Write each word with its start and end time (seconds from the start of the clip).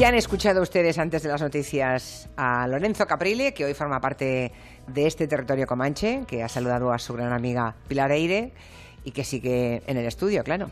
Ya 0.00 0.08
han 0.08 0.14
escuchado 0.14 0.62
ustedes 0.62 0.96
antes 0.96 1.22
de 1.22 1.28
las 1.28 1.42
noticias 1.42 2.26
a 2.34 2.66
Lorenzo 2.66 3.06
Caprile, 3.06 3.52
que 3.52 3.66
hoy 3.66 3.74
forma 3.74 4.00
parte 4.00 4.50
de 4.86 5.06
este 5.06 5.28
territorio 5.28 5.66
comanche, 5.66 6.22
que 6.26 6.42
ha 6.42 6.48
saludado 6.48 6.90
a 6.90 6.98
su 6.98 7.12
gran 7.12 7.34
amiga 7.34 7.74
Pilar 7.86 8.10
Eire 8.10 8.50
y 9.04 9.10
que 9.10 9.24
sigue 9.24 9.82
en 9.86 9.98
el 9.98 10.06
estudio, 10.06 10.42
claro. 10.42 10.70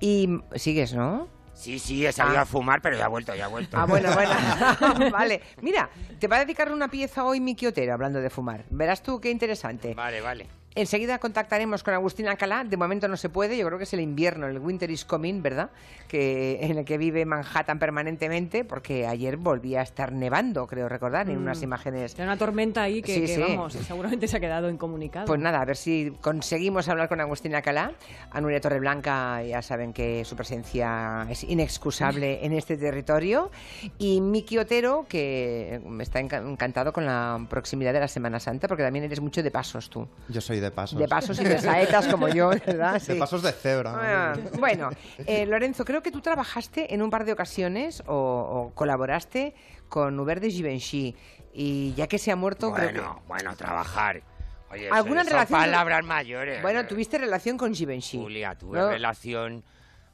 Y 0.00 0.40
sigues, 0.56 0.92
¿no? 0.92 1.28
Sí, 1.54 1.78
sí, 1.78 2.04
he 2.04 2.10
salido 2.10 2.40
Ah. 2.40 2.42
a 2.42 2.46
fumar, 2.46 2.82
pero 2.82 2.98
ya 2.98 3.04
ha 3.04 3.08
vuelto, 3.08 3.32
ya 3.32 3.44
ha 3.44 3.48
vuelto. 3.48 3.76
Ah, 3.78 3.86
bueno, 3.86 4.12
bueno. 4.12 4.32
vale. 5.12 5.40
Mira, 5.62 5.88
te 6.18 6.26
va 6.26 6.38
a 6.38 6.40
dedicar 6.40 6.72
una 6.72 6.88
pieza 6.88 7.22
hoy 7.22 7.38
Miki 7.38 7.64
Otero 7.68 7.94
hablando 7.94 8.20
de 8.20 8.28
fumar. 8.28 8.64
Verás 8.70 9.04
tú 9.04 9.20
qué 9.20 9.30
interesante. 9.30 9.94
Vale, 9.94 10.20
vale. 10.20 10.48
Enseguida 10.80 11.18
contactaremos 11.18 11.82
con 11.82 11.92
Agustín 11.94 12.28
Alcalá. 12.28 12.62
De 12.62 12.76
momento 12.76 13.08
no 13.08 13.16
se 13.16 13.28
puede. 13.28 13.58
Yo 13.58 13.66
creo 13.66 13.78
que 13.78 13.84
es 13.84 13.92
el 13.94 14.00
invierno, 14.00 14.46
el 14.46 14.58
winter 14.60 14.88
is 14.90 15.04
coming, 15.04 15.42
¿verdad? 15.42 15.70
Que 16.06 16.58
en 16.62 16.78
el 16.78 16.84
que 16.84 16.98
vive 16.98 17.24
Manhattan 17.24 17.78
permanentemente, 17.80 18.64
porque 18.64 19.06
ayer 19.06 19.36
volvía 19.36 19.80
a 19.80 19.82
estar 19.82 20.12
nevando, 20.12 20.66
creo 20.68 20.88
recordar, 20.88 21.28
en 21.28 21.36
unas 21.38 21.62
imágenes. 21.62 22.16
Hay 22.18 22.24
una 22.24 22.36
tormenta 22.36 22.82
ahí 22.82 23.02
que, 23.02 23.14
Sí, 23.14 23.20
que, 23.22 23.34
sí. 23.34 23.40
vamos, 23.40 23.72
seguramente 23.72 24.28
se 24.28 24.36
ha 24.36 24.40
quedado 24.40 24.70
incomunicado. 24.70 25.26
Pues 25.26 25.40
nada, 25.40 25.60
a 25.60 25.64
ver 25.64 25.76
si 25.76 26.12
conseguimos 26.20 26.88
hablar 26.88 27.08
con 27.08 27.20
Agustín 27.20 27.54
Alcalá. 27.56 27.92
A 28.30 28.40
Nuria 28.40 28.60
Torreblanca 28.60 29.42
ya 29.42 29.60
saben 29.62 29.92
que 29.92 30.24
su 30.24 30.36
presencia 30.36 31.26
es 31.28 31.42
inexcusable 31.44 32.44
en 32.46 32.52
este 32.52 32.76
territorio. 32.76 33.50
Y 33.98 34.20
Miki 34.20 34.58
Otero, 34.58 35.06
que 35.08 35.80
está 36.00 36.20
enca- 36.20 36.48
encantado 36.48 36.92
con 36.92 37.04
la 37.04 37.44
proximidad 37.50 37.92
de 37.92 38.00
la 38.00 38.08
Semana 38.08 38.38
Santa, 38.38 38.68
porque 38.68 38.84
también 38.84 39.04
eres 39.04 39.20
mucho 39.20 39.42
de 39.42 39.50
pasos 39.50 39.90
tú. 39.90 40.06
Yo 40.28 40.40
soy 40.40 40.60
de 40.60 40.67
pasos. 40.70 40.98
De 40.98 41.08
pasos 41.08 41.40
y 41.40 41.44
de 41.44 41.58
saetas 41.58 42.06
como 42.08 42.28
yo, 42.28 42.48
¿verdad? 42.66 43.00
De 43.02 43.14
pasos 43.16 43.42
de 43.42 43.52
cebra. 43.52 43.94
Ah, 43.96 44.34
bueno, 44.58 44.90
eh, 45.26 45.46
Lorenzo, 45.46 45.84
creo 45.84 46.02
que 46.02 46.10
tú 46.10 46.20
trabajaste 46.20 46.94
en 46.94 47.02
un 47.02 47.10
par 47.10 47.24
de 47.24 47.32
ocasiones 47.32 48.02
o, 48.06 48.14
o 48.14 48.74
colaboraste 48.74 49.54
con 49.88 50.18
Hubert 50.20 50.42
de 50.42 50.50
Givenchy 50.50 51.14
y 51.52 51.94
ya 51.94 52.06
que 52.06 52.18
se 52.18 52.30
ha 52.30 52.36
muerto, 52.36 52.72
creo 52.72 52.88
que... 52.88 52.94
Bueno, 53.00 53.22
bueno, 53.26 53.56
trabajar. 53.56 54.22
Oye, 54.70 54.90
¿Alguna 54.90 55.24
son 55.24 55.32
relación- 55.32 55.60
palabras 55.60 56.04
mayores. 56.04 56.60
Bueno, 56.62 56.86
tuviste 56.86 57.16
relación 57.18 57.56
con 57.56 57.74
Givenchy. 57.74 58.18
Julia, 58.18 58.54
tuve 58.54 58.78
¿no? 58.78 58.90
relación 58.90 59.64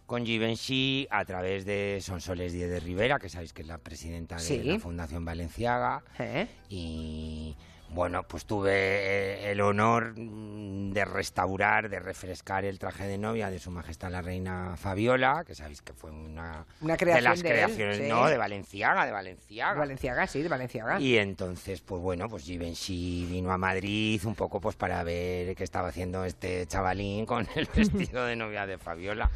con 0.07 0.25
Givenchy 0.25 1.09
a 1.11 1.25
través 1.25 1.65
de 1.65 1.99
Sonsoles 2.03 2.53
Díez 2.53 2.71
de 2.71 2.79
Rivera, 2.79 3.19
que 3.19 3.29
sabéis 3.29 3.53
que 3.53 3.63
es 3.63 3.69
la 3.69 3.79
presidenta 3.79 4.37
de 4.37 4.43
Sí. 4.43 4.63
la 4.63 4.79
Fundación 4.79 5.25
Valenciaga. 5.25 6.05
¿Eh? 6.19 6.47
Y 6.69 7.57
bueno, 7.91 8.25
pues 8.25 8.45
tuve 8.45 8.73
eh, 8.73 9.53
el 9.53 9.61
honor 9.61 10.15
mm, 10.17 10.93
de 10.93 11.05
restaurar, 11.05 11.89
de 11.89 12.01
refrescar 12.01 12.65
el 12.65 12.79
traje 12.79 13.07
de 13.07 13.19
novia 13.19 13.51
de 13.51 13.59
Su 13.59 13.71
Majestad 13.71 14.11
la 14.11 14.23
Reina 14.23 14.77
Fabiola, 14.77 15.45
que 15.47 15.55
sabéis 15.55 15.83
que 15.83 15.93
fue 15.93 16.11
una, 16.11 16.67
Una 16.81 16.95
de 16.95 16.99
creación 16.99 17.25
las 17.25 17.43
de 17.43 17.49
él, 17.49 17.55
creaciones, 17.55 17.99
sí. 17.99 18.09
no, 18.09 18.27
de 18.27 18.37
Valenciaga, 18.37 19.07
de 19.07 19.13
Valenciaga. 19.13 19.79
Valenciaga, 19.79 20.27
sí, 20.27 20.43
de 20.43 20.49
Valenciaga. 20.49 21.01
Y 21.01 21.19
entonces, 21.19 21.81
pues 21.81 22.03
bueno, 22.03 22.29
pues 22.29 22.45
Givenchy 22.45 23.27
vino 23.31 23.53
a 23.53 23.59
Madrid 23.59 24.21
un 24.25 24.35
poco 24.35 24.61
pues 24.61 24.77
para 24.77 25.03
ver 25.05 25.55
qué 25.55 25.65
estaba 25.65 25.89
haciendo 25.89 26.25
este 26.25 26.67
chavalín 26.67 27.27
con 27.27 27.47
el 27.55 27.67
vestido 27.75 28.25
de 28.25 28.37
novia 28.37 28.67
de 28.67 28.79
Fabiola. 28.79 29.31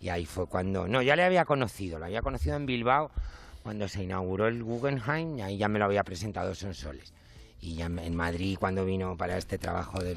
Y 0.00 0.10
ahí 0.10 0.26
fue 0.26 0.46
cuando... 0.46 0.86
No, 0.86 1.02
ya 1.02 1.16
le 1.16 1.24
había 1.24 1.44
conocido, 1.44 1.98
lo 1.98 2.04
había 2.04 2.22
conocido 2.22 2.56
en 2.56 2.66
Bilbao 2.66 3.10
cuando 3.62 3.88
se 3.88 4.02
inauguró 4.04 4.46
el 4.46 4.62
Guggenheim 4.62 5.38
y 5.38 5.42
ahí 5.42 5.56
ya 5.56 5.68
me 5.68 5.80
lo 5.80 5.86
había 5.86 6.04
presentado 6.04 6.54
Sonsoles. 6.54 7.12
Y 7.60 7.74
ya 7.76 7.86
en 7.86 8.14
Madrid 8.14 8.56
cuando 8.58 8.84
vino 8.84 9.16
para 9.16 9.36
este 9.36 9.58
trabajo 9.58 9.98
de, 10.02 10.16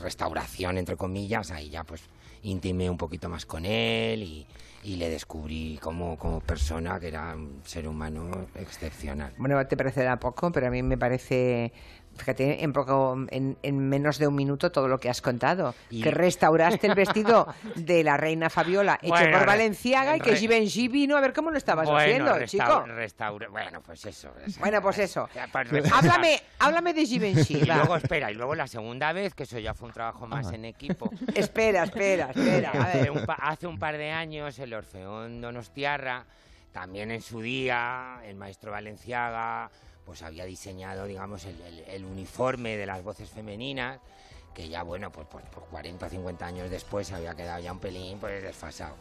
restauración, 0.00 0.78
entre 0.78 0.96
comillas, 0.96 1.52
ahí 1.52 1.70
ya 1.70 1.84
pues 1.84 2.02
intimé 2.42 2.90
un 2.90 2.96
poquito 2.96 3.28
más 3.28 3.46
con 3.46 3.64
él 3.64 4.22
y, 4.22 4.46
y 4.86 4.96
le 4.96 5.10
descubrí 5.10 5.78
como, 5.82 6.16
como 6.16 6.40
persona 6.40 6.98
que 7.00 7.08
era 7.08 7.34
un 7.34 7.60
ser 7.64 7.86
humano 7.86 8.46
excepcional. 8.54 9.32
Bueno, 9.36 9.64
te 9.66 9.76
parecerá 9.76 10.18
poco, 10.18 10.52
pero 10.52 10.68
a 10.68 10.70
mí 10.70 10.82
me 10.82 10.96
parece, 10.96 11.72
fíjate, 12.16 12.64
en, 12.64 12.72
poco, 12.72 13.16
en, 13.30 13.56
en 13.62 13.88
menos 13.88 14.18
de 14.18 14.26
un 14.26 14.34
minuto 14.34 14.72
todo 14.72 14.88
lo 14.88 14.98
que 14.98 15.08
has 15.10 15.20
contado. 15.22 15.74
Y- 15.90 16.02
Que 16.02 16.10
restauraste 16.10 16.86
el 16.86 16.94
vestido 16.94 17.46
de 17.76 18.02
la 18.04 18.16
reina 18.16 18.50
Fabiola 18.50 18.98
hecho 19.02 19.08
Bueno, 19.14 19.38
por 19.38 19.46
Valenciaga 19.46 20.16
y 20.16 20.20
que 20.20 20.30
re- 20.32 20.36
Givenchy 20.36 20.88
vino 20.88 21.16
a 21.16 21.20
ver 21.20 21.32
cómo 21.32 21.50
lo 21.50 21.58
estabas 21.58 21.86
Bueno, 21.88 22.00
haciendo, 22.00 22.46
chico. 22.46 22.84
bueno, 23.50 23.80
pues 23.82 24.04
eso. 24.06 24.30
Bueno, 24.58 24.82
pues 24.82 24.98
eso. 24.98 25.28
Pues. 25.52 25.92
Háblame, 25.92 26.40
háblame 26.58 26.94
de 26.94 27.06
Givenchy. 27.06 27.58
Y 27.58 27.68
va. 27.68 27.76
luego, 27.76 27.96
espera, 27.96 28.30
y 28.30 28.34
luego 28.34 28.54
la 28.54 28.66
segunda 28.66 29.12
vez, 29.12 29.34
que 29.34 29.44
eso 29.44 29.58
ya 29.58 29.74
fue 29.74 29.88
un 29.88 29.94
trabajo 29.94 30.26
más 30.26 30.46
Ah. 30.48 30.54
en 30.54 30.64
equipo. 30.64 31.10
Espera, 31.34 31.84
espera, 31.84 32.30
espera. 32.34 32.70
A 32.70 32.96
ver. 32.96 33.10
un 33.10 33.24
pa- 33.26 33.34
hace 33.40 33.66
un 33.66 33.78
par 33.78 33.96
de 33.98 34.10
años, 34.10 34.58
el 34.58 34.72
Orfeón 34.74 35.40
Donostiarra, 35.40 36.24
también 36.72 37.10
en 37.10 37.22
su 37.22 37.40
día, 37.40 38.18
el 38.24 38.36
maestro 38.36 38.70
Valenciaga, 38.72 39.70
pues 40.06 40.22
había 40.22 40.44
diseñado, 40.44 41.04
digamos, 41.06 41.44
el, 41.44 42.04
uniforme 42.04 42.76
de 42.76 42.86
las 42.86 43.02
voces 43.02 43.28
femeninas, 43.28 44.00
que 44.54 44.68
ya, 44.68 44.84
bueno, 44.84 45.10
pues, 45.10 45.26
pues 45.28 45.44
por 45.46 45.64
40 45.64 46.06
o 46.06 46.08
50 46.08 46.46
años 46.46 46.70
después 46.70 47.12
había 47.12 47.34
quedado 47.34 47.60
ya 47.60 47.72
un 47.72 47.80
pelín 47.80 48.18
pues 48.18 48.42
desfasado. 48.42 48.94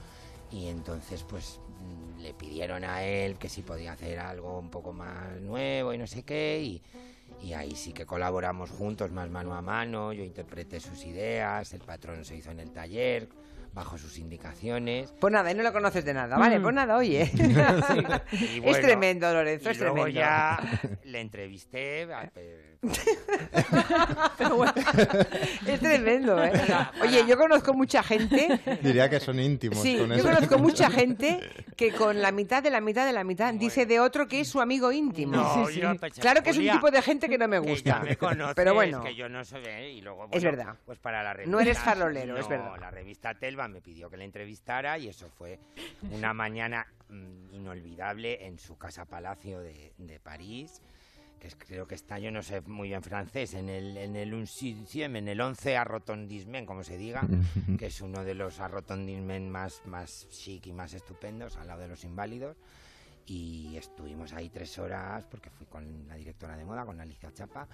Y 0.51 0.67
entonces, 0.67 1.23
pues 1.23 1.59
mm, 1.79 2.21
le 2.21 2.33
pidieron 2.33 2.83
a 2.83 3.03
él 3.03 3.37
que 3.37 3.47
si 3.47 3.61
podía 3.61 3.93
hacer 3.93 4.19
algo 4.19 4.59
un 4.59 4.69
poco 4.69 4.91
más 4.91 5.39
nuevo 5.41 5.93
y 5.93 5.97
no 5.99 6.07
sé 6.07 6.23
qué, 6.23 6.59
y, 6.61 6.81
y 7.41 7.53
ahí 7.53 7.75
sí 7.75 7.93
que 7.93 8.05
colaboramos 8.07 8.71
juntos, 8.71 9.11
más 9.11 9.29
mano 9.29 9.53
a 9.53 9.61
mano, 9.61 10.11
yo 10.11 10.23
interpreté 10.23 10.79
sus 10.79 11.05
ideas, 11.05 11.71
el 11.73 11.81
patrón 11.81 12.25
se 12.25 12.35
hizo 12.35 12.49
en 12.49 12.59
el 12.59 12.71
taller, 12.71 13.29
bajo 13.75 13.97
sus 13.97 14.17
indicaciones. 14.17 15.13
Pues 15.19 15.31
nada, 15.31 15.51
y 15.51 15.53
no 15.53 15.61
lo 15.61 15.71
conoces 15.73 16.03
de 16.05 16.13
nada, 16.13 16.37
¿vale? 16.37 16.57
Mm. 16.59 16.63
Pues 16.63 16.73
nada, 16.75 16.95
oye. 16.97 17.29
Es 18.63 18.81
tremendo, 18.81 19.31
Lorenzo, 19.31 19.69
y 19.69 19.71
es 19.73 19.79
luego 19.79 19.95
tremendo. 20.05 20.19
ya 20.19 20.59
le 21.03 21.19
entrevisté. 21.21 22.03
a- 22.11 22.31
pe- 24.37 25.71
Es 25.73 25.79
tremendo, 25.79 26.43
¿eh? 26.43 26.51
Oye, 27.01 27.25
yo 27.27 27.37
conozco 27.37 27.73
mucha 27.73 28.03
gente 28.03 28.59
Diría 28.81 29.09
que 29.09 29.19
son 29.19 29.39
íntimos 29.39 29.79
Sí, 29.81 29.97
con 29.97 30.09
yo 30.09 30.15
eso. 30.15 30.23
conozco 30.23 30.57
mucha 30.59 30.89
gente 30.89 31.39
que 31.75 31.91
con 31.91 32.21
la 32.21 32.31
mitad 32.31 32.63
de 32.63 32.69
la 32.69 32.81
mitad 32.81 33.05
de 33.05 33.13
la 33.13 33.23
mitad 33.23 33.53
dice 33.53 33.85
de 33.85 33.99
otro 33.99 34.27
que 34.27 34.39
es 34.41 34.47
su 34.47 34.61
amigo 34.61 34.91
íntimo. 34.91 35.35
No, 35.37 35.69
yo 35.69 35.95
pensé, 35.97 36.21
Claro 36.21 36.41
que 36.43 36.51
es 36.51 36.57
un 36.57 36.69
tipo 36.69 36.89
de 36.91 37.01
gente 37.01 37.27
que 37.29 37.37
no 37.37 37.47
me 37.47 37.61
que 37.61 37.69
gusta. 37.69 37.89
ya 37.89 37.99
me 37.99 38.15
conoces, 38.17 38.55
pero 38.55 38.73
bueno, 38.73 39.03
que 39.03 39.15
yo 39.15 39.27
no 39.29 39.43
soy 39.43 39.63
¿eh? 39.65 39.91
y 39.91 40.01
luego, 40.01 40.25
Es 40.31 40.43
bueno, 40.43 40.57
verdad. 40.57 40.75
Pues 40.85 40.99
para 40.99 41.23
la 41.23 41.33
revista, 41.33 41.51
No 41.51 41.59
eres 41.61 41.79
farolero, 41.79 42.37
es 42.37 42.43
no, 42.43 42.49
verdad. 42.49 42.77
la 42.79 42.91
revista 42.91 43.33
Telva 43.35 43.67
me 43.67 43.81
pidió 43.81 44.09
que 44.09 44.17
la 44.17 44.23
entrevistara 44.23 44.97
y 44.97 45.07
eso 45.09 45.29
fue 45.37 45.59
una 46.11 46.33
mañana 46.33 46.85
mm, 47.09 47.53
inolvidable 47.53 48.45
en 48.45 48.57
su 48.59 48.77
casa 48.77 49.05
palacio 49.05 49.59
de, 49.59 49.93
de 49.97 50.19
París 50.19 50.81
que 51.45 51.49
es- 51.49 51.55
creo 51.55 51.87
que 51.87 51.93
está, 51.95 52.17
yo 52.17 52.31
no 52.31 52.41
sé 52.41 52.61
muy 52.61 52.89
bien 52.89 53.03
francés, 53.03 53.53
en 53.53 53.69
el, 53.69 53.97
en 53.97 54.15
el 54.15 54.33
unsiciem, 54.33 55.15
en 55.17 55.27
el 55.27 55.39
11 55.39 55.77
arrotondismen, 55.77 56.65
como 56.65 56.83
se 56.83 56.97
diga, 56.97 57.21
que 57.79 57.85
es 57.87 58.01
uno 58.01 58.23
de 58.23 58.33
los 58.33 58.59
arrotondismen 58.59 59.49
más, 59.49 59.81
más 59.85 60.27
chic 60.29 60.65
y 60.67 60.73
más 60.73 60.93
estupendos, 60.93 61.55
al 61.57 61.67
lado 61.67 61.81
de 61.81 61.87
los 61.89 62.03
inválidos. 62.03 62.57
Y 63.27 63.75
estuvimos 63.77 64.33
ahí 64.33 64.49
tres 64.49 64.77
horas, 64.79 65.25
porque 65.29 65.49
fui 65.49 65.65
con 65.67 66.07
la 66.07 66.15
directora 66.15 66.55
de 66.57 66.65
moda, 66.65 66.85
con 66.85 66.99
Alicia 66.99 67.31
Chapa, 67.33 67.67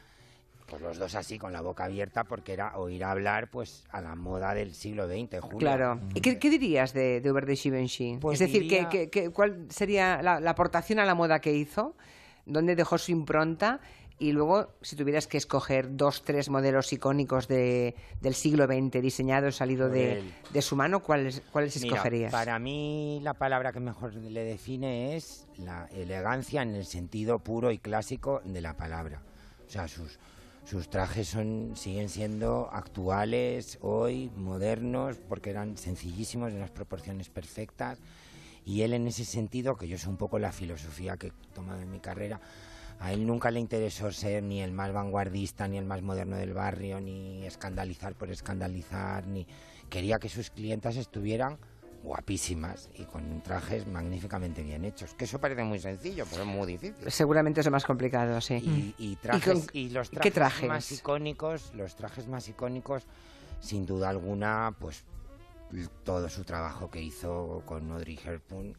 pues 0.68 0.82
los 0.82 0.98
dos 0.98 1.16
así, 1.16 1.38
con 1.38 1.52
la 1.52 1.60
boca 1.62 1.84
abierta, 1.86 2.24
porque 2.24 2.54
era 2.54 2.78
oír 2.78 3.04
hablar 3.04 3.50
pues 3.50 3.84
a 3.92 4.00
la 4.02 4.16
moda 4.16 4.54
del 4.54 4.74
siglo 4.74 5.08
XX, 5.08 5.40
Julia. 5.42 5.60
claro. 5.60 6.00
¿Y 6.14 6.22
qué, 6.22 6.40
qué 6.40 6.50
dirías 6.50 6.94
de, 6.94 7.20
de 7.20 7.32
Hubert 7.32 7.48
de 7.48 7.56
Givenchy? 7.58 8.18
Pues 8.22 8.40
es 8.40 8.48
decir, 8.48 8.64
diría- 8.64 8.88
que, 8.90 9.10
que- 9.10 9.24
que- 9.24 9.30
¿cuál 9.32 9.68
sería 9.70 10.22
la, 10.22 10.40
la 10.40 10.52
aportación 10.52 11.00
a 11.00 11.06
la 11.06 11.16
moda 11.16 11.40
que 11.42 11.52
hizo? 11.54 11.96
¿Dónde 12.46 12.76
dejó 12.76 12.98
su 12.98 13.12
impronta? 13.12 13.80
Y 14.20 14.34
luego, 14.34 14.76
si 14.84 14.96
tuvieras 14.96 15.26
que 15.26 15.38
escoger 15.38 15.98
dos, 15.98 16.24
tres 16.24 16.50
modelos 16.50 16.94
icónicos 16.94 17.48
de, 17.48 17.96
del 18.22 18.36
siglo 18.36 18.68
XX 18.68 19.02
diseñados, 19.02 19.56
salido 19.56 19.90
de, 19.90 20.24
de 20.54 20.62
su 20.62 20.76
mano, 20.76 21.02
¿cuáles, 21.02 21.42
cuáles 21.52 21.76
Mira, 21.82 21.96
escogerías? 21.96 22.32
para 22.32 22.60
mí 22.60 23.20
la 23.24 23.34
palabra 23.34 23.72
que 23.72 23.80
mejor 23.80 24.14
le 24.14 24.44
define 24.44 25.16
es 25.16 25.48
la 25.58 25.88
elegancia 25.88 26.62
en 26.62 26.76
el 26.76 26.86
sentido 26.86 27.40
puro 27.40 27.72
y 27.72 27.80
clásico 27.80 28.42
de 28.46 28.62
la 28.62 28.78
palabra. 28.78 29.24
O 29.66 29.70
sea, 29.72 29.88
sus, 29.88 30.20
sus 30.66 30.88
trajes 30.88 31.28
son, 31.28 31.72
siguen 31.76 32.08
siendo 32.08 32.70
actuales 32.72 33.80
hoy, 33.82 34.30
modernos, 34.36 35.18
porque 35.18 35.50
eran 35.50 35.78
sencillísimos, 35.78 36.52
de 36.52 36.58
unas 36.58 36.70
proporciones 36.70 37.30
perfectas. 37.30 37.98
Y 38.66 38.82
él 38.84 38.94
en 38.94 39.08
ese 39.08 39.26
sentido, 39.26 39.76
que 39.76 39.88
yo 39.88 39.98
sé 39.98 40.08
un 40.10 40.18
poco 40.18 40.38
la 40.40 40.52
filosofía 40.52 41.18
que 41.18 41.28
he 41.28 41.32
tomado 41.54 41.82
en 41.82 41.90
mi 41.92 42.00
carrera, 42.00 42.40
a 43.00 43.12
él 43.14 43.26
nunca 43.26 43.50
le 43.50 43.60
interesó 43.60 44.12
ser 44.12 44.44
ni 44.44 44.62
el 44.62 44.72
más 44.72 44.92
vanguardista, 44.94 45.68
ni 45.68 45.78
el 45.80 45.86
más 45.86 46.02
moderno 46.04 46.36
del 46.36 46.54
barrio, 46.54 47.02
ni 47.02 47.44
escandalizar 47.46 48.14
por 48.14 48.30
escandalizar, 48.30 49.26
ni 49.26 49.48
quería 49.90 50.20
que 50.20 50.30
sus 50.30 50.52
clientas 50.52 50.96
estuvieran 50.98 51.58
guapísimas 52.04 52.90
y 52.96 53.04
con 53.06 53.42
trajes 53.42 53.88
magníficamente 53.88 54.64
bien 54.64 54.86
hechos. 54.86 55.14
Que 55.16 55.26
eso 55.26 55.40
parece 55.40 55.64
muy 55.64 55.80
sencillo, 55.80 56.26
pero 56.30 56.44
es 56.44 56.48
muy 56.48 56.68
difícil. 56.68 57.12
Seguramente 57.12 57.60
es 57.62 57.66
lo 57.66 57.72
más 57.72 57.86
complicado, 57.86 58.40
sí. 58.42 58.56
Y, 58.56 58.96
y 58.98 59.16
trajes, 59.18 59.44
con- 59.68 59.70
y 59.74 59.90
los 59.90 60.10
qué 60.10 60.32
trajes, 60.32 60.68
más 60.68 60.86
trajes? 60.88 61.00
icónicos, 61.00 61.72
los 61.76 61.96
trajes 61.96 62.28
más 62.28 62.48
icónicos, 62.50 63.04
sin 63.60 63.86
duda 63.86 64.10
alguna, 64.10 64.76
pues 64.80 65.04
todo 66.04 66.30
su 66.30 66.44
trabajo 66.44 66.90
que 66.90 67.02
hizo 67.02 67.64
con 67.66 67.92
Audrey 67.92 68.20
Hepburn, 68.24 68.76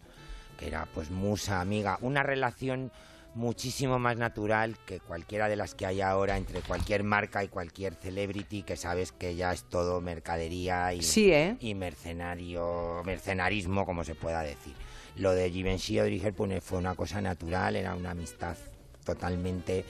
que 0.59 0.67
era 0.69 0.87
pues 0.95 1.11
musa, 1.11 1.61
amiga, 1.61 1.99
una 2.03 2.23
relación 2.23 2.91
muchísimo 3.35 3.99
más 3.99 4.19
natural 4.19 4.77
que 4.85 5.01
cualquiera 5.01 5.49
de 5.49 5.57
las 5.57 5.75
que 5.75 5.87
hay 5.87 6.03
ahora 6.03 6.37
entre 6.37 6.61
cualquier 6.61 7.03
marca 7.03 7.43
y 7.43 7.49
cualquier 7.49 7.95
celebrity 7.95 8.63
que 8.63 8.77
sabes 8.77 9.11
que 9.11 9.35
ya 9.37 9.53
es 9.55 9.65
todo 9.65 10.03
mercadería 10.03 10.93
y, 10.93 11.03
Sí, 11.03 11.33
¿eh? 11.33 11.57
y 11.61 11.75
mercenario, 11.75 13.03
mercenarismo, 13.07 13.87
como 13.87 14.05
se 14.05 14.15
pueda 14.15 14.43
decir. 14.43 14.75
Lo 15.17 15.33
de 15.33 15.51
Givenchy 15.51 15.95
y 15.95 15.99
Audrey 16.01 16.21
Hepburn 16.23 16.61
fue 16.61 16.79
una 16.79 16.95
cosa 16.95 17.23
natural, 17.23 17.77
era 17.77 17.95
una 17.95 18.11
amistad 18.11 18.57
totalmente 19.05 19.85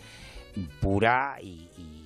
pura 0.80 1.36
y, 1.42 1.68
y- 1.78 2.01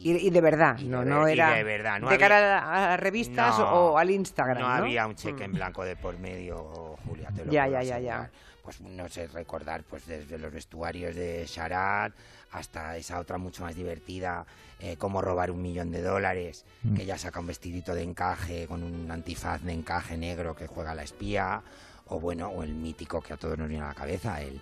Y, 0.00 0.12
y 0.12 0.30
de 0.30 0.40
verdad, 0.40 0.78
y 0.78 0.84
no, 0.84 1.00
de 1.00 1.06
no 1.10 1.26
era 1.26 1.50
de 1.54 1.64
verdad, 1.64 1.98
no 2.00 2.08
de 2.08 2.14
había- 2.14 2.28
cara 2.28 2.92
a 2.92 2.96
revistas 2.96 3.58
No, 3.58 3.64
o 3.92 3.98
al 3.98 4.10
Instagram, 4.10 4.58
No, 4.62 4.68
¿no? 4.68 4.74
había 4.84 5.06
un 5.06 5.16
cheque 5.16 5.42
Mm. 5.42 5.50
en 5.50 5.52
blanco 5.54 5.84
de 5.84 5.96
por 5.96 6.16
medio, 6.18 6.96
Julia, 7.06 7.28
te 7.34 7.44
lo 7.44 7.50
Ya, 7.52 7.66
ya, 7.66 7.82
ya, 7.82 7.98
ya. 7.98 8.30
Pues 8.62 8.80
no 8.80 9.08
sé 9.08 9.26
recordar, 9.28 9.82
pues 9.82 10.06
desde 10.06 10.38
los 10.38 10.52
vestuarios 10.52 11.16
de 11.16 11.44
Sharat 11.46 12.12
hasta 12.52 12.96
esa 12.96 13.18
otra 13.18 13.38
mucho 13.38 13.64
más 13.64 13.74
divertida, 13.74 14.46
eh, 14.78 14.96
cómo 14.98 15.20
robar 15.20 15.50
un 15.50 15.60
millón 15.62 15.90
de 15.90 16.00
dólares, 16.02 16.64
Mm. 16.84 16.94
que 16.94 17.04
ya 17.04 17.18
saca 17.18 17.40
un 17.40 17.46
vestidito 17.48 17.92
de 17.94 18.02
encaje 18.04 18.66
con 18.68 18.82
un 18.84 19.10
antifaz 19.10 19.62
de 19.62 19.72
encaje 19.72 20.16
negro 20.16 20.54
que 20.54 20.66
juega 20.68 20.94
la 20.94 21.02
espía, 21.02 21.60
o 22.06 22.20
bueno, 22.20 22.48
o 22.50 22.62
el 22.62 22.74
mítico 22.74 23.20
que 23.20 23.32
a 23.32 23.36
todos 23.36 23.58
nos 23.58 23.68
viene 23.68 23.84
a 23.84 23.88
la 23.88 23.94
cabeza, 23.94 24.40
el, 24.42 24.60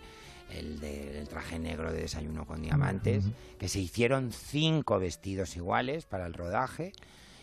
el 0.50 0.80
del 0.80 1.28
traje 1.28 1.58
negro 1.58 1.92
de 1.92 2.02
desayuno 2.02 2.46
con 2.46 2.62
diamantes, 2.62 3.24
que 3.58 3.68
se 3.68 3.80
hicieron 3.80 4.32
cinco 4.32 4.98
vestidos 4.98 5.56
iguales 5.56 6.06
para 6.06 6.26
el 6.26 6.34
rodaje, 6.34 6.92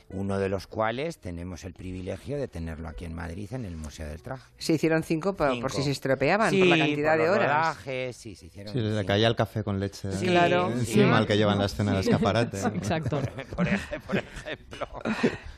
uno 0.09 0.37
de 0.37 0.47
los 0.49 0.67
cuales 0.67 1.17
tenemos 1.17 1.63
el 1.63 1.73
privilegio 1.73 2.37
de 2.37 2.47
tenerlo 2.47 2.87
aquí 2.87 3.05
en 3.05 3.13
Madrid 3.15 3.51
en 3.53 3.65
el 3.65 3.75
Museo 3.75 4.07
del 4.07 4.21
Traje. 4.21 4.43
Se 4.57 4.73
hicieron 4.73 5.01
cinco 5.03 5.33
por, 5.33 5.47
por 5.47 5.55
Cinco. 5.55 5.69
si 5.69 5.83
se 5.83 5.91
estropeaban, 5.91 6.51
Sí, 6.51 6.59
por 6.59 6.67
la 6.67 6.77
cantidad 6.77 7.13
por 7.17 7.23
de 7.23 7.29
horas. 7.29 7.47
rodajes, 7.47 8.15
sí, 8.15 8.35
se 8.35 8.45
hicieron 8.47 8.73
Sí, 8.73 8.79
le 8.79 8.91
cinco. 8.91 9.07
caía 9.07 9.27
el 9.27 9.35
café 9.35 9.63
con 9.63 9.79
leche 9.79 10.11
Sí, 10.11 10.27
Claro. 10.27 10.71
encima 10.71 11.13
sí. 11.13 11.17
al 11.21 11.27
que 11.27 11.37
lleva 11.37 11.53
en 11.53 11.59
la 11.59 11.65
escena 11.65 11.91
del 11.91 12.01
escaparate. 12.01 12.57
Exacto. 12.61 13.21
Por, 13.55 13.67
ej- 13.67 14.01
por 14.05 14.17
ejemplo. 14.17 14.87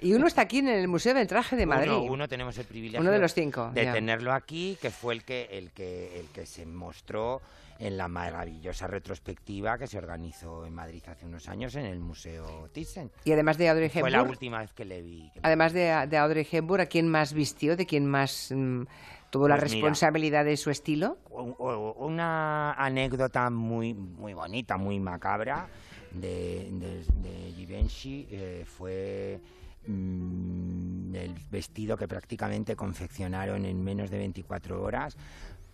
Y 0.01 0.13
uno 0.13 0.27
está 0.27 0.41
aquí 0.41 0.59
en 0.59 0.69
el 0.69 0.87
Museo 0.87 1.13
del 1.13 1.27
Traje 1.27 1.55
de 1.55 1.65
Madrid. 1.65 1.91
Uno, 1.91 2.03
uno 2.13 2.27
tenemos 2.27 2.57
el 2.57 2.65
privilegio 2.65 3.01
Uno 3.01 3.11
de 3.11 3.19
los 3.19 3.33
cinco, 3.33 3.71
de 3.73 3.83
ya. 3.85 3.93
tenerlo 3.93 4.33
aquí, 4.33 4.77
que 4.81 4.89
fue 4.91 5.13
el 5.15 5.23
que, 5.23 5.49
el 5.51 5.71
que, 5.71 6.19
el 6.19 6.27
que 6.27 6.45
se 6.45 6.65
mostró 6.65 7.41
en 7.79 7.97
la 7.97 8.07
maravillosa 8.07 8.87
retrospectiva 8.87 9.77
que 9.77 9.87
se 9.87 9.97
organizó 9.97 10.65
en 10.65 10.73
Madrid 10.73 11.03
hace 11.07 11.25
unos 11.25 11.47
años 11.49 11.75
en 11.75 11.85
el 11.85 11.99
Museo 11.99 12.69
Thyssen. 12.73 13.11
Y 13.25 13.31
además 13.33 13.57
de 13.57 13.69
Audrey 13.69 13.89
Fue 13.89 14.09
la 14.09 14.17
Hepburn, 14.19 14.29
última 14.31 14.59
vez 14.59 14.71
que 14.73 14.85
le 14.85 15.01
vi. 15.01 15.29
que 15.33 15.39
le 15.41 15.47
además 15.47 15.73
vi. 15.73 15.79
de, 15.79 16.07
de 16.07 16.17
Audrey 16.17 16.47
Hepburn, 16.49 16.81
¿a 16.81 16.85
quién 16.85 17.07
más 17.09 17.33
vistió? 17.33 17.75
¿De 17.75 17.85
quién 17.85 18.05
más 18.05 18.51
mm, 18.55 18.83
tuvo 19.29 19.47
la 19.49 19.55
Pues 19.57 19.71
mira. 19.71 19.73
responsabilidad 19.81 20.45
de 20.45 20.55
su 20.57 20.69
estilo? 20.69 21.17
Una 21.29 22.73
anécdota 22.73 23.49
muy 23.49 23.93
muy 23.93 24.33
bonita, 24.33 24.77
muy 24.77 24.99
macabra 24.99 25.67
de, 26.11 26.69
de, 26.71 27.03
de 27.21 27.51
Givenchy 27.57 28.27
eh, 28.31 28.63
fue 28.65 29.39
mm, 29.87 31.15
el 31.15 31.33
vestido 31.51 31.97
que 31.97 32.07
prácticamente 32.07 32.75
confeccionaron 32.75 33.65
en 33.65 33.83
menos 33.83 34.09
de 34.09 34.17
24 34.19 34.81
horas 34.81 35.17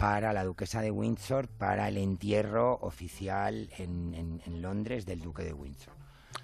para 0.02 0.34
la 0.34 0.44
duquesa 0.44 0.82
de 0.82 0.90
Windsor 0.90 1.48
para 1.48 1.88
el 1.88 1.98
entierro 1.98 2.80
oficial 2.82 3.70
en, 3.78 4.16
en- 4.16 4.42
en 4.48 4.62
Londres 4.62 5.06
del 5.06 5.22
duque 5.22 5.44
de 5.44 5.54
Windsor 5.54 5.94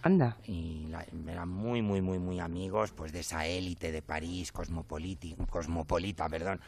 Anda. 0.04 0.38
y 0.46 0.86
la- 0.90 1.04
eran 1.28 1.50
muy, 1.50 1.82
muy, 1.82 2.00
muy, 2.02 2.20
muy 2.20 2.40
amigos 2.40 2.92
pues 2.92 3.12
de 3.12 3.22
esa 3.22 3.48
élite 3.48 3.92
de 3.92 4.04
París, 4.04 4.52
cosmopolita, 4.52 6.30
perdón, 6.30 6.62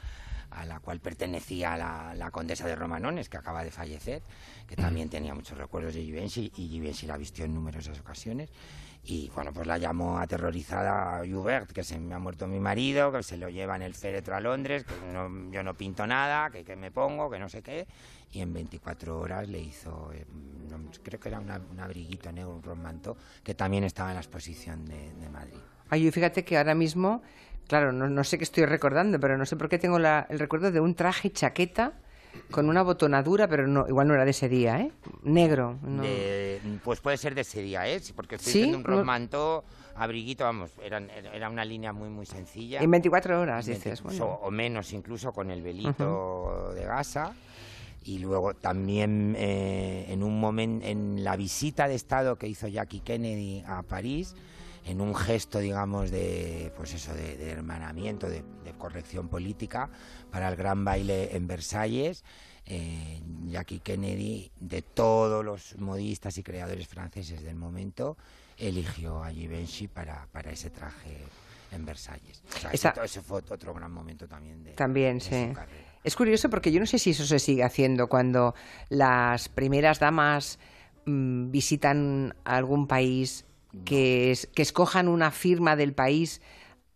a 0.49 0.65
la 0.65 0.79
cual 0.79 0.99
pertenecía 0.99 1.77
la, 1.77 2.15
la 2.15 2.31
condesa 2.31 2.65
de 2.65 2.75
Romanones, 2.75 3.29
que 3.29 3.37
acaba 3.37 3.63
de 3.63 3.69
fallecer, 3.69 4.23
que 4.65 4.75
también 4.75 5.09
tenía 5.09 5.35
muchos 5.35 5.59
recuerdos 5.59 5.93
de 5.93 6.03
Givenchy, 6.03 6.51
y 6.57 6.69
Givenchy 6.69 7.05
la 7.05 7.17
vistió 7.17 7.45
en 7.45 7.53
numerosas 7.53 7.99
ocasiones. 7.99 8.49
Y 9.03 9.29
bueno, 9.33 9.51
pues 9.53 9.65
la 9.65 9.77
llamó 9.77 10.19
aterrorizada 10.19 11.21
Hubert, 11.23 11.71
que 11.71 11.83
se 11.83 11.97
me 11.99 12.13
ha 12.13 12.19
muerto 12.19 12.47
mi 12.47 12.59
marido, 12.59 13.11
que 13.11 13.23
se 13.23 13.37
lo 13.37 13.49
lleva 13.49 13.75
en 13.75 13.81
el 13.81 13.93
féretro 13.95 14.35
a 14.35 14.39
Londres, 14.39 14.83
que 14.83 15.11
no- 15.13 15.51
yo 15.51 15.63
no 15.63 15.73
pinto 15.73 16.05
nada, 16.05 16.49
que, 16.51 16.63
que 16.63 16.75
me 16.75 16.91
pongo, 16.91 17.29
que 17.29 17.39
no 17.39 17.49
sé 17.49 17.61
qué. 17.61 17.87
Y 18.31 18.41
en 18.41 18.53
24 18.53 19.17
horas 19.19 19.47
le 19.47 19.59
hizo, 19.59 20.11
eh, 20.13 20.25
creo 21.01 21.19
que 21.19 21.29
era 21.29 21.39
una- 21.39 21.59
un 21.71 21.79
abriguito 21.79 22.31
negro, 22.31 22.51
un 22.55 22.61
romanto, 22.63 23.17
que 23.43 23.55
también 23.55 23.83
estaba 23.83 24.09
en 24.09 24.15
la 24.15 24.21
exposición 24.21 24.85
de, 24.85 25.11
de 25.13 25.29
Madrid. 25.29 25.57
Ay, 25.89 26.11
fíjate 26.11 26.43
que 26.45 26.57
ahora 26.57 26.75
mismo, 26.75 27.23
claro, 27.67 27.91
no, 27.91 28.07
no 28.09 28.23
sé 28.23 28.37
qué 28.37 28.43
estoy 28.43 28.65
recordando, 28.65 29.19
pero 29.19 29.37
no 29.37 29.45
sé 29.47 29.55
por 29.55 29.69
qué 29.69 29.79
tengo 29.79 29.97
la- 29.97 30.27
el 30.29 30.37
recuerdo 30.37 30.71
de 30.71 30.79
un 30.81 30.93
traje 30.93 31.31
chaqueta 31.31 31.93
con 32.51 32.69
una 32.69 32.81
botonadura, 32.83 33.47
pero 33.47 33.67
no, 33.67 33.87
igual 33.87 34.07
no 34.07 34.13
era 34.13 34.25
de 34.25 34.31
ese 34.31 34.49
día, 34.49 34.79
¿eh? 34.81 34.91
Negro. 35.23 35.77
no. 35.83 36.01
De- 36.03 36.59
pues 36.83 36.99
puede 36.99 37.17
ser 37.17 37.35
de 37.35 37.41
ese 37.41 37.61
día, 37.61 37.87
¿eh? 37.87 37.99
Sí, 37.99 38.13
Porque 38.13 38.35
estoy 38.35 38.51
¿Sí? 38.51 38.63
un 38.73 38.83
romanto, 38.83 39.63
abriguito, 39.95 40.43
vamos, 40.43 40.71
eran- 40.83 41.09
era 41.09 41.49
una 41.49 41.63
línea 41.65 41.93
muy, 41.93 42.09
muy 42.09 42.25
sencilla. 42.25 42.79
En 42.81 42.89
24 42.91 43.39
horas, 43.39 43.65
20, 43.67 43.89
dices. 43.89 44.03
Bueno. 44.03 44.25
o 44.41 44.51
menos 44.51 44.93
incluso 44.93 45.31
con 45.31 45.51
el 45.51 45.61
velito 45.61 46.71
de 46.75 46.85
gasa 46.85 47.33
y 48.05 48.19
luego 48.19 48.53
también 48.53 49.35
eh, 49.37 50.05
en 50.09 50.23
un 50.23 50.39
momento 50.39 50.85
en 50.85 51.23
la 51.23 51.35
visita 51.35 51.87
de 51.87 51.95
estado 51.95 52.37
que 52.37 52.47
hizo 52.47 52.67
Jackie 52.67 53.01
Kennedy 53.01 53.63
a 53.67 53.83
París 53.83 54.35
en 54.85 55.01
un 55.01 55.13
gesto 55.15 55.59
digamos 55.59 56.11
de 56.11 56.71
pues 56.75 56.93
eso 56.93 57.13
de, 57.13 57.37
de 57.37 57.51
hermanamiento 57.51 58.29
de, 58.29 58.43
de 58.63 58.73
corrección 58.77 59.27
política 59.27 59.89
para 60.31 60.47
el 60.49 60.55
gran 60.55 60.83
baile 60.85 61.35
en 61.35 61.47
Versalles 61.47 62.23
eh, 62.65 63.21
Jackie 63.47 63.79
Kennedy 63.79 64.51
de 64.59 64.81
todos 64.81 65.43
los 65.43 65.77
modistas 65.79 66.37
y 66.37 66.43
creadores 66.43 66.87
franceses 66.87 67.41
del 67.43 67.55
momento 67.55 68.17
eligió 68.57 69.23
a 69.23 69.31
Givenchy 69.31 69.87
para, 69.87 70.27
para 70.31 70.51
ese 70.51 70.69
traje 70.69 71.17
en 71.71 71.85
Versalles. 71.85 72.41
O 72.55 72.59
sea, 72.59 72.71
Esa- 72.71 72.93
ese, 73.03 73.21
fue 73.21 73.41
otro 73.49 73.73
gran 73.73 73.91
momento 73.91 74.27
también 74.27 74.63
de, 74.63 74.71
También, 74.73 75.19
de 75.19 75.23
sí. 75.23 75.47
su 75.49 75.53
carrera. 75.53 75.85
Es 76.03 76.15
curioso 76.15 76.49
porque 76.49 76.71
yo 76.71 76.79
no 76.79 76.85
sé 76.85 76.97
si 76.99 77.11
eso 77.11 77.25
se 77.25 77.39
sigue 77.39 77.63
haciendo 77.63 78.07
cuando 78.07 78.55
las 78.89 79.49
primeras 79.49 79.99
damas 79.99 80.59
mm, 81.05 81.51
visitan 81.51 82.35
algún 82.43 82.87
país 82.87 83.45
que, 83.85 84.31
es- 84.31 84.47
que 84.47 84.61
escojan 84.61 85.07
una 85.07 85.31
firma 85.31 85.75
del 85.75 85.93
país 85.93 86.41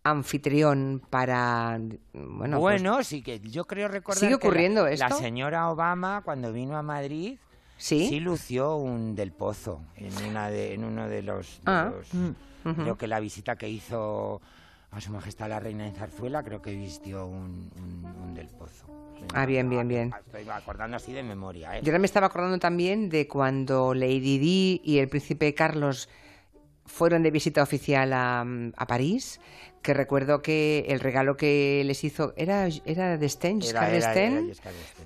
anfitrión 0.02 1.02
para 1.10 1.78
bueno, 2.12 2.60
pues, 2.60 2.82
Bueno, 2.82 3.02
sí 3.02 3.22
que 3.22 3.40
yo 3.40 3.64
creo 3.66 3.88
recordar 3.88 4.18
¿Sigue 4.20 4.38
que 4.38 4.46
la- 4.46 4.50
ocurriendo 4.50 4.84
la, 4.84 4.90
esto? 4.90 5.16
señora 5.16 5.70
Obama 5.70 6.22
cuando 6.24 6.52
vino 6.52 6.76
a 6.76 6.82
Madrid 6.82 7.38
sí, 7.76 8.20
lució 8.20 8.76
un 8.76 9.14
del 9.14 9.32
pozo 9.32 9.80
en 9.96 10.12
una 10.30 10.50
de 10.50 10.74
en 10.74 10.84
uno 10.84 11.08
de 11.08 11.22
los, 11.22 11.60
de 11.62 11.70
Ah, 11.72 11.92
ujú. 12.12 12.34
creo 12.82 12.98
que 12.98 13.06
la 13.06 13.18
visita 13.20 13.56
que 13.56 13.68
hizo 13.68 14.42
a 14.90 15.00
su 15.00 15.10
majestad 15.10 15.48
la 15.48 15.58
reina 15.58 15.86
en 15.86 15.94
Zarzuela 15.94 16.42
creo 16.42 16.60
que 16.60 16.74
vistió 16.76 17.26
un, 17.26 17.70
un- 17.76 18.14
un 18.24 18.34
del 18.34 18.48
pozo. 18.48 18.86
Ah, 19.32 19.46
bien, 19.46 19.70
bien, 19.70 19.88
bien. 19.88 20.12
Estoy 20.26 20.46
acordando 20.50 20.98
así 20.98 21.12
de 21.12 21.22
memoria, 21.22 21.78
¿eh? 21.78 21.80
Yo 21.82 21.90
ahora 21.92 21.98
me 21.98 22.06
estaba 22.06 22.26
acordando 22.26 22.58
también 22.58 23.08
de 23.08 23.26
cuando 23.26 23.94
Lady 23.94 24.38
Di 24.38 24.80
y 24.84 24.98
el 24.98 25.08
príncipe 25.08 25.54
Carlos 25.54 26.08
fueron 26.86 27.22
de 27.22 27.30
visita 27.30 27.62
oficial 27.62 28.12
a, 28.12 28.44
a 28.76 28.86
París, 28.86 29.40
que 29.84 29.94
recuerdo 29.94 30.42
que 30.42 30.86
el 30.88 30.98
regalo 30.98 31.36
que 31.36 31.82
les 31.84 32.02
hizo 32.02 32.32
era, 32.36 32.66
era 32.84 33.16
de 33.16 33.28
Sten, 33.28 33.60
Giscard 33.60 33.92
d'Estaing. 33.92 34.52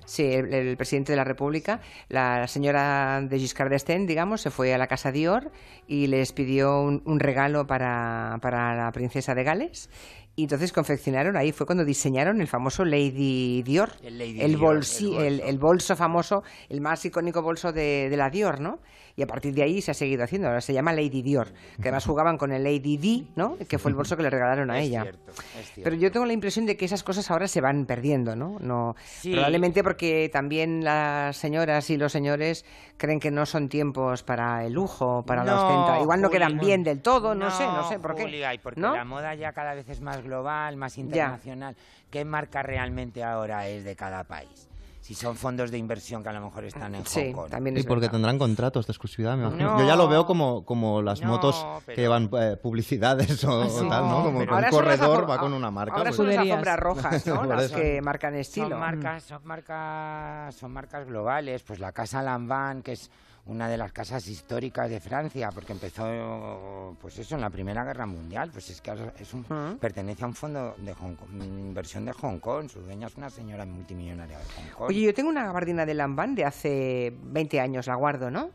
Sí, 0.05 0.23
el, 0.23 0.51
el 0.53 0.77
presidente 0.77 1.11
de 1.11 1.17
la 1.17 1.23
República, 1.25 1.81
la 2.07 2.47
señora 2.47 3.21
de 3.21 3.37
Giscard 3.37 3.69
d'Estaing, 3.69 4.07
digamos, 4.07 4.41
se 4.41 4.49
fue 4.49 4.73
a 4.73 4.77
la 4.77 4.87
casa 4.87 5.11
Dior 5.11 5.51
y 5.87 6.07
les 6.07 6.31
pidió 6.31 6.81
un, 6.81 7.03
un 7.05 7.19
regalo 7.19 7.67
para, 7.67 8.37
para 8.41 8.73
la 8.75 8.91
princesa 8.91 9.35
de 9.35 9.43
Gales. 9.43 9.89
Y 10.35 10.43
entonces 10.43 10.71
confeccionaron, 10.71 11.35
ahí 11.35 11.51
fue 11.51 11.65
cuando 11.65 11.83
diseñaron 11.83 12.39
el 12.39 12.47
famoso 12.47 12.85
Lady 12.85 13.61
Dior, 13.61 13.89
El 14.01 14.17
Lady 14.17 14.39
el, 14.39 14.55
Dior, 14.55 14.77
bolsi- 14.77 15.17
el 15.17 15.23
el, 15.25 15.33
bolso. 15.33 15.49
el 15.49 15.57
bolso 15.59 15.95
famoso, 15.97 16.43
el 16.69 16.79
más 16.79 17.03
icónico 17.03 17.41
bolso 17.41 17.73
de, 17.73 18.07
de 18.09 18.15
la 18.15 18.29
Dior, 18.29 18.61
¿no? 18.61 18.79
Y 19.17 19.21
a 19.23 19.27
partir 19.27 19.53
de 19.53 19.63
ahí 19.63 19.81
se 19.81 19.91
ha 19.91 19.93
seguido 19.93 20.23
haciendo, 20.23 20.47
ahora 20.47 20.61
se 20.61 20.71
llama 20.71 20.93
Lady 20.93 21.21
Dior, 21.23 21.47
que 21.75 21.81
además 21.89 22.05
jugaban 22.05 22.37
con 22.37 22.53
el 22.53 22.63
Lady 22.63 22.95
Di, 22.95 23.27
¿no? 23.35 23.57
Que 23.67 23.77
fue 23.77 23.91
el 23.91 23.95
bolso 23.95 24.15
que 24.15 24.23
le 24.23 24.29
regalaron 24.29 24.68
a 24.71 24.79
Es 24.79 24.87
ella. 24.87 25.01
cierto, 25.03 25.31
es 25.31 25.71
cierto. 25.71 25.81
Pero 25.83 25.95
yo 25.95 26.11
tengo 26.11 26.25
la 26.25 26.33
impresión 26.33 26.65
de 26.65 26.77
que 26.77 26.85
esas 26.85 27.03
cosas 27.03 27.29
ahora 27.31 27.47
se 27.47 27.61
van 27.61 27.85
perdiendo, 27.85 28.35
¿no? 28.35 28.57
no 28.59 28.95
Sí. 29.05 29.31
Probablemente 29.33 29.83
porque 29.83 30.29
también 30.31 30.83
las 30.83 31.35
señoras 31.37 31.89
y 31.89 31.97
los 31.97 32.11
señores 32.11 32.65
creen 32.97 33.19
que 33.19 33.31
no 33.31 33.45
son 33.45 33.69
tiempos 33.69 34.23
para 34.23 34.65
el 34.65 34.73
lujo, 34.73 35.23
para 35.25 35.43
la 35.43 35.53
No, 35.53 35.67
ostenta. 35.67 36.01
Igual 36.01 36.21
no 36.21 36.29
quedan 36.29 36.57
bien 36.57 36.83
del 36.83 37.01
todo, 37.01 37.35
no, 37.35 37.49
sé, 37.51 37.65
no 37.65 37.87
sé 37.89 37.99
por 37.99 38.15
qué. 38.15 38.23
Julia, 38.23 38.53
y 38.53 38.59
porque 38.59 38.79
¿no? 38.79 38.95
la 38.95 39.05
moda 39.05 39.35
ya 39.35 39.51
cada 39.51 39.73
vez 39.73 39.89
es 39.89 40.01
más 40.01 40.21
global, 40.23 40.77
más 40.77 40.97
internacional. 40.97 41.75
¿Qué 42.09 42.23
marca 42.25 42.63
realmente 42.63 43.23
ahora 43.23 43.67
es 43.67 43.83
de 43.83 43.95
cada 43.95 44.23
país? 44.23 44.68
Si 45.09 45.15
son 45.15 45.35
fondos 45.35 45.71
de 45.71 45.77
inversión 45.79 46.21
que 46.21 46.29
a 46.29 46.33
lo 46.33 46.39
mejor 46.39 46.65
están 46.65 46.93
en 46.93 47.03
Sí, 47.03 47.31
Hong 47.31 47.33
Kong. 47.33 47.49
también 47.49 47.75
Y 47.75 47.81
porque 47.81 48.01
verdad. 48.01 48.11
tendrán 48.11 48.37
contratos 48.37 48.85
de 48.85 48.91
exclusividad, 48.91 49.35
me 49.35 49.47
imagino. 49.47 49.71
No. 49.73 49.79
Yo 49.79 49.87
ya 49.87 49.95
lo 49.95 50.07
veo 50.07 50.27
como, 50.27 50.63
como 50.65 51.01
las 51.01 51.19
No, 51.21 51.29
motos 51.29 51.65
pero- 51.83 51.95
que 51.95 52.01
llevan 52.01 52.29
eh, 52.31 52.57
publicidades 52.61 53.43
o, 53.43 53.65
tal, 53.89 54.07
¿no? 54.07 54.23
Como 54.25 54.45
que 54.45 54.53
un 54.53 54.63
corredor 54.69 55.27
va 55.27 55.39
con 55.39 55.51
una 55.53 55.71
marca. 55.71 55.95
Ahora 55.95 56.09
pues- 56.11 56.15
son 56.17 56.27
las 56.27 56.37
alfombras 56.37 56.79
rojas, 56.79 57.25
¿no? 57.25 57.43
Las 57.45 57.71
que 57.71 57.99
marcan 58.03 58.35
estilo. 58.35 58.69
Son 58.69 58.79
marcas, 58.79 59.23
son 59.23 59.41
marcas, 59.45 60.53
son 60.55 60.71
marcas 60.73 61.07
globales. 61.07 61.63
Pues 61.63 61.79
la 61.79 61.91
casa 61.91 62.21
Lanvin, 62.21 62.83
que 62.83 62.91
es 62.91 63.09
una 63.49 63.67
de 63.67 63.77
las 63.77 63.91
casas 63.91 64.27
históricas 64.27 64.89
de 64.89 64.99
Francia, 64.99 65.49
porque 65.53 65.73
empezó, 65.73 66.95
pues 67.01 67.17
eso, 67.17 67.35
en 67.35 67.41
la 67.41 67.49
Primera 67.49 67.83
Guerra 67.83 68.05
Mundial. 68.05 68.51
Pues 68.51 68.69
es 68.69 68.79
que 68.79 68.91
es 69.19 69.33
un, 69.33 69.41
Ujú. 69.41 69.77
pertenece 69.79 70.23
a 70.23 70.27
un 70.27 70.35
fondo 70.35 70.75
de 70.77 70.93
Hong 70.93 71.15
Kong, 71.15 71.29
inversión 71.41 72.05
de 72.05 72.13
Hong 72.13 72.39
Kong. 72.39 72.69
Su 72.69 72.81
dueña 72.81 73.07
es 73.07 73.15
una 73.17 73.29
señora 73.29 73.65
multimillonaria 73.65 74.37
de 74.37 74.43
Hong 74.45 74.69
Kong. 74.75 74.89
Oye, 74.89 75.01
yo 75.01 75.13
tengo 75.13 75.29
una 75.29 75.45
gabardina 75.45 75.85
de 75.85 75.95
Lambán 75.95 76.35
de 76.35 76.45
hace 76.45 77.13
20 77.23 77.59
años, 77.59 77.87
la 77.87 77.95
guardo, 77.95 78.29
¿no? 78.29 78.51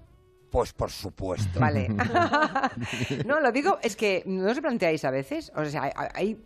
pues 0.50 0.72
por 0.72 0.88
supuesto. 0.88 1.58
Vale. 1.58 1.88
no, 3.26 3.40
lo 3.40 3.50
digo, 3.50 3.80
es 3.82 3.96
que 3.96 4.22
no 4.24 4.48
os 4.48 4.60
planteáis 4.60 5.04
a 5.04 5.10
veces, 5.10 5.50
o 5.56 5.64
sea, 5.64 5.82
hay, 5.82 5.92
hay 6.14 6.42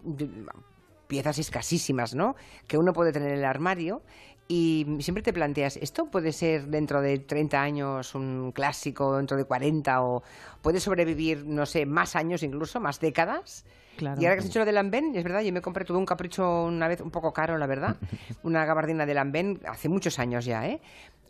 piezas 1.07 1.38
escasísimas, 1.38 2.14
¿no? 2.14 2.35
Que 2.67 2.78
uno 2.78 2.95
puede 2.95 3.12
tener 3.12 3.33
en 3.33 3.38
el 3.40 3.45
armario 3.45 4.02
y 4.49 4.87
siempre 5.00 5.23
te 5.23 5.33
planteas, 5.35 5.76
¿esto 5.76 6.07
puede 6.11 6.33
ser 6.33 6.69
dentro 6.69 7.02
de 7.02 7.19
30 7.19 7.61
años 7.62 8.14
un 8.14 8.50
clásico, 8.52 9.17
dentro 9.19 9.37
de 9.37 9.45
40 9.45 10.02
o 10.02 10.23
puede 10.62 10.81
sobrevivir, 10.81 11.45
no 11.47 11.67
sé, 11.67 11.85
más 11.85 12.17
años 12.17 12.43
incluso, 12.43 12.81
más 12.81 12.99
décadas? 12.99 13.67
Claro. 13.99 14.21
Y 14.21 14.25
ahora 14.25 14.37
que 14.37 14.40
has 14.40 14.47
hecho 14.47 14.61
lo 14.61 14.64
de 14.64 14.73
Lambén, 14.73 15.14
es 15.17 15.25
verdad, 15.25 15.43
yo 15.43 15.52
me 15.52 15.61
compré, 15.61 15.85
tuve 15.85 15.99
un 15.99 16.07
capricho 16.07 16.64
una 16.64 16.88
vez 16.88 17.00
un 17.00 17.11
poco 17.11 17.33
caro, 17.33 17.59
la 17.59 17.67
verdad, 17.67 17.97
una 18.43 18.64
gabardina 18.64 19.05
de 19.07 19.14
Lambén 19.14 19.61
hace 19.69 19.88
muchos 19.88 20.19
años 20.19 20.45
ya, 20.45 20.67
¿eh? 20.67 20.81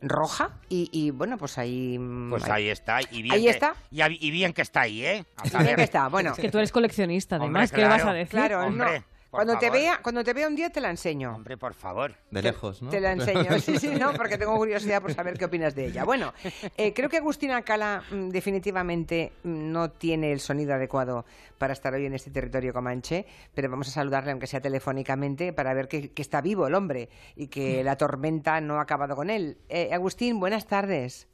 Roja 0.01 0.53
y, 0.69 0.89
y, 0.93 1.11
bueno, 1.11 1.39
pues 1.39 1.59
ahí... 1.59 1.99
mm, 1.99 2.31
Pues 2.31 2.45
ahí 2.49 2.69
está. 2.69 3.01
Y 3.11 3.23
bien 3.23 3.35
Ahí 3.35 3.45
que- 3.45 3.51
está. 3.51 3.75
Y, 3.91 4.31
bien 4.31 4.53
que 4.53 4.63
está 4.63 4.83
ahí, 4.83 5.05
¿eh? 5.05 5.25
A 5.37 5.47
Y 5.61 5.65
bien 5.65 5.75
que 5.75 5.83
está, 5.83 6.07
bueno. 6.07 6.31
Es 6.31 6.39
que 6.39 6.51
tú 6.53 6.59
eres 6.59 6.71
coleccionista, 6.71 7.35
Hombre, 7.37 7.63
además. 7.63 7.73
¿Qué 7.73 7.85
vas 7.85 8.05
a 8.05 8.13
decir? 8.13 8.31
Claro, 8.31 8.65
Hombre, 8.65 9.01
no. 9.01 9.05
Por 9.31 9.39
Cuando 9.45 9.59
te, 9.59 9.71
vea, 9.71 10.01
cuando 10.03 10.25
te 10.25 10.33
vea 10.33 10.49
un 10.49 10.57
día 10.57 10.71
te 10.71 10.81
la 10.81 10.91
enseño. 10.91 11.35
Hombre, 11.35 11.57
por 11.57 11.75
favor. 11.75 12.15
De 12.31 12.43
lejos, 12.43 12.81
¿no? 12.81 12.91
Te 12.91 13.01
la 13.01 13.13
enseño, 13.13 13.59
sí, 13.61 13.79
sí, 13.79 13.89
no, 13.89 14.15
porque 14.15 14.39
tengo 14.39 14.57
curiosidad 14.57 15.03
por 15.03 15.13
saber 15.13 15.39
qué 15.39 15.45
opinas 15.45 15.75
de 15.75 15.87
ella. 15.87 16.05
Bueno, 16.05 16.33
eh, 16.77 16.95
creo 16.95 17.09
que 17.09 17.19
Agustina 17.19 17.61
Cala 17.63 18.03
mm, 18.11 18.29
definitivamente 18.31 19.33
mm, 19.43 19.71
no 19.73 19.91
tiene 19.91 20.33
el 20.33 20.41
sonido 20.41 20.75
adecuado 20.75 21.27
para 21.59 21.73
estar 21.73 21.93
hoy 21.93 22.07
en 22.07 22.15
este 22.15 22.31
territorio 22.31 22.73
comanche, 22.73 23.27
pero 23.55 23.69
vamos 23.69 23.89
a 23.89 23.91
saludarle, 23.91 24.31
aunque 24.31 24.47
sea 24.47 24.61
telefónicamente, 24.61 25.53
para 25.53 25.75
ver 25.75 25.89
que, 25.89 26.13
que 26.13 26.23
está 26.23 26.41
vivo 26.41 26.67
el 26.67 26.75
hombre 26.75 27.11
y 27.37 27.49
que 27.49 27.85
la 27.85 27.97
tormenta 27.97 28.61
no 28.61 28.79
ha 28.79 28.83
acabado 28.83 29.15
con 29.15 29.29
él. 29.29 29.59
Eh, 29.69 29.91
Agustín, 29.93 30.41
buenas 30.41 30.67
tardes. 30.67 31.29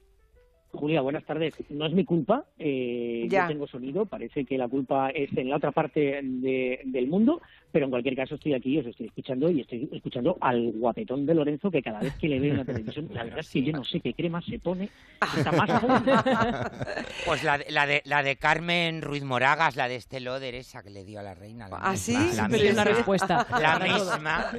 Julia, 0.74 1.00
buenas 1.00 1.24
tardes. 1.24 1.54
No 1.70 1.86
es 1.86 1.92
mi 1.92 2.04
culpa, 2.04 2.44
eh, 2.58 3.26
Ya. 3.30 3.42
yo 3.42 3.48
tengo 3.48 3.66
sonido, 3.66 4.06
parece 4.06 4.44
que 4.44 4.58
la 4.58 4.68
culpa 4.68 5.10
es 5.10 5.34
en 5.36 5.48
la 5.50 5.56
otra 5.56 5.72
parte 5.72 6.20
de- 6.22 6.80
del 6.84 7.06
mundo, 7.06 7.40
pero 7.72 7.84
en 7.86 7.90
cualquier 7.90 8.16
caso 8.16 8.34
estoy 8.34 8.54
aquí, 8.54 8.78
os 8.78 8.86
estoy 8.86 9.06
escuchando 9.06 9.50
y 9.50 9.60
estoy 9.60 9.88
escuchando 9.92 10.36
al 10.40 10.72
guapetón 10.72 11.26
de 11.26 11.34
Lorenzo 11.34 11.70
que 11.70 11.82
cada 11.82 12.00
vez 12.00 12.14
que 12.16 12.28
le 12.28 12.38
veo 12.40 12.52
en 12.52 12.58
la 12.58 12.64
televisión, 12.64 13.08
la 13.12 13.24
verdad 13.24 13.40
es 13.40 13.50
que 13.50 13.62
yo 13.62 13.72
no 13.72 13.84
sé 13.84 14.00
qué 14.00 14.12
crema 14.14 14.40
se 14.42 14.58
pone, 14.58 14.88
está 15.36 15.52
más 15.52 15.70
joven. 15.80 16.02
Pues 17.26 17.42
la 17.42 17.58
de, 17.58 17.66
la 17.70 17.86
de, 17.86 18.02
la 18.04 18.22
de 18.22 18.36
Carmen 18.36 19.00
Ruiz 19.00 19.22
Moragas, 19.24 19.76
la 19.76 19.88
de 19.88 19.96
este 19.96 20.20
Loder, 20.20 20.54
esa 20.54 20.82
que 20.82 20.90
le 20.90 21.04
dio 21.04 21.20
a 21.20 21.22
la 21.22 21.34
reina. 21.34 21.68
La 21.68 21.78
¿Ah, 21.80 21.92
misma, 21.92 21.96
sí? 22.30 22.36
La 22.36 22.48
Pero 22.48 22.62
hay 22.64 22.70
una 22.70 22.84
respuesta. 22.84 23.46
La 23.60 23.78
misma. 23.78 24.50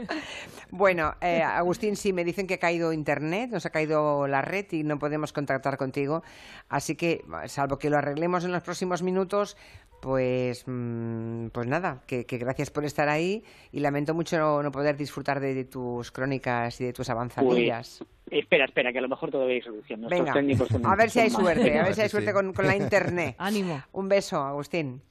Bueno, 0.77 1.15
eh, 1.21 1.41
Agustín, 1.41 1.95
sí, 1.95 2.13
me 2.13 2.23
dicen 2.23 2.47
que 2.47 2.55
ha 2.55 2.59
caído 2.59 2.91
internet, 2.93 3.49
nos 3.51 3.65
ha 3.65 3.69
caído 3.69 4.27
la 4.27 4.41
red 4.41 4.65
y 4.71 4.83
no 4.83 4.99
podemos 4.99 5.31
contactar 5.33 5.77
contigo. 5.77 6.23
Así 6.69 6.95
que, 6.95 7.23
salvo 7.47 7.77
que 7.77 7.89
lo 7.89 7.97
arreglemos 7.97 8.43
en 8.43 8.51
los 8.51 8.61
próximos 8.61 9.01
minutos, 9.03 9.57
pues, 10.01 10.63
mm, 10.67 11.47
pues 11.47 11.67
nada, 11.67 12.03
que, 12.05 12.25
que 12.25 12.37
gracias 12.37 12.69
por 12.69 12.85
estar 12.85 13.09
ahí 13.09 13.43
y 13.71 13.79
lamento 13.79 14.13
mucho 14.13 14.37
no, 14.37 14.61
no 14.61 14.71
poder 14.71 14.97
disfrutar 14.97 15.39
de, 15.39 15.53
de 15.53 15.63
tus 15.65 16.11
crónicas 16.11 16.79
y 16.81 16.85
de 16.85 16.93
tus 16.93 17.09
avanzadillas. 17.09 18.03
Espera, 18.29 18.65
espera, 18.65 18.91
que 18.91 18.99
a 18.99 19.01
lo 19.01 19.09
mejor 19.09 19.31
todavía 19.31 19.55
hay 19.55 19.61
solución. 19.61 20.01
Nuestros 20.01 20.19
Venga, 20.19 20.33
técnicos 20.33 20.67
son- 20.67 20.85
a 20.85 20.95
ver 20.95 21.09
si 21.09 21.19
hay 21.21 21.29
suerte, 21.29 21.79
a 21.79 21.83
ver 21.83 21.95
si 21.95 22.01
hay 22.01 22.09
suerte 22.09 22.33
con, 22.33 22.53
con 22.53 22.67
la 22.67 22.75
internet. 22.75 23.35
Ánimo. 23.39 23.81
Un 23.93 24.09
beso, 24.09 24.41
Agustín. 24.43 25.01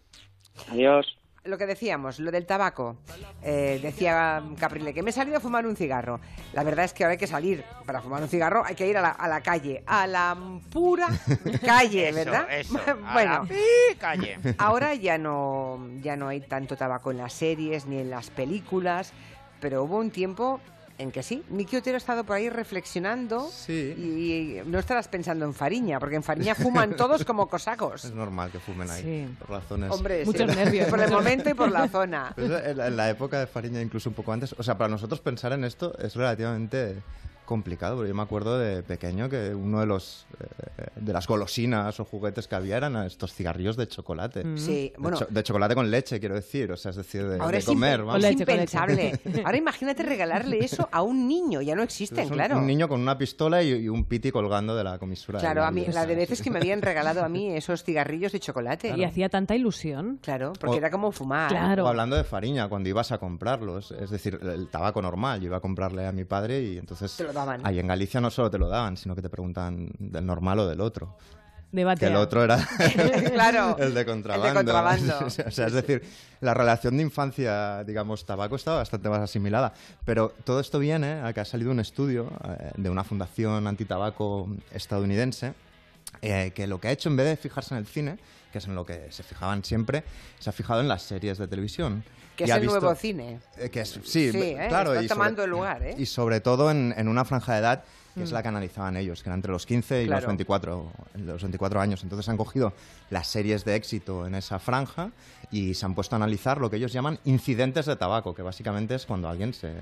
Adiós. 0.71 1.17
Lo 1.45 1.59
que 1.59 1.67
decíamos, 1.67 2.19
lo 2.21 2.31
del 2.31 2.47
tabaco. 2.47 2.97
Eh, 3.43 3.79
decía 3.83 4.43
Caprile 4.59 4.95
que 4.95 5.03
me 5.03 5.11
he 5.11 5.13
salido 5.13 5.37
a 5.37 5.41
fumar 5.41 5.67
un 5.67 5.77
cigarro. 5.77 6.19
La 6.55 6.63
verdad 6.63 6.87
es 6.87 6.95
que 6.95 7.05
ahora 7.05 7.13
hay 7.13 7.19
que 7.19 7.27
salir 7.27 7.63
para 7.85 8.01
fumar 8.01 8.23
un 8.23 8.29
cigarro, 8.31 8.65
hay 8.65 8.75
que 8.75 8.87
ir 8.89 8.97
a 8.97 9.03
la, 9.03 9.11
a 9.11 9.29
la 9.29 9.43
calle, 9.43 9.83
a 9.87 10.07
la 10.07 10.35
pura 10.73 11.09
calle, 11.63 12.09
Eso, 12.09 12.17
¿verdad? 12.17 12.47
eso. 12.51 12.81
bueno, 13.13 13.33
A 13.35 13.39
la 13.41 13.43
pi- 13.43 13.97
calle. 13.99 14.39
ahora 14.57 14.95
ya 14.95 15.19
no, 15.19 15.87
ya 16.01 16.17
no 16.17 16.29
hay 16.29 16.41
tanto 16.41 16.77
tabaco 16.77 17.11
en 17.11 17.19
las 17.19 17.35
series 17.35 17.85
ni 17.85 17.99
en 17.99 18.09
las 18.09 18.31
películas, 18.31 19.13
pero 19.61 19.85
hubo 19.85 19.99
un 19.99 20.11
tiempo 20.11 20.61
en 20.99 21.11
que 21.11 21.23
sí. 21.23 21.43
Miki 21.51 21.77
Otero 21.77 21.97
ha 21.97 21.99
estado 21.99 22.25
por 22.25 22.37
ahí 22.37 22.49
reflexionando 22.49 23.49
Sí. 23.51 23.73
y 24.63 24.69
no 24.69 24.79
estarás 24.79 25.09
pensando 25.09 25.45
en 25.45 25.53
Fariña, 25.55 25.99
porque 25.99 26.17
en 26.17 26.23
Fariña 26.23 26.55
fuman 26.55 26.95
todos 26.97 27.25
como 27.25 27.49
cosacos. 27.49 28.05
Es 28.05 28.13
normal 28.15 28.51
que 28.51 28.61
fumen 28.61 28.89
ahí, 28.91 29.03
Sí. 29.03 29.35
por 29.39 29.51
razones... 29.51 29.91
Hombre, 29.91 30.21
sí. 30.21 30.27
Muchos 30.27 30.55
nervios, 30.57 30.89
Por 30.89 31.01
el 31.01 31.11
momento 31.11 31.51
y 31.51 31.55
por 31.55 31.71
la 31.71 31.89
zona. 31.89 32.33
En 32.37 32.97
la 32.97 33.11
época 33.11 33.41
de 33.41 33.47
Fariña, 33.47 33.81
incluso 33.81 34.09
un 34.09 34.15
poco 34.15 34.33
antes, 34.33 34.55
o 34.57 34.63
sea, 34.63 34.79
para 34.79 34.89
nosotros 34.89 35.21
pensar 35.21 35.53
en 35.53 35.65
esto 35.65 35.97
es 35.99 36.15
relativamente 36.15 36.97
complicado, 37.45 37.97
porque 37.97 38.09
yo 38.09 38.15
me 38.15 38.23
acuerdo 38.23 38.59
de 38.59 38.83
pequeño 38.83 39.29
que 39.29 39.55
uno 39.55 39.81
de 39.81 39.87
los 39.87 40.27
eh, 40.41 40.87
de 40.97 41.13
las 41.13 41.27
golosinas 41.27 41.99
o 42.01 42.05
juguetes 42.05 42.49
que 42.49 42.55
había 42.55 42.77
eran 42.77 42.97
estos 43.05 43.33
cigarrillos 43.35 43.77
de 43.77 43.87
chocolate. 43.89 44.45
Mm. 44.45 44.59
Sí, 44.59 44.73
De, 44.73 44.95
bueno, 44.99 45.19
cho- 45.19 45.27
de 45.29 45.43
chocolate 45.43 45.75
con 45.75 45.91
leche, 45.91 46.21
quiero 46.21 46.35
decir, 46.35 46.71
o 46.73 46.77
sea, 46.77 46.91
es 46.91 46.97
decir, 46.97 47.27
de, 47.27 47.37
Ahora 47.41 47.53
de 47.53 47.59
es, 47.59 47.65
comer, 47.65 48.03
vamos. 48.05 48.23
Con 48.25 48.33
impensable. 48.33 49.21
Ahora 49.45 49.57
imagínate 49.57 50.03
regalarle 50.03 50.59
eso 50.65 50.89
a 50.91 51.03
un 51.03 51.27
niño, 51.29 51.61
ya 51.61 51.75
no 51.75 51.83
existen, 51.83 52.21
Es 52.21 52.31
un, 52.31 52.35
claro. 52.37 52.59
un 52.59 52.67
niño 52.67 52.89
con 52.89 53.01
una 53.01 53.17
pistola 53.19 53.63
y, 53.63 53.71
y 53.73 53.89
un 53.89 54.05
piti 54.05 54.31
colgando 54.31 54.75
de 54.77 54.85
la 54.85 54.99
comisura. 54.99 55.41
Claro, 55.41 55.65
a 55.65 55.71
mí, 55.71 55.85
la 55.93 56.07
de 56.07 56.15
veces 56.15 56.41
que 56.43 56.51
me 56.51 56.59
habían 56.59 56.83
regalado 56.83 57.25
a 57.25 57.29
mí 57.29 57.51
esos 57.55 57.85
cigarrillos 57.85 58.33
de 58.33 58.41
chocolate. 58.41 58.95
Y 58.97 59.05
hacía 59.05 59.29
tanta 59.29 59.55
ilusión. 59.55 60.19
Claro, 60.23 60.53
porque 60.59 60.77
O- 60.77 60.79
era 60.79 60.91
como 60.91 61.13
fumar. 61.13 61.49
Claro. 61.51 61.85
O 61.85 61.89
hablando 61.89 62.17
de 62.17 62.25
Fariña, 62.25 62.69
cuando 62.69 62.89
ibas 62.89 63.13
a 63.13 63.19
comprarlos, 63.19 63.91
es 63.93 64.11
decir, 64.11 64.39
el 64.43 64.69
tabaco 64.69 65.03
normal, 65.03 65.41
yo 65.41 65.47
iba 65.47 65.59
a 65.59 65.61
comprarle 65.61 66.07
a 66.07 66.13
mi 66.13 66.25
padre 66.25 66.63
y 66.63 66.79
entonces 66.79 67.17
Te 67.17 67.25
lo 67.25 67.33
daban. 67.35 67.67
ahí 67.67 67.79
en 67.79 67.87
Galicia 67.87 68.21
no 68.21 68.31
solo 68.31 68.51
te 68.51 68.59
lo 68.59 68.69
daban, 68.69 68.97
sino 68.97 69.15
que 69.15 69.23
te 69.23 69.29
preguntan 69.29 69.91
del 69.99 70.25
normal 70.25 70.61
o 70.61 70.67
del 70.67 70.81
otro. 70.81 71.17
Debate. 71.73 72.01
Que 72.01 72.07
el 72.07 72.17
otro 72.17 72.45
era 72.45 72.57
claro. 73.33 73.77
el 73.81 73.95
de 73.95 74.07
contrabando. 74.07 74.55
contrabando. 74.55 75.19
o 75.27 75.51
sea, 75.51 75.67
es 75.67 75.73
decir, 75.73 76.05
la 76.41 76.55
relación 76.55 76.97
de 76.97 77.03
infancia, 77.03 77.83
digamos, 77.83 78.25
tabaco 78.25 78.55
estaba 78.55 78.79
bastante 78.79 79.09
más 79.09 79.21
asimilada. 79.21 79.75
Pero 80.05 80.33
todo 80.45 80.61
esto 80.61 80.79
viene 80.79 81.21
a 81.21 81.33
que 81.33 81.41
ha 81.41 81.45
salido 81.45 81.73
un 81.73 81.81
estudio 81.81 82.31
eh, 82.45 82.71
de 82.77 82.91
una 82.91 83.03
fundación 83.03 83.67
antitabaco 83.67 84.49
estadounidense 84.73 85.55
eh, 86.23 86.53
que 86.55 86.67
lo 86.67 86.81
que 86.81 86.89
ha 86.89 86.93
hecho 86.93 87.09
en 87.09 87.17
vez 87.17 87.27
de 87.27 87.37
fijarse 87.37 87.75
en 87.75 87.79
el 87.79 87.87
cine, 87.87 88.19
que 88.53 88.59
es 88.59 88.67
en 88.67 88.75
lo 88.75 88.87
que 88.87 89.11
se 89.11 89.23
fijaban 89.23 89.65
siempre, 89.65 90.05
se 90.39 90.51
ha 90.51 90.53
fijado 90.53 90.81
en 90.81 90.89
las 90.89 91.03
series 91.03 91.39
de 91.39 91.49
televisión. 91.49 92.05
Que 92.37 92.45
Y 92.45 92.51
es 92.51 92.55
el 92.57 92.61
visto- 92.63 92.81
nuevo 92.81 92.95
cine. 92.97 93.39
eh, 93.59 93.71
que 93.71 93.81
es, 93.83 93.91
sí, 94.05 94.33
Sí, 94.33 94.39
¿eh? 94.41 94.67
claro. 94.69 94.93
Está 94.93 95.05
y 95.05 95.09
tomando 95.09 95.43
sobre, 95.43 95.45
el 95.45 95.51
lugar, 95.51 95.83
¿eh? 95.85 95.95
Y 95.99 96.07
sobre 96.07 96.41
todo 96.41 96.71
en, 96.71 96.93
en 96.97 97.09
una 97.09 97.25
franja 97.25 97.53
de 97.55 97.59
edad 97.61 97.85
que 98.15 98.23
es 98.23 98.31
la 98.31 98.43
que 98.43 98.49
analizaban 98.49 98.97
ellos, 98.97 99.25
que 99.25 99.29
era 99.29 99.35
entre 99.35 99.51
los 99.51 99.67
15 99.67 100.05
y 100.05 100.07
Claro. 100.07 100.21
los, 100.21 100.27
24, 100.29 100.93
los 101.17 101.43
24 101.43 101.81
años. 101.81 102.05
Entonces 102.05 102.29
han 102.29 102.37
cogido 102.37 102.73
las 103.11 103.27
series 103.27 103.65
de 103.65 103.75
éxito 103.75 104.25
en 104.25 104.37
esa 104.37 104.61
franja 104.61 105.11
y 105.51 105.75
se 105.75 105.85
han 105.85 105.97
puesto 105.97 106.15
a 106.15 106.19
analizar 106.19 106.59
lo 106.61 106.71
que 106.71 106.77
ellos 106.77 106.93
llaman 106.93 107.19
incidentes 107.25 107.87
de 107.87 107.97
tabaco, 107.97 108.33
que 108.33 108.43
básicamente 108.43 108.95
es 108.95 109.05
cuando 109.05 109.29
alguien 109.29 109.53
se, 109.53 109.73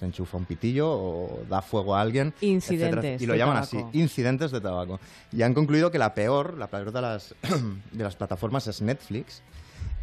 se 0.00 0.06
enchufa 0.06 0.38
un 0.38 0.46
pitillo 0.46 0.90
o 0.90 1.42
da 1.50 1.60
fuego 1.60 1.94
a 1.94 2.00
alguien. 2.00 2.32
Incidentes 2.40 2.96
etcétera. 2.96 3.22
Y 3.22 3.26
lo 3.26 3.32
de 3.34 3.38
llaman 3.40 3.62
tabaco. 3.62 3.88
así, 3.90 3.98
incidentes 3.98 4.50
de 4.52 4.60
tabaco. 4.62 4.98
Y 5.30 5.42
han 5.42 5.52
concluido 5.52 5.90
que 5.90 5.98
la 5.98 6.14
peor, 6.14 6.56
la 6.56 6.68
peor 6.68 6.92
de 6.92 7.00
las, 7.02 7.34
de 7.92 8.04
las 8.04 8.16
plataformas 8.16 8.66
es 8.68 8.80
Netflix, 8.80 9.42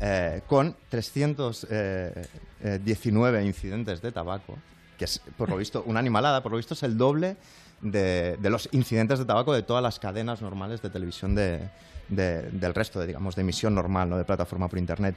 eh, 0.01 0.41
con 0.47 0.75
319 0.89 3.45
incidentes 3.45 4.01
de 4.01 4.11
tabaco, 4.11 4.57
que 4.97 5.05
es, 5.05 5.21
por 5.37 5.49
lo 5.49 5.55
visto, 5.57 5.83
una 5.85 5.99
animalada, 5.99 6.41
por 6.43 6.51
lo 6.51 6.57
visto 6.57 6.73
es 6.73 6.83
el 6.83 6.97
doble 6.97 7.37
de, 7.81 8.37
de 8.37 8.49
los 8.49 8.67
incidentes 8.71 9.19
de 9.19 9.25
tabaco 9.25 9.53
de 9.53 9.63
todas 9.63 9.83
las 9.83 9.99
cadenas 9.99 10.41
normales 10.41 10.81
de 10.81 10.89
televisión 10.89 11.35
de, 11.35 11.69
de- 12.09 12.43
del 12.51 12.73
resto, 12.73 12.99
de, 12.99 13.07
digamos, 13.07 13.35
de 13.35 13.41
emisión 13.41 13.73
normal, 13.75 14.09
¿no? 14.09 14.17
de 14.17 14.25
plataforma 14.25 14.67
por 14.67 14.79
Internet. 14.79 15.15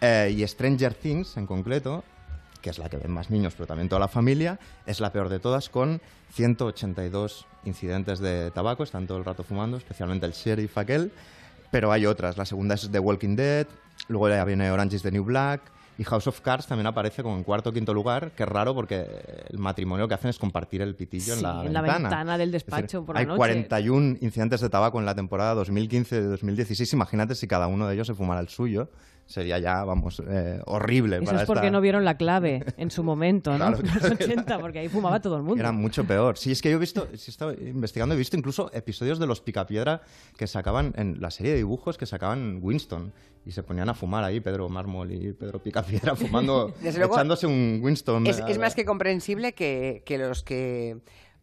Eh, 0.00 0.34
y 0.36 0.46
Stranger 0.46 0.94
Things, 0.94 1.36
en 1.36 1.46
concreto, 1.46 2.04
que 2.60 2.70
es 2.70 2.78
la 2.78 2.88
que 2.88 2.96
ven 2.96 3.10
más 3.10 3.30
niños, 3.30 3.54
pero 3.54 3.66
también 3.66 3.88
toda 3.88 4.00
la 4.00 4.08
familia, 4.08 4.58
es 4.86 5.00
la 5.00 5.12
peor 5.12 5.28
de 5.28 5.38
todas, 5.40 5.68
con 5.68 6.00
182 6.32 7.46
incidentes 7.64 8.18
de 8.20 8.50
tabaco, 8.52 8.82
están 8.84 9.06
todo 9.06 9.18
el 9.18 9.24
rato 9.24 9.42
fumando, 9.44 9.76
especialmente 9.76 10.26
el 10.26 10.32
sheriff 10.32 10.76
aquel, 10.78 11.12
pero 11.70 11.90
hay 11.92 12.06
otras. 12.06 12.36
La 12.38 12.44
segunda 12.44 12.74
es 12.76 12.90
The 12.90 12.98
Walking 12.98 13.36
Dead, 13.36 13.66
luego 14.08 14.28
ya 14.28 14.44
viene 14.44 14.70
Orange 14.70 14.96
is 14.96 15.02
the 15.02 15.10
New 15.10 15.24
Black, 15.24 15.60
Y 15.96 16.02
House 16.02 16.26
of 16.26 16.40
Cards 16.40 16.66
también 16.66 16.88
aparece 16.88 17.22
como 17.22 17.36
en 17.36 17.44
cuarto 17.44 17.70
o 17.70 17.72
quinto 17.72 17.94
lugar, 17.94 18.32
que 18.32 18.42
es 18.42 18.48
raro 18.48 18.74
porque 18.74 19.06
el 19.48 19.58
matrimonio 19.58 20.08
que 20.08 20.14
hacen 20.14 20.30
es 20.30 20.38
compartir 20.38 20.82
el 20.82 20.96
pitillo 20.96 21.34
en 21.34 21.42
la 21.42 21.64
en 21.64 21.72
la 21.72 21.82
ventana. 21.82 22.08
ventana 22.08 22.38
del 22.38 22.48
Es 22.48 22.52
despacho 22.52 23.04
por 23.04 23.14
la 23.14 23.20
hay 23.20 23.26
noche. 23.26 23.36
41 23.38 24.16
incidentes 24.20 24.60
de 24.60 24.68
tabaco 24.70 24.98
en 24.98 25.06
la 25.06 25.14
temporada 25.14 25.54
2015-2016. 25.64 26.92
Imagínate 26.94 27.36
si 27.36 27.46
cada 27.46 27.68
uno 27.68 27.86
de 27.86 27.94
ellos 27.94 28.08
se 28.08 28.14
fumara 28.14 28.40
el 28.40 28.48
suyo. 28.48 28.90
Sería 29.26 29.58
ya, 29.58 29.84
vamos, 29.84 30.22
eh, 30.28 30.60
horrible. 30.66 31.16
Eso 31.16 31.24
para 31.24 31.40
es 31.40 31.46
porque 31.46 31.66
esta- 31.66 31.70
no 31.70 31.80
vieron 31.80 32.04
la 32.04 32.16
clave 32.16 32.62
en 32.76 32.90
su 32.90 33.02
momento, 33.02 33.50
¿no? 33.52 33.56
Claro, 33.56 33.78
Los 34.02 34.10
80, 34.10 34.58
porque 34.58 34.80
ahí 34.80 34.88
fumaba 34.88 35.20
todo 35.20 35.36
el 35.36 35.42
mundo. 35.42 35.60
Era 35.60 35.72
mucho 35.72 36.04
peor. 36.04 36.36
Sí, 36.36 36.52
es 36.52 36.60
que 36.60 36.70
yo 36.70 36.76
he 36.76 36.80
visto, 36.80 37.08
sí 37.14 37.24
he 37.28 37.30
estado 37.30 37.52
investigando, 37.54 38.14
he 38.14 38.18
visto 38.18 38.36
incluso 38.36 38.70
episodios 38.74 39.18
de 39.18 39.26
los 39.26 39.40
Picapiedra 39.40 40.02
que 40.36 40.46
sacaban 40.46 40.92
en 40.96 41.20
la 41.20 41.30
serie 41.30 41.52
de 41.52 41.58
dibujos 41.58 41.96
que 41.96 42.04
sacaban 42.06 42.58
Winston 42.62 43.12
y 43.46 43.52
se 43.52 43.62
ponían 43.62 43.88
a 43.88 43.94
fumar 43.94 44.24
ahí 44.24 44.40
Pedro 44.40 44.68
Mármol 44.68 45.12
y 45.12 45.32
Pedro 45.32 45.58
Picapiedra 45.62 46.14
fumando, 46.16 46.72
Desde 46.82 46.98
luego, 46.98 47.14
echándose 47.14 47.46
un 47.46 47.80
Winston. 47.82 48.26
Es, 48.26 48.42
es 48.46 48.58
más 48.58 48.74
que 48.74 48.84
comprensible 48.84 49.52
que, 49.54 50.02
que 50.04 50.18
los 50.18 50.42
que 50.42 50.98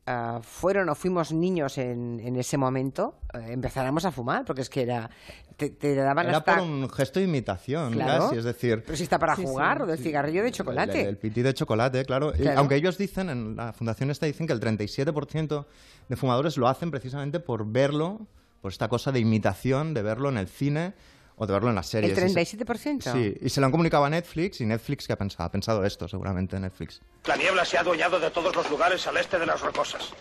ah, 0.05 0.39
fueron 0.43 0.89
o 0.89 0.95
fuimos 0.95 1.31
niños 1.31 1.77
en, 1.77 2.19
en 2.19 2.35
ese 2.35 2.57
momento 2.57 3.15
eh, 3.33 3.47
empezáramos 3.49 4.05
a 4.05 4.11
fumar, 4.11 4.45
porque 4.45 4.61
es 4.61 4.69
que 4.69 4.81
era 4.83 5.09
te, 5.57 5.69
te 5.69 5.93
daban 5.95 6.27
Era 6.27 6.37
hasta... 6.39 6.55
por 6.55 6.63
un 6.63 6.89
gesto 6.89 7.19
de 7.19 7.25
imitación, 7.25 7.93
Claro. 7.93 8.23
casi, 8.25 8.37
es 8.37 8.43
decir... 8.43 8.83
Pero 8.83 8.97
si 8.97 9.03
está 9.03 9.19
para 9.19 9.35
Sí, 9.35 9.41
sí. 9.43 9.47
jugar, 9.47 9.83
o 9.83 9.85
del 9.85 9.99
cigarrillo 9.99 10.43
de 10.43 10.51
chocolate. 10.51 11.01
El, 11.01 11.07
el 11.09 11.17
pití 11.17 11.41
de 11.43 11.53
chocolate, 11.53 12.03
claro. 12.05 12.33
Y 12.35 12.39
Claro. 12.41 12.59
Aunque 12.59 12.75
ellos 12.75 12.97
dicen, 12.97 13.29
en 13.29 13.55
la 13.55 13.71
fundación 13.73 14.09
esta 14.09 14.25
dicen 14.25 14.47
que 14.47 14.53
el 14.53 14.59
37% 14.59 15.65
de 16.09 16.15
fumadores 16.15 16.57
lo 16.57 16.67
hacen 16.67 16.89
precisamente 16.89 17.39
por 17.39 17.65
verlo, 17.71 18.25
por 18.61 18.71
esta 18.71 18.87
cosa 18.87 19.11
de 19.11 19.19
imitación, 19.19 19.93
de 19.93 20.01
verlo 20.01 20.29
en 20.29 20.37
el 20.37 20.47
cine 20.47 20.93
o 21.35 21.47
de 21.47 21.53
verlo 21.53 21.69
en 21.69 21.75
las 21.75 21.93
¿El 21.93 22.13
series. 22.15 22.49
Se- 22.49 22.57
37%? 22.57 23.13
Sí, 23.13 23.35
y 23.41 23.49
se 23.49 23.59
lo 23.59 23.65
han 23.65 23.71
comunicado 23.71 24.05
a 24.05 24.09
Netflix 24.09 24.61
y 24.61 24.65
Netflix 24.65 25.07
que 25.07 25.13
ha 25.13 25.17
pensado, 25.17 25.45
ha 25.45 25.51
pensado 25.51 25.85
esto 25.85 26.07
seguramente 26.07 26.59
Netflix. 26.59 27.01
La 27.25 27.35
niebla 27.35 27.65
se 27.65 27.77
ha 27.77 27.81
adueñado 27.81 28.19
de 28.19 28.29
todos 28.31 28.55
los 28.55 28.69
lugares 28.69 29.05
al 29.07 29.17
este 29.17 29.39
de 29.39 29.45
las 29.45 29.61
rocosas. 29.61 30.11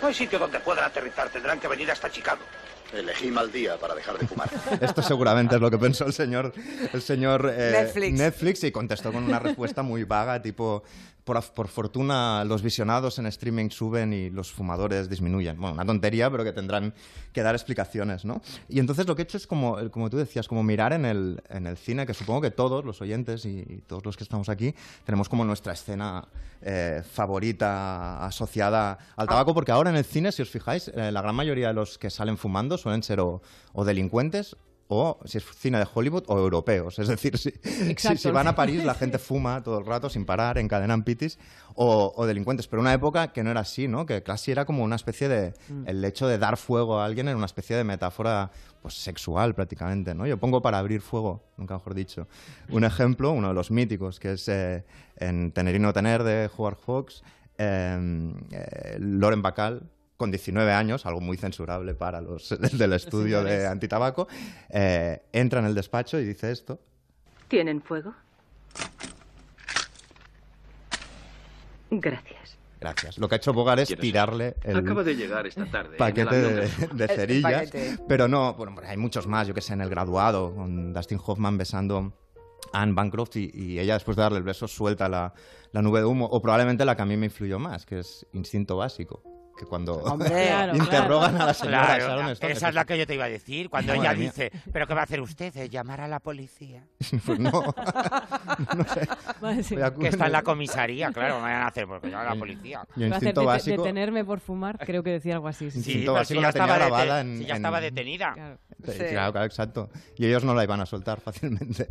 No 0.00 0.08
hay 0.08 0.14
sitio 0.14 0.38
donde 0.38 0.58
puedan 0.60 0.84
aterrizar. 0.84 1.28
Tendrán 1.30 1.60
que 1.60 1.68
venir 1.68 1.90
hasta 1.90 2.10
Chicago. 2.10 2.40
Elegí 2.92 3.30
mal 3.30 3.50
día 3.50 3.78
para 3.78 3.94
dejar 3.94 4.18
de 4.18 4.26
fumar. 4.26 4.50
Esto 4.80 5.02
seguramente 5.02 5.54
es 5.54 5.60
lo 5.60 5.70
que 5.70 5.78
pensó 5.78 6.04
el 6.04 6.12
señor, 6.12 6.52
el 6.92 7.00
señor 7.00 7.50
eh, 7.56 7.88
Netflix. 8.12 8.64
y 8.64 8.70
contestó 8.72 9.12
con 9.12 9.24
una 9.24 9.38
respuesta 9.38 9.82
muy 9.82 10.04
vaga, 10.04 10.42
tipo, 10.42 10.82
por, 11.24 11.42
por 11.52 11.68
fortuna 11.68 12.44
los 12.44 12.62
visionados 12.62 13.18
en 13.18 13.26
streaming 13.26 13.70
suben 13.70 14.12
y 14.12 14.30
los 14.30 14.52
fumadores 14.52 15.08
disminuyen. 15.08 15.56
Bueno, 15.60 15.74
una 15.74 15.84
tontería, 15.84 16.30
pero 16.30 16.44
que 16.44 16.52
tendrán 16.52 16.94
que 17.32 17.42
dar 17.42 17.54
explicaciones, 17.54 18.24
¿no? 18.24 18.42
Y 18.68 18.80
entonces 18.80 19.06
lo 19.06 19.14
que 19.14 19.22
he 19.22 19.24
hecho 19.24 19.36
es, 19.36 19.46
como, 19.46 19.90
como 19.90 20.10
tú 20.10 20.16
decías, 20.16 20.48
como 20.48 20.62
mirar 20.62 20.92
en 20.92 21.04
el, 21.04 21.42
en 21.48 21.66
el 21.66 21.76
cine, 21.76 22.06
que 22.06 22.14
supongo 22.14 22.40
que 22.40 22.50
todos 22.50 22.84
los 22.84 23.00
oyentes 23.00 23.44
y, 23.44 23.62
todos 23.86 24.04
los 24.04 24.16
que 24.16 24.24
estamos 24.24 24.48
aquí 24.48 24.74
tenemos 25.04 25.28
como 25.28 25.44
nuestra 25.44 25.72
escena 25.72 26.26
eh, 26.60 27.02
favorita 27.10 28.24
asociada 28.24 28.98
al 29.16 29.26
tabaco, 29.26 29.54
porque 29.54 29.72
ahora 29.72 29.90
en 29.90 29.96
el 29.96 30.04
cine, 30.04 30.32
si 30.32 30.42
os 30.42 30.50
fijáis, 30.50 30.88
eh, 30.88 31.10
la 31.12 31.22
gran 31.22 31.34
mayoría 31.34 31.68
de 31.68 31.74
los 31.74 31.98
que 31.98 32.10
salen 32.10 32.36
fumando 32.36 32.78
suelen 32.78 33.02
ser 33.02 33.20
o 33.20 33.40
delincuentes 33.84 34.56
o, 34.92 35.18
si 35.24 35.38
es 35.38 35.44
cine 35.44 35.78
de 35.78 35.86
Hollywood, 35.92 36.24
o 36.26 36.38
europeos. 36.38 36.98
Es 36.98 37.08
decir, 37.08 37.38
si, 37.38 37.50
si, 37.50 37.90
Exacto. 37.90 38.18
si 38.18 38.30
van 38.30 38.46
a 38.46 38.54
París, 38.54 38.84
la 38.84 38.94
gente 38.94 39.18
fuma 39.18 39.62
todo 39.62 39.78
el 39.78 39.86
rato 39.86 40.10
sin 40.10 40.24
parar, 40.24 40.58
encadenan 40.58 41.02
pitis, 41.02 41.38
o, 41.74 42.12
o 42.14 42.26
delincuentes. 42.26 42.66
Pero 42.68 42.82
una 42.82 42.92
época 42.92 43.32
que 43.32 43.42
no 43.42 43.50
era 43.50 43.60
así, 43.60 43.88
¿no? 43.88 44.04
Que 44.04 44.22
casi 44.22 44.52
era 44.52 44.64
como 44.64 44.84
una 44.84 44.96
especie 44.96 45.28
de... 45.28 45.54
El 45.86 46.04
hecho 46.04 46.26
de 46.26 46.38
dar 46.38 46.56
fuego 46.56 46.98
a 47.00 47.06
alguien 47.06 47.28
era 47.28 47.36
una 47.36 47.46
especie 47.46 47.76
de 47.76 47.84
metáfora 47.84 48.50
pues 48.82 48.94
sexual 48.94 49.54
prácticamente, 49.54 50.14
¿no? 50.14 50.26
Yo 50.26 50.36
pongo 50.38 50.60
para 50.60 50.78
abrir 50.78 51.00
fuego, 51.00 51.42
nunca 51.56 51.74
mejor 51.74 51.94
dicho. 51.94 52.26
Un 52.68 52.84
ejemplo, 52.84 53.30
uno 53.30 53.48
de 53.48 53.54
los 53.54 53.70
míticos, 53.70 54.18
que 54.18 54.32
es 54.32 54.48
eh, 54.48 54.84
en 55.16 55.52
Tener 55.52 55.76
y 55.76 55.78
no 55.78 55.92
tener 55.92 56.24
de 56.24 56.50
Howard 56.56 56.78
Hawks, 56.86 57.22
eh, 57.58 58.32
eh, 58.50 58.96
Loren 58.98 59.40
Bacall, 59.40 59.88
con 60.22 60.30
19 60.30 60.72
años, 60.72 61.04
algo 61.04 61.20
muy 61.20 61.36
censurable 61.36 61.94
para 61.94 62.20
los 62.20 62.50
del 62.78 62.92
estudio 62.92 63.42
de 63.42 63.66
antitabaco, 63.66 64.28
eh, 64.70 65.20
entra 65.32 65.58
en 65.58 65.66
el 65.66 65.74
despacho 65.74 66.16
y 66.20 66.24
dice 66.24 66.52
esto. 66.52 66.78
¿Tienen 67.48 67.82
fuego? 67.82 68.14
Gracias. 71.90 72.56
Gracias. 72.78 73.18
Lo 73.18 73.28
que 73.28 73.34
ha 73.34 73.38
hecho 73.38 73.52
Bogart 73.52 73.80
es 73.80 73.96
tirarle 73.98 74.54
el 74.62 74.76
Acaba 74.76 75.02
de 75.02 75.16
llegar 75.16 75.44
esta 75.48 75.66
tarde. 75.66 75.90
el 75.94 75.96
paquete 75.96 76.36
de, 76.36 77.08
cerillas. 77.08 77.52
paquete. 77.52 77.98
Pero 78.06 78.28
no, 78.28 78.54
bueno, 78.54 78.76
hay 78.86 78.96
muchos 78.96 79.26
más, 79.26 79.48
yo 79.48 79.54
que 79.54 79.60
sé, 79.60 79.72
en 79.72 79.80
El 79.80 79.88
Graduado, 79.88 80.54
con 80.54 80.92
Dustin 80.92 81.18
Hoffman 81.24 81.58
besando 81.58 82.12
a 82.72 82.82
Anne 82.82 82.92
Bancroft 82.92 83.34
y, 83.38 83.50
y 83.52 83.80
ella 83.80 83.94
después 83.94 84.16
de 84.16 84.22
darle 84.22 84.38
el 84.38 84.44
beso 84.44 84.68
suelta 84.68 85.08
la, 85.08 85.34
la 85.72 85.82
nube 85.82 85.98
de 85.98 86.06
humo. 86.06 86.26
O 86.26 86.40
probablemente 86.40 86.84
la 86.84 86.94
que 86.94 87.02
a 87.02 87.06
mí 87.06 87.16
me 87.16 87.26
influyó 87.26 87.58
más, 87.58 87.84
que 87.84 87.98
es 87.98 88.24
Instinto 88.32 88.76
Básico. 88.76 89.20
Que 89.62 89.66
cuando 89.68 89.94
Hombre. 89.98 90.28
Claro, 90.32 90.76
interrogan 90.76 91.40
a 91.40 91.46
la 91.46 91.54
señora 91.54 91.84
Claro, 91.86 92.06
Sharon 92.08 92.26
la- 92.26 92.32
Stone, 92.32 92.52
esa 92.52 92.68
es 92.70 92.74
la 92.74 92.84
que 92.84 92.98
yo 92.98 93.06
te 93.06 93.14
iba 93.14 93.24
a 93.26 93.28
decir. 93.28 93.70
Cuando 93.70 93.92
ella 93.94 94.12
mía. 94.12 94.24
dice, 94.24 94.50
¿pero 94.72 94.88
qué 94.88 94.94
va 94.94 95.02
a 95.02 95.04
hacer 95.04 95.20
usted? 95.20 95.56
¿Eh, 95.56 95.68
¿Llamar 95.68 96.00
a 96.00 96.08
la 96.08 96.18
policía? 96.18 96.84
Pues 97.24 97.38
no. 97.38 97.50
no 98.76 98.84
sé. 98.84 99.08
Vale, 99.40 99.62
sí. 99.62 99.76
Que 100.00 100.08
está 100.08 100.26
en 100.26 100.32
la 100.32 100.42
comisaría, 100.42 101.12
claro, 101.12 101.36
¿qué 101.36 101.40
van 101.42 101.52
a 101.52 101.66
hacer? 101.68 101.86
Porque 101.86 102.10
llama 102.10 102.22
a 102.22 102.34
la 102.34 102.38
policía. 102.40 102.84
Yo 102.96 103.08
Va 103.08 103.14
a 103.14 103.16
hacer 103.18 103.28
Instinto 103.28 103.44
Básico. 103.44 103.82
detenerme 103.82 104.24
por 104.24 104.40
fumar, 104.40 104.78
creo 104.78 105.02
que 105.04 105.10
decía 105.10 105.34
algo 105.34 105.46
así. 105.48 105.70
sí. 105.70 105.80
Sí, 105.82 105.90
Instinto 105.92 106.14
pero 106.14 106.24
si 106.24 106.34
Básico 106.34 106.40
ya 106.40 106.46
la 106.48 106.52
tenía 106.52 106.66
estaba, 106.66 106.78
dete- 106.78 106.88
grabada 107.04 107.20
en- 107.20 107.38
si 107.38 107.44
ya 107.44 107.50
en- 107.50 107.56
estaba 107.56 107.80
detenida. 107.80 108.58
Claro. 108.82 108.98
Sí. 108.98 109.04
Claro, 109.12 109.32
claro, 109.32 109.46
exacto. 109.46 109.90
Y 110.16 110.26
ellos 110.26 110.44
no 110.44 110.54
la 110.54 110.64
iban 110.64 110.80
a 110.80 110.86
soltar 110.86 111.20
fácilmente. 111.24 111.88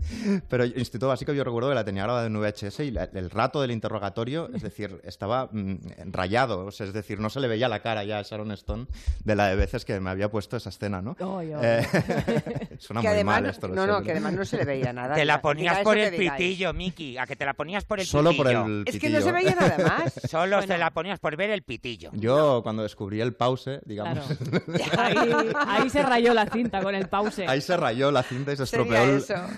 Pero 0.49 0.65
Instituto 0.65 1.07
Básico 1.07 1.33
yo 1.33 1.43
recuerdo 1.43 1.69
que 1.69 1.75
la 1.75 1.83
tenía 1.85 2.03
grabada 2.03 2.27
en 2.27 2.33
VHS 2.39 2.79
y 2.81 2.91
la- 2.91 3.09
el 3.13 3.29
rato 3.29 3.61
del 3.61 3.71
interrogatorio, 3.71 4.49
es 4.53 4.61
decir, 4.61 5.01
estaba 5.05 5.49
mm, 5.51 5.75
rayado. 6.11 6.65
o 6.65 6.71
sea, 6.71 6.85
es 6.87 6.93
decir, 6.93 7.19
no 7.19 7.29
se 7.29 7.39
le 7.39 7.47
veía 7.47 7.67
la 7.69 7.79
cara 7.81 8.03
ya 8.03 8.19
a 8.19 8.21
Sharon 8.23 8.51
Stone 8.51 8.87
de 9.23 9.35
la 9.35 9.47
de 9.47 9.55
veces 9.55 9.85
que 9.85 9.99
me 9.99 10.09
había 10.09 10.29
puesto 10.29 10.57
esa 10.57 10.69
escena, 10.69 11.01
¿no? 11.01 11.15
Ay, 11.19 11.51
ay. 11.53 11.59
Eh, 11.63 11.87
suena 12.79 13.01
que 13.01 13.07
muy 13.07 13.15
además, 13.15 13.41
mal 13.41 13.49
esto. 13.49 13.67
lo 13.67 13.75
no, 13.75 13.81
sé, 13.81 13.87
no, 13.87 13.93
pero- 13.95 14.05
que 14.05 14.11
además 14.11 14.33
no 14.33 14.45
se 14.45 14.57
le 14.57 14.65
veía 14.65 14.93
nada. 14.93 15.15
Te 15.15 15.25
la 15.25 15.41
ponías 15.41 15.79
por 15.79 15.97
el 15.97 16.15
pitillo, 16.15 16.73
Miki. 16.73 17.17
A 17.17 17.25
que 17.25 17.35
te 17.35 17.45
la 17.45 17.53
ponías 17.53 17.85
por 17.85 17.99
el 17.99 18.05
Solo 18.05 18.31
por 18.35 18.45
pitillo. 18.47 18.65
el 18.65 18.83
Es 18.87 18.99
que 18.99 19.09
no 19.09 19.21
se 19.21 19.31
pitillo. 19.33 19.33
veía 19.33 19.55
nada 19.55 19.77
más. 19.99 20.13
Solo 20.29 20.61
se 20.61 20.77
la 20.77 20.91
ponías 20.91 21.19
por 21.19 21.35
ver 21.35 21.49
el 21.51 21.61
pitillo. 21.63 22.09
Yo, 22.13 22.61
cuando 22.63 22.83
descubrí 22.83 23.21
el 23.21 23.33
pause, 23.33 23.81
digamos, 23.85 24.25
Claro. 24.25 25.19
Ahí, 25.21 25.51
ahí 25.67 25.89
se 25.89 26.01
rayó 26.03 26.33
la 26.33 26.45
cinta 26.45 26.80
con 26.81 26.95
el 26.95 27.07
pause. 27.09 27.47
Ahí 27.47 27.61
se 27.61 27.77
rayó 27.77 28.11
la 28.11 28.23
cinta 28.23 28.53
y 28.53 28.57
se 28.57 28.63
estropeó 28.63 29.03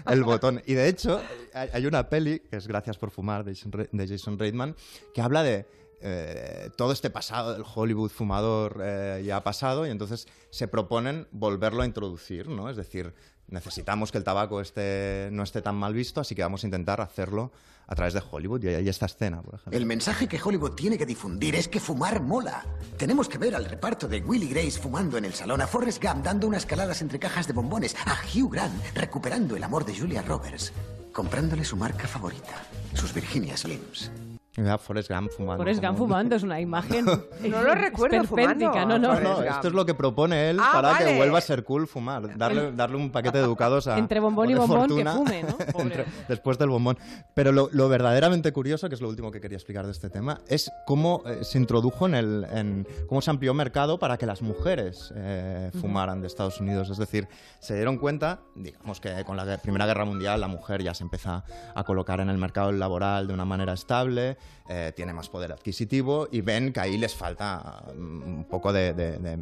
el, 0.07 0.23
botón. 0.23 0.61
Y 0.65 0.73
de 0.73 0.87
hecho, 0.87 1.21
hay, 1.53 1.69
hay 1.73 1.85
una 1.85 2.09
peli, 2.09 2.39
que 2.39 2.57
es 2.57 2.67
Gracias 2.67 2.97
por 2.97 3.11
fumar, 3.11 3.43
de 3.43 3.55
Jason, 3.55 3.71
Re- 3.71 3.89
de 3.91 4.07
Jason 4.07 4.37
Reitman, 4.39 4.75
que 5.13 5.21
habla 5.21 5.43
de 5.43 5.65
eh, 6.05 6.69
todo 6.75 6.91
este 6.91 7.09
pasado 7.09 7.53
del 7.53 7.63
Hollywood 7.73 8.09
fumador 8.09 8.81
eh, 8.83 9.23
ya 9.25 9.37
ha 9.37 9.43
pasado 9.43 9.87
y 9.87 9.89
entonces 9.89 10.27
se 10.49 10.67
proponen 10.67 11.27
volverlo 11.31 11.81
a 11.81 11.85
introducir, 11.85 12.49
¿no? 12.49 12.69
Es 12.69 12.75
decir, 12.75 13.13
necesitamos 13.53 14.11
que 14.11 14.17
el 14.17 14.23
tabaco 14.23 14.59
esté, 14.59 15.29
no 15.31 15.43
esté 15.43 15.61
tan 15.61 15.75
mal 15.75 15.93
visto, 15.93 16.19
así 16.19 16.35
que 16.35 16.41
vamos 16.41 16.63
a 16.63 16.67
intentar 16.67 16.99
hacerlo 16.99 17.51
a 17.87 17.95
través 17.95 18.13
de 18.13 18.23
Hollywood. 18.29 18.63
Y 18.63 18.67
hay 18.69 18.89
esta 18.89 19.05
escena, 19.05 19.41
por 19.41 19.55
ejemplo. 19.55 19.77
El 19.77 19.85
mensaje 19.85 20.27
que 20.27 20.41
Hollywood 20.43 20.71
tiene 20.71 20.97
que 20.97 21.05
difundir 21.05 21.55
es 21.55 21.67
que 21.67 21.79
fumar 21.79 22.21
mola. 22.21 22.65
Tenemos 22.97 23.29
que 23.29 23.37
ver 23.37 23.55
al 23.55 23.65
reparto 23.65 24.07
de 24.07 24.21
Willie 24.21 24.49
Grace 24.49 24.79
fumando 24.79 25.17
en 25.17 25.25
el 25.25 25.33
salón, 25.33 25.61
a 25.61 25.67
Forrest 25.67 26.03
Gump 26.03 26.25
dando 26.25 26.47
unas 26.47 26.65
caladas 26.65 27.01
entre 27.01 27.19
cajas 27.19 27.47
de 27.47 27.53
bombones, 27.53 27.95
a 28.05 28.17
Hugh 28.33 28.51
Grant 28.51 28.73
recuperando 28.95 29.55
el 29.55 29.63
amor 29.63 29.85
de 29.85 29.95
Julia 29.95 30.23
Roberts, 30.23 30.73
comprándole 31.13 31.63
su 31.63 31.77
marca 31.77 32.07
favorita, 32.07 32.65
sus 32.95 33.13
Virginia 33.13 33.55
Slims. 33.55 34.11
Y 34.55 34.61
ve 34.61 34.69
a 34.69 34.77
Forrest 34.77 35.09
Gump 35.09 35.31
fumando. 35.31 35.57
Forrest 35.63 35.81
Gump 35.81 35.97
como- 35.97 36.07
fumando 36.09 36.35
es 36.35 36.43
una 36.43 36.59
imagen. 36.61 37.05
No 37.43 37.61
lo 37.63 37.73
recuerdo 37.75 38.23
fumando. 38.23 38.71
No, 38.85 38.99
no, 38.99 39.19
No, 39.19 39.41
esto 39.43 39.67
es 39.67 39.73
lo 39.73 39.85
que 39.85 39.93
propone 39.95 40.49
él 40.51 40.59
Ah, 40.61 40.69
para 40.73 40.91
vale. 40.91 41.05
que 41.05 41.17
vuelva 41.17 41.39
a 41.39 41.41
ser 41.41 41.63
cool 41.63 41.87
fumar. 41.87 42.37
Darle, 42.37 42.71
darle 42.71 42.97
un 42.97 43.11
paquete 43.11 43.39
de 43.39 43.43
educados 43.45 43.87
a. 43.87 43.97
Entre 43.97 44.19
bombón 44.19 44.49
y 44.51 44.53
bombón, 44.53 44.87
que 44.95 45.05
fume, 45.05 45.43
¿no? 45.43 45.57
Pobre. 45.71 45.85
entre- 45.85 46.05
después 46.27 46.57
del 46.59 46.69
bombón. 46.69 46.97
Pero 47.33 47.51
lo, 47.51 47.69
lo 47.71 47.89
verdaderamente 47.89 48.53
curioso, 48.53 48.89
que 48.89 48.95
es 48.95 49.01
lo 49.01 49.09
último 49.09 49.31
que 49.31 49.41
quería 49.41 49.57
explicar 49.57 49.85
de 49.85 49.91
este 49.91 50.09
tema, 50.11 50.39
es 50.47 50.71
cómo 50.85 51.23
eh, 51.25 51.39
se 51.43 51.57
introdujo 51.57 52.05
en 52.05 52.13
el. 52.15 52.45
En, 52.51 52.87
cómo 53.07 53.21
se 53.21 53.31
amplió 53.31 53.53
mercado 53.55 53.97
para 53.97 54.17
que 54.17 54.25
las 54.27 54.41
mujeres 54.43 55.11
eh, 55.15 55.71
fumaran 55.81 56.21
de 56.21 56.27
Estados 56.27 56.59
Unidos. 56.61 56.89
Es 56.91 56.97
decir, 56.97 57.27
se 57.59 57.75
dieron 57.75 57.97
cuenta, 57.97 58.39
digamos 58.55 58.99
que 59.01 59.23
con 59.25 59.35
la 59.35 59.57
Primera 59.57 59.85
Guerra 59.87 60.05
Mundial 60.05 60.39
la 60.41 60.47
mujer 60.47 60.83
ya 60.83 60.93
se 60.93 61.03
empieza 61.03 61.43
a 61.73 61.83
colocar 61.83 62.19
en 62.19 62.29
el 62.29 62.37
mercado 62.37 62.71
laboral 62.71 63.27
de 63.27 63.33
una 63.33 63.45
manera 63.45 63.73
estable, 63.73 64.37
eh, 64.69 64.93
tiene 64.95 65.13
más 65.13 65.29
poder 65.29 65.51
adquisitivo 65.51 66.27
y 66.31 66.41
ven 66.41 66.71
que 66.71 66.79
ahí 66.79 66.97
les 66.97 67.13
falta 67.13 67.83
mm, 67.95 68.23
un 68.23 68.45
poco 68.45 68.71
de, 68.71 68.93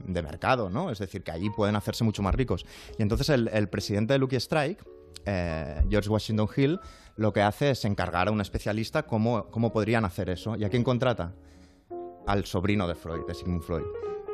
mercado, 0.07 0.69
¿no? 0.69 0.89
Es 0.89 0.99
decir, 0.99 1.23
que 1.23 1.31
ahí 1.31 1.49
pueden 1.49 1.75
hacerse 1.75 2.03
mucho 2.03 2.21
más 2.23 2.33
ricos. 2.33 2.65
Y 2.97 3.01
entonces 3.01 3.29
el, 3.29 3.47
el 3.49 3.69
presidente 3.69 4.13
de 4.13 4.19
Lucky 4.19 4.37
Strike, 4.37 4.83
eh, 5.25 5.83
George 5.89 6.09
Washington 6.09 6.49
Hill, 6.55 6.79
lo 7.17 7.33
que 7.33 7.41
hace 7.41 7.71
es 7.71 7.85
encargar 7.85 8.27
a 8.27 8.31
un 8.31 8.41
especialista 8.41 9.03
cómo, 9.03 9.45
cómo 9.51 9.71
podrían 9.71 10.05
hacer 10.05 10.29
eso. 10.29 10.55
¿Y 10.55 10.63
a 10.63 10.69
quién 10.69 10.83
contrata? 10.83 11.33
Al 12.25 12.45
sobrino 12.45 12.87
de 12.87 12.95
Freud, 12.95 13.25
de 13.27 13.33
Sigmund 13.33 13.61
Freud, 13.61 13.83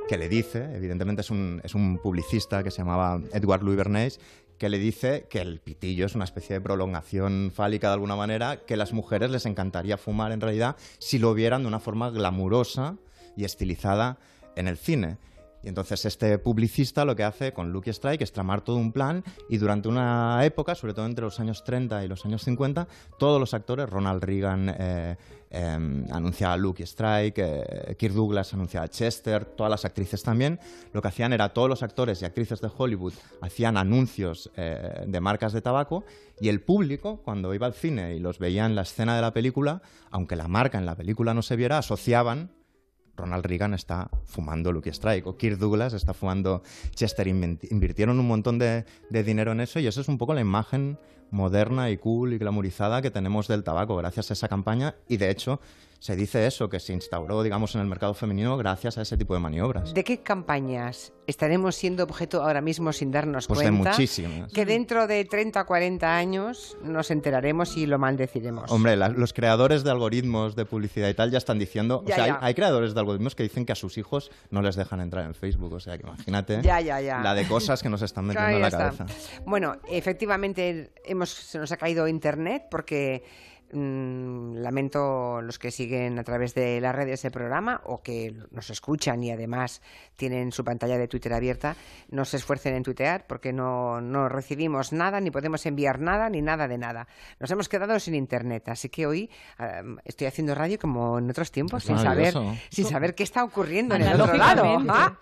que 0.08 0.18
le 0.18 0.30
dice, 0.30 0.70
evidentemente 0.74 1.22
es 1.22 1.30
un, 1.30 1.62
es 1.64 1.76
un 1.76 2.00
publicista 2.00 2.64
que 2.64 2.72
se 2.72 2.78
llamaba 2.78 3.22
Edward 3.34 3.64
Louis 3.64 3.78
Bernays, 3.78 4.20
que 4.58 4.70
le 4.70 4.80
dice 4.80 5.28
que 5.30 5.40
el 5.40 5.60
pitillo 5.60 6.06
es 6.06 6.16
una 6.16 6.26
especie 6.26 6.56
de 6.56 6.62
prolongación 6.62 7.52
fálica 7.54 7.88
de 7.88 7.94
alguna 7.94 8.16
manera, 8.16 8.66
que 8.66 8.78
las 8.78 8.94
mujeres 8.94 9.32
les 9.32 9.46
encantaría 9.46 9.98
fumar 9.98 10.32
en 10.32 10.42
realidad 10.42 10.76
si 10.98 11.20
lo 11.20 11.34
vieran 11.34 11.62
de 11.62 11.68
una 11.68 11.80
forma 11.80 12.10
glamurosa 12.10 12.96
y 13.36 13.46
estilizada 13.46 14.18
en 14.56 14.68
el 14.68 14.78
cine. 14.78 15.18
Y 15.64 15.70
entonces 15.70 16.06
este 16.06 16.38
publicista 16.38 17.06
lo 17.06 17.16
que 17.16 17.24
hace 17.24 17.54
con 17.54 17.72
Lucky 17.72 17.90
Strike 17.90 18.22
es 18.22 18.32
tramar 18.32 18.62
todo 18.62 18.78
un 18.78 18.92
plan 18.92 19.24
y 19.50 19.58
durante 19.58 19.90
una 19.90 20.44
época, 20.46 20.76
sobre 20.76 20.94
todo 20.94 21.06
entre 21.06 21.26
los 21.26 21.40
años 21.40 21.64
30 21.64 22.06
y 22.06 22.08
los 22.08 22.26
años 22.26 22.44
50, 22.44 22.88
todos 23.18 23.40
los 23.40 23.54
actores, 23.54 23.90
Ronald 23.90 24.24
Reagan 24.24 24.76
eh, 24.78 25.16
eh, 25.50 26.06
anunciaba 26.12 26.58
Lucky 26.58 26.84
Strike, 26.84 27.38
eh, 27.38 27.96
Kirk 27.98 28.14
Douglas 28.14 28.54
anunciaba 28.54 28.90
Chester, 28.90 29.46
todas 29.46 29.70
las 29.72 29.86
actrices 29.86 30.22
también, 30.22 30.60
lo 30.92 31.02
que 31.02 31.08
hacían 31.08 31.32
era 31.32 31.50
todos 31.50 31.70
los 31.70 31.84
actores 31.84 32.22
y 32.22 32.26
actrices 32.26 32.60
de 32.60 32.70
Hollywood 32.76 33.14
hacían 33.42 33.78
anuncios 33.78 34.52
eh, 34.58 35.06
de 35.08 35.22
marcas 35.22 35.54
de 35.54 35.62
tabaco 35.62 36.04
y 36.42 36.50
el 36.50 36.62
público, 36.62 37.22
cuando 37.24 37.54
iba 37.54 37.66
al 37.66 37.74
cine 37.74 38.16
y 38.16 38.20
los 38.20 38.40
veía 38.40 38.66
en 38.66 38.76
la 38.76 38.82
escena 38.82 39.16
de 39.16 39.22
la 39.22 39.34
película, 39.34 39.82
aunque 40.12 40.36
la 40.36 40.48
marca 40.48 40.78
en 40.78 40.86
la 40.86 40.96
película 40.96 41.34
no 41.34 41.42
se 41.42 41.56
viera, 41.56 41.78
asociaban 41.78 42.52
Ronald 43.18 43.46
Reagan 43.46 43.74
está 43.74 44.10
fumando 44.26 44.72
Lucky 44.72 44.90
Strike 44.90 45.28
o 45.28 45.36
Kirk 45.36 45.58
Douglas 45.58 45.94
está 45.94 46.14
fumando 46.14 46.62
Chester. 46.92 47.28
Invirtieron 47.28 48.20
un 48.20 48.28
montón 48.28 48.60
de, 48.60 48.86
de, 49.10 49.24
dinero 49.24 49.52
en 49.52 49.60
eso 49.60 49.80
y 49.80 49.88
eso 49.88 50.00
es 50.02 50.08
un 50.08 50.18
poco 50.18 50.34
la 50.34 50.42
imagen 50.42 50.98
moderna 51.32 51.90
y 51.90 51.98
cool 51.98 52.34
y 52.34 52.38
glamorizada 52.38 53.02
que 53.02 53.12
tenemos 53.12 53.48
del 53.48 53.64
tabaco 53.64 53.98
gracias 53.98 54.30
a 54.30 54.34
esa 54.34 54.48
campaña 54.48 54.96
y 55.10 55.18
de 55.18 55.30
hecho 55.30 55.60
se 56.00 56.16
dice 56.16 56.46
eso, 56.46 56.70
que 56.70 56.80
se 56.80 56.94
instauró, 56.94 57.42
digamos, 57.44 57.74
en 57.76 57.82
el 57.82 57.88
mercado 57.88 58.14
femenino 58.14 58.56
gracias 58.58 58.98
a 58.98 59.02
ese 59.02 59.18
tipo 59.18 59.34
de 59.34 59.40
maniobras. 59.40 59.94
¿De 59.94 60.04
qué 60.04 60.22
campañas 60.22 61.14
estaremos 61.26 61.76
siendo 61.76 62.04
objeto 62.04 62.44
ahora 62.44 62.62
mismo 62.62 62.94
sin 62.94 63.12
darnos 63.12 63.48
pues 63.48 63.60
cuenta? 63.60 63.90
de 63.90 63.90
muchísimas. 63.90 64.54
Que 64.54 64.66
dentro 64.66 65.08
de 65.08 65.26
30 65.26 65.62
o 65.62 65.66
40 65.66 66.16
años 66.16 66.78
nos 66.84 67.10
enteraremos 67.12 67.76
y 67.78 67.86
lo 67.86 67.98
maldeciremos. 67.98 68.72
Hombre, 68.72 68.96
la, 68.96 69.10
los 69.10 69.34
creadores 69.34 69.84
de 69.84 69.92
algoritmos 69.92 70.56
de 70.56 70.66
publicidad 70.66 71.10
y 71.10 71.14
tal 71.14 71.32
ya 71.32 71.40
están 71.40 71.60
diciendo... 71.60 72.04
Ya, 72.06 72.14
o 72.14 72.16
sea, 72.16 72.28
ya. 72.28 72.34
Hay, 72.36 72.40
hay, 72.42 72.54
creadores 72.54 72.94
de 72.94 73.00
algoritmos 73.00 73.36
que 73.36 73.44
dicen 73.44 73.66
que 73.66 73.72
a 73.72 73.76
sus 73.76 73.98
hijos 73.98 74.32
no 74.52 74.62
les 74.62 74.76
dejan 74.76 75.02
entrar 75.02 75.26
en 75.26 75.34
Facebook. 75.34 75.74
O 75.74 75.80
sea, 75.80 75.98
que 75.98 76.06
imagínate 76.06 76.62
ya, 76.62 76.80
ya, 76.80 77.02
ya. 77.02 77.22
la 77.22 77.34
de 77.34 77.48
cosas 77.48 77.82
que 77.82 77.90
nos 77.90 78.02
están 78.02 78.26
metiendo 78.28 78.50
claro, 78.50 78.56
en 78.58 78.62
la 78.62 78.68
está. 78.68 79.06
cabeza. 79.06 79.42
Bueno, 79.46 79.78
efectivamente 79.90 80.92
hemos, 81.06 81.30
se 81.30 81.58
nos 81.58 81.72
ha 81.72 81.78
caído 81.78 82.08
Internet 82.08 82.68
porque 82.70 83.24
lamento 83.72 85.42
los 85.42 85.60
que 85.60 85.72
siguen 85.72 86.20
a 86.20 86.24
través 86.24 86.54
de 86.54 86.80
las 86.82 86.96
redes 86.96 87.26
el 87.26 87.32
programa 87.32 87.82
o 87.86 88.02
que 88.02 88.34
nos 88.52 88.70
escuchan 88.70 89.24
y 89.24 89.32
además 89.32 89.82
tienen 90.16 90.52
su 90.52 90.64
pantalla 90.64 90.98
de 90.98 91.08
Twitter 91.08 91.34
abierta, 91.34 91.76
no 92.10 92.26
se 92.26 92.38
esfuercen 92.38 92.76
en 92.76 92.84
tuitear 92.84 93.28
porque 93.28 93.54
no, 93.54 94.02
no 94.02 94.30
recibimos 94.30 94.94
nada, 94.94 95.20
ni 95.20 95.32
podemos 95.32 95.66
enviar 95.66 96.00
nada, 96.00 96.30
ni 96.30 96.42
nada 96.42 96.68
de 96.68 96.78
nada. 96.78 97.08
Nos 97.40 97.52
hemos 97.52 97.70
quedado 97.70 98.00
sin 98.00 98.16
internet, 98.16 98.70
así 98.70 98.90
que 98.90 99.06
hoy 99.06 99.30
um, 99.60 99.98
estoy 100.06 100.28
haciendo 100.28 100.56
radio 100.56 100.80
como 100.80 101.20
en 101.20 101.30
otros 101.30 101.52
tiempos, 101.52 101.84
sin 101.84 101.98
saber, 101.98 102.34
sin 102.70 102.86
saber 102.86 103.16
qué 103.16 103.24
está 103.24 103.44
ocurriendo 103.44 103.96
en 103.96 104.04
el 104.04 104.20
otro 104.20 104.36
lado. 104.36 104.64
¿Ah? 104.90 105.18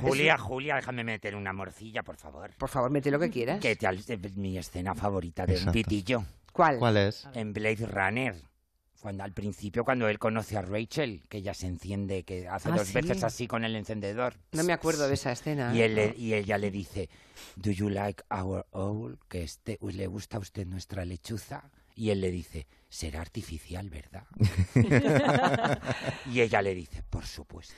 Julia, 0.00 0.38
Julia, 0.38 0.76
déjame 0.76 1.04
meter 1.04 1.34
una 1.34 1.52
morcilla, 1.52 2.02
por 2.02 2.16
favor. 2.16 2.50
Por 2.56 2.68
favor, 2.68 2.90
mete 2.90 3.10
lo 3.10 3.18
que 3.18 3.30
quieras. 3.30 3.60
Que 3.60 3.76
te, 3.76 3.88
mi 4.36 4.56
escena 4.58 4.94
favorita 4.94 5.46
de 5.46 5.54
Exacto. 5.54 5.70
un 5.70 5.72
pitillo. 5.72 6.24
¿Cuál? 6.58 6.78
¿Cuál 6.80 6.96
es? 6.96 7.24
En 7.34 7.52
Blade 7.52 7.86
Runner. 7.86 8.34
Cuando 9.00 9.22
al 9.22 9.32
principio, 9.32 9.84
cuando 9.84 10.08
él 10.08 10.18
conoce 10.18 10.56
a 10.56 10.62
Rachel, 10.62 11.22
que 11.28 11.36
ella 11.38 11.54
se 11.54 11.68
enciende, 11.68 12.24
que 12.24 12.48
hace 12.48 12.68
Ah, 12.72 12.74
dos 12.78 12.88
sí. 12.88 12.94
veces 12.94 13.22
así 13.22 13.46
con 13.46 13.64
el 13.64 13.76
encendedor. 13.76 14.34
No 14.50 14.64
me 14.64 14.72
acuerdo 14.72 15.06
de 15.06 15.14
esa 15.14 15.30
escena. 15.30 15.72
Y, 15.72 15.82
él 15.82 15.94
le- 15.94 16.14
y 16.16 16.34
ella 16.34 16.58
le 16.58 16.72
dice, 16.72 17.08
¿Do 17.54 17.70
you 17.70 17.88
like 17.90 18.24
our 18.30 18.66
owl? 18.72 19.20
Que 19.28 19.44
este, 19.44 19.78
¿Le 19.80 20.08
gusta 20.08 20.38
a 20.38 20.40
usted 20.40 20.66
nuestra 20.66 21.04
lechuza? 21.04 21.70
Y 21.94 22.10
él 22.10 22.20
le 22.20 22.32
dice, 22.32 22.66
será 22.88 23.20
artificial, 23.20 23.88
¿verdad? 23.88 24.24
y 26.26 26.40
ella 26.40 26.60
le 26.60 26.74
dice, 26.74 27.04
por 27.08 27.24
supuesto. 27.24 27.74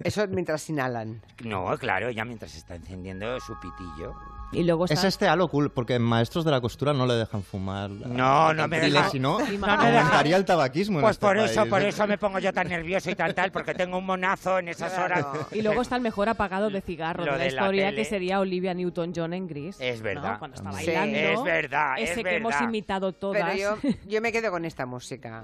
Eso 0.00 0.26
mientras 0.26 0.68
inhalan. 0.70 1.22
No, 1.44 1.76
claro, 1.78 2.08
ella 2.08 2.24
mientras 2.24 2.56
está 2.56 2.74
encendiendo 2.74 3.38
su 3.40 3.54
pitillo. 3.60 4.12
Y 4.52 4.62
luego 4.62 4.84
Es 4.84 4.92
está... 4.92 5.08
este 5.08 5.28
halo 5.28 5.48
cool, 5.48 5.70
porque 5.70 5.98
maestros 5.98 6.44
de 6.44 6.50
la 6.52 6.60
costura 6.60 6.92
no 6.92 7.04
le 7.04 7.14
dejan 7.14 7.42
fumar. 7.42 7.90
No, 7.90 8.54
no 8.54 8.68
me 8.68 8.80
Dile, 8.80 8.92
deja- 8.98 9.10
Si 9.10 9.18
no, 9.18 9.38
aumentaría 9.40 10.36
el 10.36 10.44
tabaquismo 10.44 10.98
en 10.98 11.02
Pues 11.02 11.16
este 11.16 11.26
por 11.26 11.36
eso, 11.36 11.60
país. 11.62 11.70
por 11.70 11.82
eso 11.82 12.06
me 12.06 12.16
pongo 12.16 12.38
yo 12.38 12.52
tan 12.52 12.68
nervioso 12.68 13.10
y 13.10 13.14
tan 13.16 13.34
tal, 13.34 13.50
porque 13.50 13.74
tengo 13.74 13.98
un 13.98 14.06
monazo 14.06 14.58
en 14.60 14.68
esas 14.68 14.96
horas. 14.98 15.26
Y 15.52 15.62
luego 15.62 15.82
está 15.82 15.96
el 15.96 16.02
mejor 16.02 16.28
apagado 16.28 16.70
de 16.70 16.80
cigarro 16.80 17.24
de 17.24 17.30
la 17.32 17.38
de 17.38 17.44
la 17.44 17.46
historia, 17.48 17.86
tele. 17.90 17.96
que 18.02 18.04
sería 18.08 18.38
Olivia 18.40 18.72
Newton-John 18.74 19.34
en 19.34 19.46
Gris. 19.48 19.76
Es 19.80 20.00
verdad. 20.00 20.34
¿no? 20.34 20.38
Cuando 20.38 20.56
está 20.56 20.70
Sí. 20.72 20.86
bailando. 20.86 21.18
Es 21.18 21.42
verdad, 21.42 21.94
es 21.98 22.10
Ese 22.10 22.22
que 22.22 22.30
verdad. 22.30 22.38
hemos 22.38 22.60
imitado 22.62 23.12
todas. 23.12 23.42
Pero 23.42 23.56
yo, 23.82 23.90
yo 24.06 24.20
me 24.20 24.30
quedo 24.32 24.50
con 24.52 24.64
esta 24.64 24.86
música. 24.86 25.42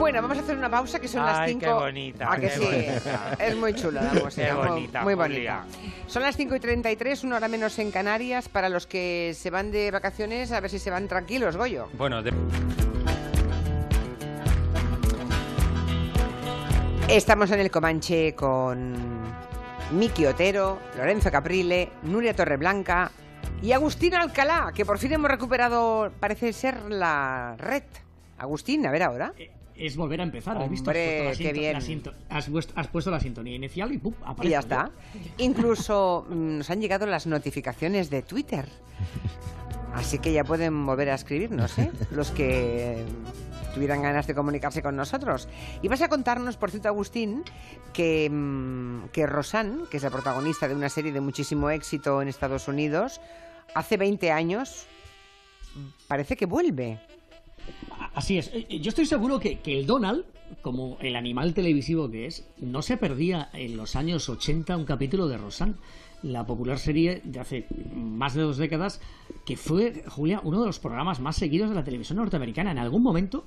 Bueno, 0.00 0.22
vamos 0.22 0.38
a 0.38 0.40
hacer 0.40 0.56
una 0.56 0.70
pausa 0.70 0.98
que 0.98 1.06
son 1.06 1.24
las 1.26 1.38
Ay, 1.40 1.50
5. 1.52 1.60
qué 1.66 1.72
bonita, 1.72 2.32
¿A 2.32 2.36
que 2.36 2.40
qué 2.48 2.50
sí? 2.50 2.60
bonita. 2.64 3.36
Es 3.38 3.54
muy 3.56 3.74
chula 3.74 4.02
la 4.02 4.14
música. 4.14 4.46
Qué 4.46 4.52
muy- 4.54 4.66
bonita, 4.68 5.02
muy, 5.02 5.14
Julia. 5.14 5.64
bonita. 5.64 5.64
Son 6.06 6.22
las 6.22 6.36
5 6.36 6.56
y 6.56 6.60
33, 6.60 7.22
una 7.24 7.36
hora 7.36 7.48
menos 7.48 7.78
en 7.78 7.90
Canarias. 7.90 8.48
Para 8.48 8.68
los 8.70 8.86
que 8.86 9.32
se 9.36 9.50
van 9.50 9.70
de 9.70 9.90
vacaciones, 9.90 10.52
a 10.52 10.60
ver 10.60 10.70
si 10.70 10.78
se 10.78 10.90
van 10.90 11.06
tranquilos, 11.06 11.56
Goyo. 11.56 11.88
Bueno, 11.92 12.22
de- 12.22 12.32
Estamos 17.08 17.50
en 17.50 17.60
el 17.60 17.70
Comanche 17.70 18.34
con 18.34 18.94
Miki 19.92 20.24
Otero, 20.26 20.78
Lorenzo 20.96 21.30
Caprile, 21.30 21.90
Nuria 22.04 22.34
Torreblanca 22.34 23.10
y 23.62 23.72
Agustín 23.72 24.14
Alcalá, 24.14 24.72
que 24.74 24.86
por 24.86 24.98
fin 24.98 25.12
hemos 25.12 25.30
recuperado, 25.30 26.10
parece 26.20 26.52
ser, 26.52 26.90
la 26.90 27.54
red. 27.58 27.82
Agustín, 28.38 28.86
a 28.86 28.90
ver 28.92 29.02
ahora. 29.02 29.32
Es 29.80 29.96
volver 29.96 30.20
a 30.20 30.24
empezar. 30.24 30.58
¿has 30.58 30.68
visto? 30.68 30.90
Hombre, 30.90 31.30
Has 31.30 31.38
puesto 31.38 31.52
bien. 31.54 31.76
has, 32.28 32.48
puesto, 32.50 32.72
has 32.76 32.86
puesto 32.88 33.10
la 33.10 33.18
sintonía 33.18 33.54
inicial 33.56 33.90
y 33.92 33.98
¡pum! 33.98 34.12
aparezco 34.22 34.44
Y 34.46 34.50
ya 34.50 34.58
está. 34.58 34.90
Incluso 35.38 36.26
mm, 36.28 36.58
nos 36.58 36.70
han 36.70 36.80
llegado 36.82 37.06
las 37.06 37.26
notificaciones 37.26 38.10
de 38.10 38.20
Twitter. 38.20 38.68
Así 39.94 40.18
que 40.18 40.32
ya 40.32 40.44
pueden 40.44 40.84
volver 40.86 41.08
a 41.10 41.14
escribirnos, 41.14 41.78
¿eh? 41.78 41.90
Los 42.10 42.30
que 42.30 43.02
tuvieran 43.74 44.02
ganas 44.02 44.26
de 44.26 44.34
comunicarse 44.34 44.82
con 44.82 44.96
nosotros. 44.96 45.48
Y 45.80 45.88
vas 45.88 46.02
a 46.02 46.08
contarnos, 46.08 46.56
por 46.58 46.70
cierto, 46.70 46.88
Agustín, 46.88 47.42
que, 47.92 48.28
mm, 48.30 49.08
que 49.12 49.26
Rosanne, 49.26 49.84
que 49.90 49.96
es 49.96 50.02
la 50.02 50.10
protagonista 50.10 50.68
de 50.68 50.74
una 50.74 50.90
serie 50.90 51.10
de 51.10 51.20
muchísimo 51.20 51.70
éxito 51.70 52.20
en 52.20 52.28
Estados 52.28 52.68
Unidos, 52.68 53.20
hace 53.74 53.96
20 53.96 54.30
años 54.30 54.86
parece 56.06 56.36
que 56.36 56.46
vuelve. 56.46 57.00
Así 58.14 58.38
es. 58.38 58.50
Eh, 58.52 58.80
Yo 58.80 58.88
estoy 58.88 59.06
seguro 59.06 59.38
que, 59.38 59.60
el 59.64 59.86
Donald, 59.86 60.24
como 60.62 60.98
el 61.00 61.16
animal 61.16 61.54
televisivo 61.54 62.10
que 62.10 62.26
es, 62.26 62.48
no 62.58 62.82
se 62.82 62.96
perdía 62.96 63.50
en 63.52 63.76
los 63.76 63.96
años 63.96 64.28
80 64.28 64.76
un 64.76 64.84
capítulo 64.84 65.28
de 65.28 65.38
Rosanne, 65.38 65.74
la 66.22 66.44
popular 66.44 66.78
serie 66.78 67.22
de 67.24 67.40
hace 67.40 67.66
más 67.94 68.34
de 68.34 68.42
dos 68.42 68.58
décadas, 68.58 69.00
que 69.46 69.56
fue, 69.56 70.04
Julia, 70.06 70.40
uno 70.44 70.60
de 70.60 70.66
los 70.66 70.78
programas 70.78 71.20
más 71.20 71.36
seguidos 71.36 71.70
de 71.70 71.76
la 71.76 71.84
televisión 71.84 72.18
norteamericana. 72.18 72.72
En 72.72 72.78
algún 72.78 73.02
momento, 73.02 73.44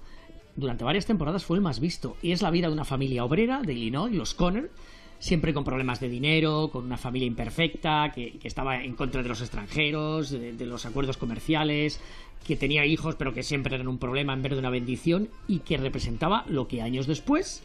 durante 0.56 0.84
varias 0.84 1.06
temporadas, 1.06 1.46
fue 1.46 1.58
el 1.58 1.64
más 1.64 1.80
visto. 1.80 2.18
Y 2.22 2.32
es 2.32 2.42
la 2.42 2.50
vida 2.50 2.68
de 2.68 2.74
una 2.74 2.86
familia 2.86 3.26
obrera 3.26 3.62
de 3.62 3.74
Illinois, 3.74 4.16
los 4.16 4.34
Conner, 4.34 4.72
siempre 5.20 5.54
con 5.54 5.64
problemas 5.64 6.00
de 6.00 6.10
dinero, 6.10 6.70
con 6.72 6.86
una 6.86 6.98
familia 6.98 7.28
imperfecta, 7.28 8.12
que, 8.14 8.40
estaba 8.44 8.84
en 8.84 8.96
contra 8.96 9.22
de 9.22 9.30
los 9.30 9.42
extranjeros, 9.42 10.32
de 10.32 10.66
los 10.66 10.86
acuerdos 10.86 11.18
comerciales, 11.18 12.02
que 12.44 12.56
tenía 12.56 12.86
hijos 12.86 13.16
pero 13.16 13.34
que 13.34 13.44
siempre 13.44 13.76
eran 13.76 13.88
un 13.88 13.98
problema 13.98 14.34
en 14.34 14.42
vez 14.42 14.52
de 14.54 14.60
una 14.60 14.70
bendición 14.70 15.30
y 15.48 15.60
que 15.60 15.78
representaba 15.78 16.46
lo 16.48 16.68
que 16.68 16.82
años 16.82 17.08
después 17.08 17.64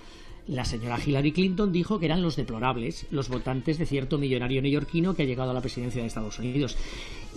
la 0.49 0.65
señora 0.65 0.99
Hillary 0.99 1.33
Clinton 1.33 1.73
dijo 1.73 1.99
que 1.99 2.07
eran 2.07 2.23
los 2.23 2.35
deplorables, 2.35 3.07
los 3.11 3.29
votantes 3.29 3.77
de 3.77 3.85
cierto 3.85 4.17
millonario 4.17 4.63
neoyorquino 4.63 5.15
que 5.15 5.23
ha 5.23 5.27
llegado 5.27 5.51
a 5.51 5.55
la 5.55 5.61
presidencia 5.61 6.01
de 6.01 6.09
Estados 6.09 6.39
Unidos. 6.39 6.77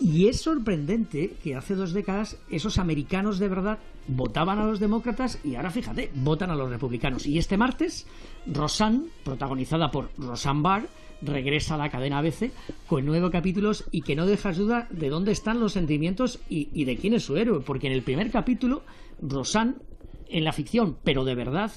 Y 0.01 0.27
es 0.29 0.39
sorprendente 0.39 1.35
que 1.43 1.55
hace 1.55 1.75
dos 1.75 1.91
décadas 1.91 2.37
esos 2.49 2.77
americanos 2.77 3.37
de 3.37 3.49
verdad 3.49 3.79
votaban 4.07 4.59
a 4.59 4.65
los 4.65 4.79
demócratas 4.79 5.39
y 5.43 5.55
ahora 5.55 5.71
fíjate, 5.71 6.09
votan 6.15 6.51
a 6.51 6.55
los 6.55 6.69
republicanos. 6.69 7.25
Y 7.25 7.37
este 7.37 7.57
martes, 7.57 8.07
Roseanne, 8.47 9.07
protagonizada 9.25 9.91
por 9.91 10.09
Roseanne 10.17 10.61
Barr, 10.61 10.87
regresa 11.21 11.75
a 11.75 11.77
la 11.77 11.89
cadena 11.89 12.19
ABC 12.19 12.51
con 12.87 13.05
nueve 13.05 13.29
capítulos 13.31 13.85
y 13.91 14.01
que 14.01 14.15
no 14.15 14.25
dejas 14.25 14.57
duda 14.57 14.87
de 14.89 15.09
dónde 15.09 15.31
están 15.31 15.59
los 15.59 15.73
sentimientos 15.73 16.39
y, 16.49 16.69
y 16.73 16.85
de 16.85 16.97
quién 16.97 17.13
es 17.13 17.23
su 17.23 17.37
héroe, 17.37 17.61
porque 17.61 17.87
en 17.87 17.93
el 17.93 18.03
primer 18.03 18.31
capítulo, 18.31 18.83
Roseanne, 19.21 19.75
en 20.29 20.43
la 20.43 20.53
ficción, 20.53 20.97
pero 21.03 21.25
de 21.25 21.35
verdad, 21.35 21.71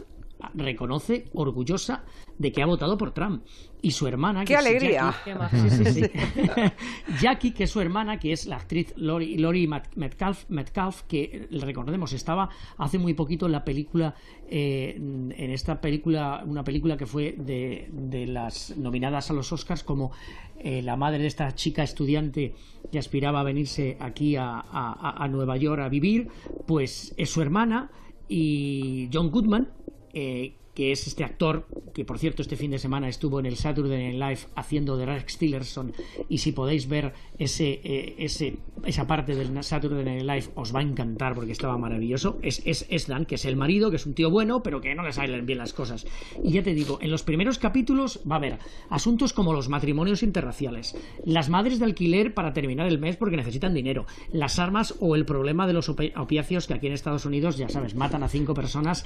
reconoce 0.55 1.27
orgullosa 1.33 2.05
de 2.39 2.53
que 2.53 2.63
ha 2.63 2.67
votado 2.67 2.99
por 2.99 3.13
Trump. 3.13 3.45
Y 3.81 3.91
su 3.91 4.07
hermana... 4.07 4.45
¡Qué 4.45 4.57
alegría! 4.57 5.15
Jackie, 7.21 7.53
que 7.53 7.65
es 7.65 7.71
su 7.71 7.81
hermana, 7.81 8.19
que 8.19 8.33
es 8.33 8.47
la 8.47 8.57
actriz 8.57 8.95
Lori, 8.97 9.37
Lori 9.37 9.69
Metcalf, 9.95 10.49
Metcalf, 10.49 11.03
que 11.03 11.49
recordemos 11.51 12.13
estaba 12.13 12.49
hace 12.79 12.99
muy 12.99 13.15
poquito 13.15 13.47
en 13.47 13.53
la 13.53 13.65
película, 13.65 14.15
eh, 14.49 14.95
en 14.97 15.51
esta 15.51 15.81
película, 15.81 16.43
una 16.47 16.65
película 16.65 16.97
que 16.97 17.07
fue 17.07 17.35
de, 17.39 17.89
de 17.93 18.27
las 18.27 18.77
nominadas 18.77 19.31
a 19.31 19.35
los 19.35 19.53
Oscars 19.53 19.85
como 19.85 20.13
eh, 20.59 20.81
la 20.81 20.97
madre 20.97 21.19
de 21.19 21.27
esta 21.27 21.55
chica 21.55 21.83
estudiante 21.83 22.55
que 22.91 22.99
aspiraba 22.99 23.41
a 23.41 23.43
venirse 23.43 23.99
aquí 24.01 24.37
a, 24.37 24.61
a, 24.61 25.23
a 25.23 25.29
Nueva 25.29 25.57
York 25.59 25.83
a 25.83 25.89
vivir, 25.89 26.29
pues 26.67 27.15
es 27.19 27.29
su 27.29 27.43
hermana 27.43 27.91
y 28.29 29.11
John 29.13 29.31
Goodman, 29.31 29.69
eh, 30.14 30.63
que 30.75 30.93
es 30.93 31.07
este 31.07 31.25
actor 31.25 31.67
que 31.95 32.05
por 32.05 32.19
cierto 32.19 32.43
este 32.43 32.57
fin 32.57 32.71
de 32.71 32.79
semana 32.79 33.09
estuvo 33.09 33.39
en 33.41 33.47
el 33.47 33.57
Saturday 33.57 34.15
Night 34.15 34.15
Live 34.15 34.51
haciendo 34.57 34.97
de 34.97 35.07
Rex 35.07 35.39
Tillerson 35.39 35.93
y 36.29 36.39
si 36.39 36.53
podéis 36.53 36.89
ver 36.89 37.13
ese, 37.39 37.81
eh, 37.85 38.17
ese, 38.19 38.57
esa 38.85 39.07
parte 39.07 39.35
del 39.35 39.63
Saturday 39.63 40.05
Night 40.05 40.23
Live 40.23 40.53
os 40.57 40.75
va 40.75 40.81
a 40.81 40.83
encantar 40.83 41.35
porque 41.35 41.53
estaba 41.53 41.79
maravilloso. 41.79 42.39
Es, 42.43 42.63
es, 42.65 42.87
es, 42.89 43.07
Dan, 43.07 43.27
que 43.27 43.37
es 43.37 43.45
el 43.45 43.57
marido 43.57 43.91
que 43.91 43.97
es 43.97 44.07
un 44.07 44.15
tío 44.15 44.31
bueno 44.31 44.63
pero 44.63 44.81
que 44.81 44.95
no 44.95 45.03
le 45.03 45.13
salen 45.13 45.47
bien 45.47 45.59
las 45.59 45.73
cosas. 45.73 46.07
Y 46.43 46.53
ya 46.53 46.63
te 46.63 46.75
digo, 46.75 46.99
en 47.01 47.11
los 47.11 47.23
primeros 47.23 47.59
capítulos 47.59 48.21
va 48.29 48.37
a 48.37 48.39
haber 48.39 48.59
asuntos 48.91 49.33
como 49.33 49.53
los 49.53 49.69
matrimonios 49.69 50.23
interraciales 50.23 50.97
las 51.25 51.49
madres 51.49 51.79
de 51.79 51.85
alquiler 51.85 52.35
para 52.35 52.53
terminar 52.53 52.87
el 52.87 52.99
mes 52.99 53.17
porque 53.17 53.37
necesitan 53.37 53.75
dinero 53.75 54.07
las 54.33 54.59
armas 54.59 54.95
o 55.01 55.15
el 55.15 55.25
problema 55.25 55.67
de 55.67 55.73
los 55.73 55.89
opiáceos 55.89 56.67
que 56.67 56.75
aquí 56.75 56.87
en 56.87 56.93
Estados 56.93 57.25
Unidos 57.25 57.57
ya 57.57 57.69
sabes, 57.69 57.95
matan 57.95 58.23
a 58.23 58.29
cinco 58.29 58.55
personas 58.55 59.05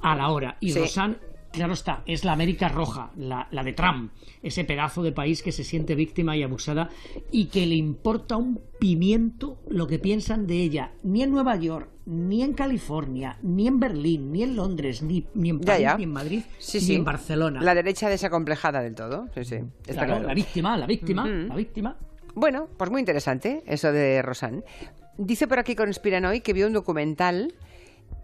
a 0.00 0.14
la 0.14 0.28
hora. 0.28 0.58
Y 0.60 0.72
claro 1.52 1.72
está, 1.72 2.02
es 2.06 2.24
la 2.24 2.32
América 2.32 2.68
Roja, 2.68 3.10
la, 3.16 3.46
de 3.50 3.72
Trump, 3.72 4.12
ese 4.42 4.64
pedazo 4.64 5.02
de 5.02 5.12
país 5.12 5.42
que 5.42 5.52
se 5.52 5.64
siente 5.64 5.94
víctima 5.94 6.36
y 6.36 6.42
abusada 6.42 6.90
y 7.30 7.46
que 7.46 7.64
le 7.66 7.76
importa 7.76 8.36
un 8.36 8.60
pimiento 8.78 9.58
lo 9.68 9.86
que 9.86 9.98
piensan 9.98 10.46
de 10.46 10.56
ella. 10.56 10.92
Ni 11.04 11.22
en 11.22 11.30
Nueva 11.30 11.56
York, 11.56 11.88
ni 12.06 12.42
en 12.42 12.54
California, 12.54 13.38
ni 13.42 13.68
en 13.68 13.78
Berlín, 13.78 14.32
ni 14.32 14.42
en 14.42 14.56
Londres, 14.56 15.02
ni, 15.02 15.26
ni 15.34 15.50
en 15.50 15.60
París, 15.60 15.88
ni 15.96 16.04
en 16.04 16.12
Madrid, 16.12 16.42
ni 16.74 16.94
en 16.94 17.04
Barcelona. 17.04 17.60
La 17.62 17.74
derecha 17.74 18.08
desacomplejada 18.08 18.82
del 18.82 18.94
todo. 18.94 19.28
Sí, 19.34 19.44
sí. 19.44 19.56
La 19.94 20.34
víctima, 20.34 20.76
la 20.76 20.86
víctima, 20.86 21.26
la 21.26 21.54
víctima. 21.54 21.96
Bueno, 22.34 22.68
pues 22.76 22.90
muy 22.90 23.00
interesante 23.00 23.62
eso 23.66 23.92
de 23.92 24.20
Rosan. 24.22 24.64
Dice 25.16 25.46
por 25.46 25.60
aquí 25.60 25.76
Conspiranoy 25.76 26.40
que 26.40 26.52
vio 26.52 26.66
un 26.66 26.72
documental 26.72 27.54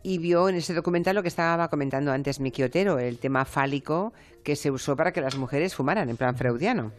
y 0.03 0.19
vio 0.19 0.49
en 0.49 0.57
ese 0.57 0.75
documental 0.75 1.17
lo 1.17 1.23
que 1.23 1.29
estaba 1.29 1.69
comentando 1.69 2.13
antes 2.13 2.41
Miki 2.41 2.63
Otero, 2.63 2.99
el 2.99 3.19
tema 3.19 3.45
fálico 3.45 4.13
que 4.42 4.57
se 4.57 4.70
usó 4.70 4.96
para 4.96 5.12
que 5.12 5.20
las 5.20 5.37
mujeres 5.37 5.74
fumaran, 5.74 6.09
en 6.09 6.16
plan 6.16 6.37
freudiano. 6.37 6.92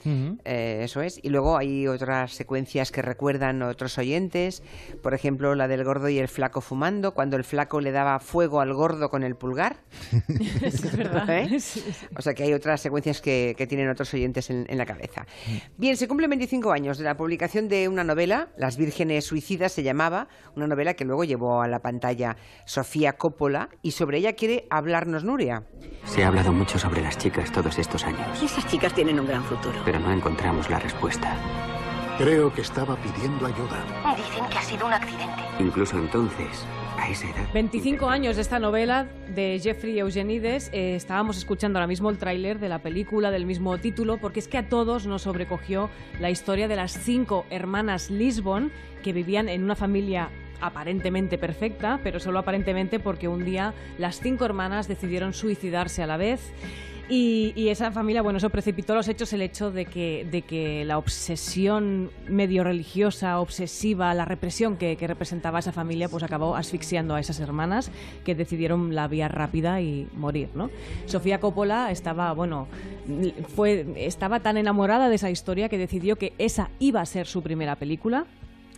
Eh, 0.46 0.82
eso 0.84 1.02
es. 1.02 1.20
Y 1.24 1.30
luego 1.30 1.58
hay 1.58 1.88
otras 1.88 2.34
secuencias 2.34 2.92
que 2.92 3.02
recuerdan 3.02 3.62
otros 3.64 3.98
oyentes, 3.98 4.64
por 5.02 5.14
ejemplo, 5.14 5.56
la 5.56 5.68
del 5.68 5.84
gordo 5.84 6.10
y 6.10 6.20
el 6.20 6.28
flaco 6.28 6.62
fumando, 6.62 7.14
cuando 7.14 7.38
el 7.38 7.44
flaco 7.44 7.82
le 7.82 7.92
daba 7.92 8.20
fuego 8.20 8.62
al 8.62 8.74
gordo 8.74 9.10
con 9.10 9.24
el 9.24 9.36
pulgar. 9.36 9.78
es 10.62 10.96
verdad. 10.96 11.30
¿Eh? 11.30 11.60
O 12.18 12.22
sea 12.22 12.34
que 12.34 12.44
hay 12.44 12.54
otras 12.54 12.82
secuencias 12.82 13.22
que, 13.22 13.56
tienen 13.68 13.90
otros 13.90 14.14
oyentes 14.14 14.50
en, 14.50 14.66
la 14.78 14.86
cabeza. 14.86 15.26
Bien, 15.78 15.96
se 15.96 16.08
cumplen 16.08 16.30
25 16.30 16.72
años 16.72 16.98
de 16.98 17.04
la 17.04 17.16
publicación 17.16 17.70
de 17.70 17.88
una 17.88 18.04
novela, 18.04 18.50
Las 18.58 18.76
Vírgenes 18.76 19.26
Suicidas 19.26 19.72
se 19.72 19.84
llamaba, 19.84 20.28
una 20.56 20.68
novela 20.68 20.94
que 20.96 21.06
luego 21.06 21.24
llevó 21.24 21.62
a 21.62 21.68
la 21.68 21.80
pantalla 21.80 22.36
Sofía 22.66 23.14
Coppola, 23.14 23.70
y 23.82 23.92
sobre 23.92 24.18
ella 24.18 24.34
quiere 24.34 24.68
hablarnos 24.70 25.24
Nuria. 25.24 25.64
Se 26.06 26.24
ha 26.24 26.28
hablado 26.28 26.52
mucho 26.52 26.78
sobre 26.78 27.02
las 27.02 27.18
chicas 27.18 27.31
todos 27.32 27.80
estos 27.80 28.04
años. 28.04 28.44
Esas 28.44 28.68
chicas 28.68 28.94
tienen 28.94 29.20
un 29.20 29.26
gran 29.26 29.44
futuro. 29.44 29.80
Pero 29.86 30.00
no 30.00 30.12
encontramos 30.12 30.70
la 30.70 30.80
respuesta. 30.80 31.38
Creo 32.18 32.54
que 32.54 32.62
estaba 32.62 32.96
pidiendo 32.98 33.46
ayuda. 33.46 33.84
Dicen 34.16 34.46
que 34.50 34.58
ha 34.58 34.62
sido 34.62 34.86
un 34.86 34.94
accidente. 34.94 35.42
Incluso 35.60 35.98
entonces, 35.98 36.66
a 36.98 37.10
esa 37.10 37.30
edad. 37.30 37.48
25 37.54 38.08
años 38.10 38.36
de 38.36 38.42
esta 38.42 38.60
novela 38.60 39.08
de 39.34 39.60
Jeffrey 39.64 39.98
Eugenides. 39.98 40.70
Eh, 40.74 40.96
estábamos 40.96 41.38
escuchando 41.38 41.80
ahora 41.80 41.88
mismo 41.88 42.10
el 42.10 42.18
tráiler 42.18 42.60
de 42.60 42.70
la 42.70 42.80
película 42.80 43.32
del 43.32 43.46
mismo 43.46 43.78
título, 43.78 44.18
porque 44.18 44.40
es 44.40 44.48
que 44.48 44.58
a 44.58 44.68
todos 44.68 45.08
nos 45.08 45.24
sobrecogió 45.24 45.90
la 46.20 46.30
historia 46.30 46.68
de 46.68 46.76
las 46.76 46.92
cinco 46.92 47.46
hermanas 47.50 48.12
Lisbon 48.12 48.72
que 49.04 49.14
vivían 49.14 49.50
en 49.50 49.64
una 49.64 49.76
familia 49.76 50.30
aparentemente 50.60 51.40
perfecta, 51.40 52.00
pero 52.04 52.20
solo 52.20 52.40
aparentemente 52.40 53.00
porque 53.00 53.28
un 53.28 53.46
día 53.46 53.74
las 53.98 54.20
cinco 54.20 54.46
hermanas 54.46 54.88
decidieron 54.88 55.34
suicidarse 55.34 56.04
a 56.04 56.08
la 56.08 56.18
vez 56.18 56.54
y, 57.14 57.68
esa 57.68 57.92
familia, 57.92 58.22
bueno, 58.22 58.38
eso 58.38 58.50
precipitó 58.50 58.96
los 58.96 59.10
hechos, 59.10 59.34
el 59.34 59.42
hecho 59.42 59.70
de 59.70 59.86
que, 59.86 60.26
de 60.32 60.44
que 60.44 60.86
la 60.86 60.98
obsesión 60.98 62.10
medio 62.30 62.64
religiosa, 62.64 63.42
obsesiva, 63.42 64.14
la 64.14 64.24
represión 64.24 64.78
que, 64.78 64.96
representaba 65.02 65.60
esa 65.60 65.74
familia, 65.74 66.08
pues 66.08 66.24
acabó 66.24 66.56
asfixiando 66.56 67.16
a 67.16 67.20
esas 67.20 67.42
hermanas 67.42 67.92
que 68.24 68.34
decidieron 68.34 68.96
la 68.96 69.10
vía 69.10 69.28
rápida 69.28 69.82
y 69.82 70.08
morir, 70.14 70.52
¿no? 70.56 70.70
Sofía 71.06 71.42
Coppola 71.42 71.92
estaba, 71.92 72.32
bueno, 72.32 72.70
fue, 73.58 73.86
estaba 73.98 74.40
tan 74.40 74.56
enamorada 74.56 75.10
de 75.10 75.16
esa 75.16 75.30
historia 75.30 75.68
que 75.68 75.78
decidió 75.78 76.16
que 76.16 76.32
esa 76.38 76.70
iba 76.80 77.02
a 77.02 77.06
ser 77.06 77.28
su 77.28 77.44
primera 77.44 77.76
película 77.76 78.26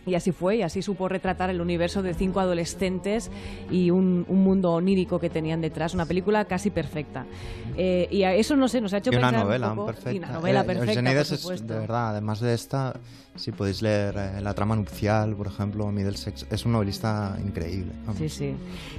y 0.06 0.14
así 0.14 0.32
fue, 0.32 0.56
y 0.56 0.62
así 0.62 0.82
supo 0.82 1.08
retratar 1.08 1.50
el 1.50 1.60
universo 1.60 2.02
de 2.02 2.14
cinco 2.14 2.40
adolescentes 2.40 3.30
y 3.70 3.90
un, 3.90 4.24
mundo 4.28 4.72
onírico 4.72 5.18
que 5.18 5.30
tenían 5.30 5.60
detrás, 5.60 5.94
una 5.94 6.06
película 6.06 6.44
casi 6.44 6.70
perfecta. 6.70 7.24
Eh, 7.76 8.08
y 8.10 8.24
a 8.24 8.34
eso, 8.34 8.56
no 8.56 8.68
sé, 8.68 8.80
nos 8.80 8.92
ha 8.92 8.98
hecho 8.98 9.12
y 9.12 9.16
una 9.16 9.32
novela 9.32 9.74
perfecta. 9.74 10.12
Y 10.12 10.18
una 10.18 10.32
novela 10.32 10.60
eh, 10.60 10.64
perfecta, 10.64 11.20
es, 11.20 11.66
de 11.66 11.78
verdad, 11.78 12.10
además 12.10 12.40
de 12.40 12.52
esta, 12.54 12.94
si 13.36 13.52
podéis 13.52 13.82
leer 13.82 14.14
eh, 14.16 14.40
La 14.40 14.54
trama 14.54 14.76
nupcial, 14.76 15.34
por 15.34 15.46
ejemplo, 15.46 15.90
Middlesex, 15.90 16.46
es 16.50 16.66
un 16.66 16.72
novelista 16.72 17.36
increíble. 17.44 17.92
Sí, 18.18 18.28
sí. 18.28 18.54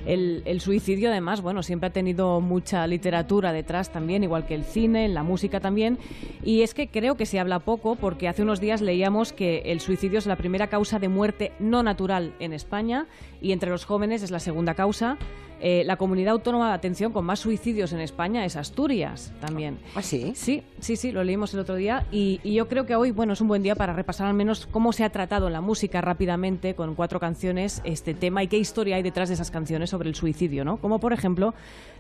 El, 0.06 0.42
el, 0.46 0.62
suicidio, 0.62 1.10
además, 1.12 1.42
bueno, 1.42 1.64
siempre 1.64 1.88
ha 1.88 1.94
tenido 1.94 2.42
mucha 2.42 2.86
literatura 2.88 3.54
detrás 3.54 3.92
también, 3.92 4.24
igual 4.24 4.46
que 4.46 4.56
el 4.56 4.64
cine, 4.64 5.08
la 5.08 5.24
música 5.24 5.60
también. 5.60 5.98
Y 6.44 6.62
es 6.62 6.74
que 6.74 6.88
creo 6.88 7.16
que 7.16 7.26
se 7.26 7.40
habla 7.40 7.60
poco, 7.60 7.96
porque 7.96 8.28
hace 8.28 8.42
unos 8.42 8.60
días 8.60 8.82
leíamos 8.82 9.32
que 9.32 9.60
el 9.66 9.80
suicidio 9.80 10.20
es 10.20 10.26
la 10.26 10.36
primera 10.36 10.68
causa 10.68 10.95
de 11.00 11.10
muerte 11.10 11.52
no 11.60 11.84
natural 11.84 12.34
en 12.40 12.54
España 12.54 13.08
y 13.42 13.52
entre 13.52 13.70
los 13.70 13.86
jóvenes 13.86 14.24
es 14.24 14.32
la 14.32 14.40
segunda 14.40 14.74
causa. 14.74 15.18
Eh, 15.62 15.84
la 15.86 15.96
comunidad 15.96 16.34
autónoma, 16.34 16.74
atención, 16.74 17.14
con 17.14 17.26
más 17.26 17.40
suicidios 17.40 17.94
en 17.94 18.02
España 18.02 18.44
es 18.46 18.56
Asturias 18.56 19.34
también. 19.40 19.80
¿Ah, 19.96 20.02
sí? 20.02 20.34
Sí, 20.36 20.64
sí, 20.80 20.96
sí, 20.96 21.12
lo 21.12 21.24
leímos 21.24 21.54
el 21.54 21.62
otro 21.62 21.76
día 21.76 22.06
y, 22.12 22.40
yo 22.44 22.68
creo 22.68 22.86
que 22.86 22.96
hoy, 22.96 23.12
bueno, 23.12 23.34
es 23.34 23.42
un 23.42 23.48
buen 23.48 23.64
día 23.64 23.76
para 23.76 23.94
repasar 23.94 24.28
al 24.28 24.34
menos 24.34 24.68
cómo 24.68 24.92
se 24.92 25.04
ha 25.04 25.10
tratado 25.10 25.48
en 25.48 25.54
la 25.54 25.62
música 25.62 26.02
rápidamente 26.02 26.76
con 26.76 26.96
cuatro 26.96 27.20
canciones 27.20 27.82
este 27.86 28.14
tema 28.14 28.44
y 28.44 28.48
qué 28.48 28.58
historia 28.58 28.98
hay 28.98 29.04
detrás 29.04 29.30
de 29.30 29.36
esas 29.36 29.50
canciones 29.50 29.90
sobre 29.90 30.10
el 30.10 30.16
suicidio, 30.16 30.66
¿no? 30.66 30.78
Como 30.78 31.00
por 31.00 31.14
ejemplo 31.14 31.54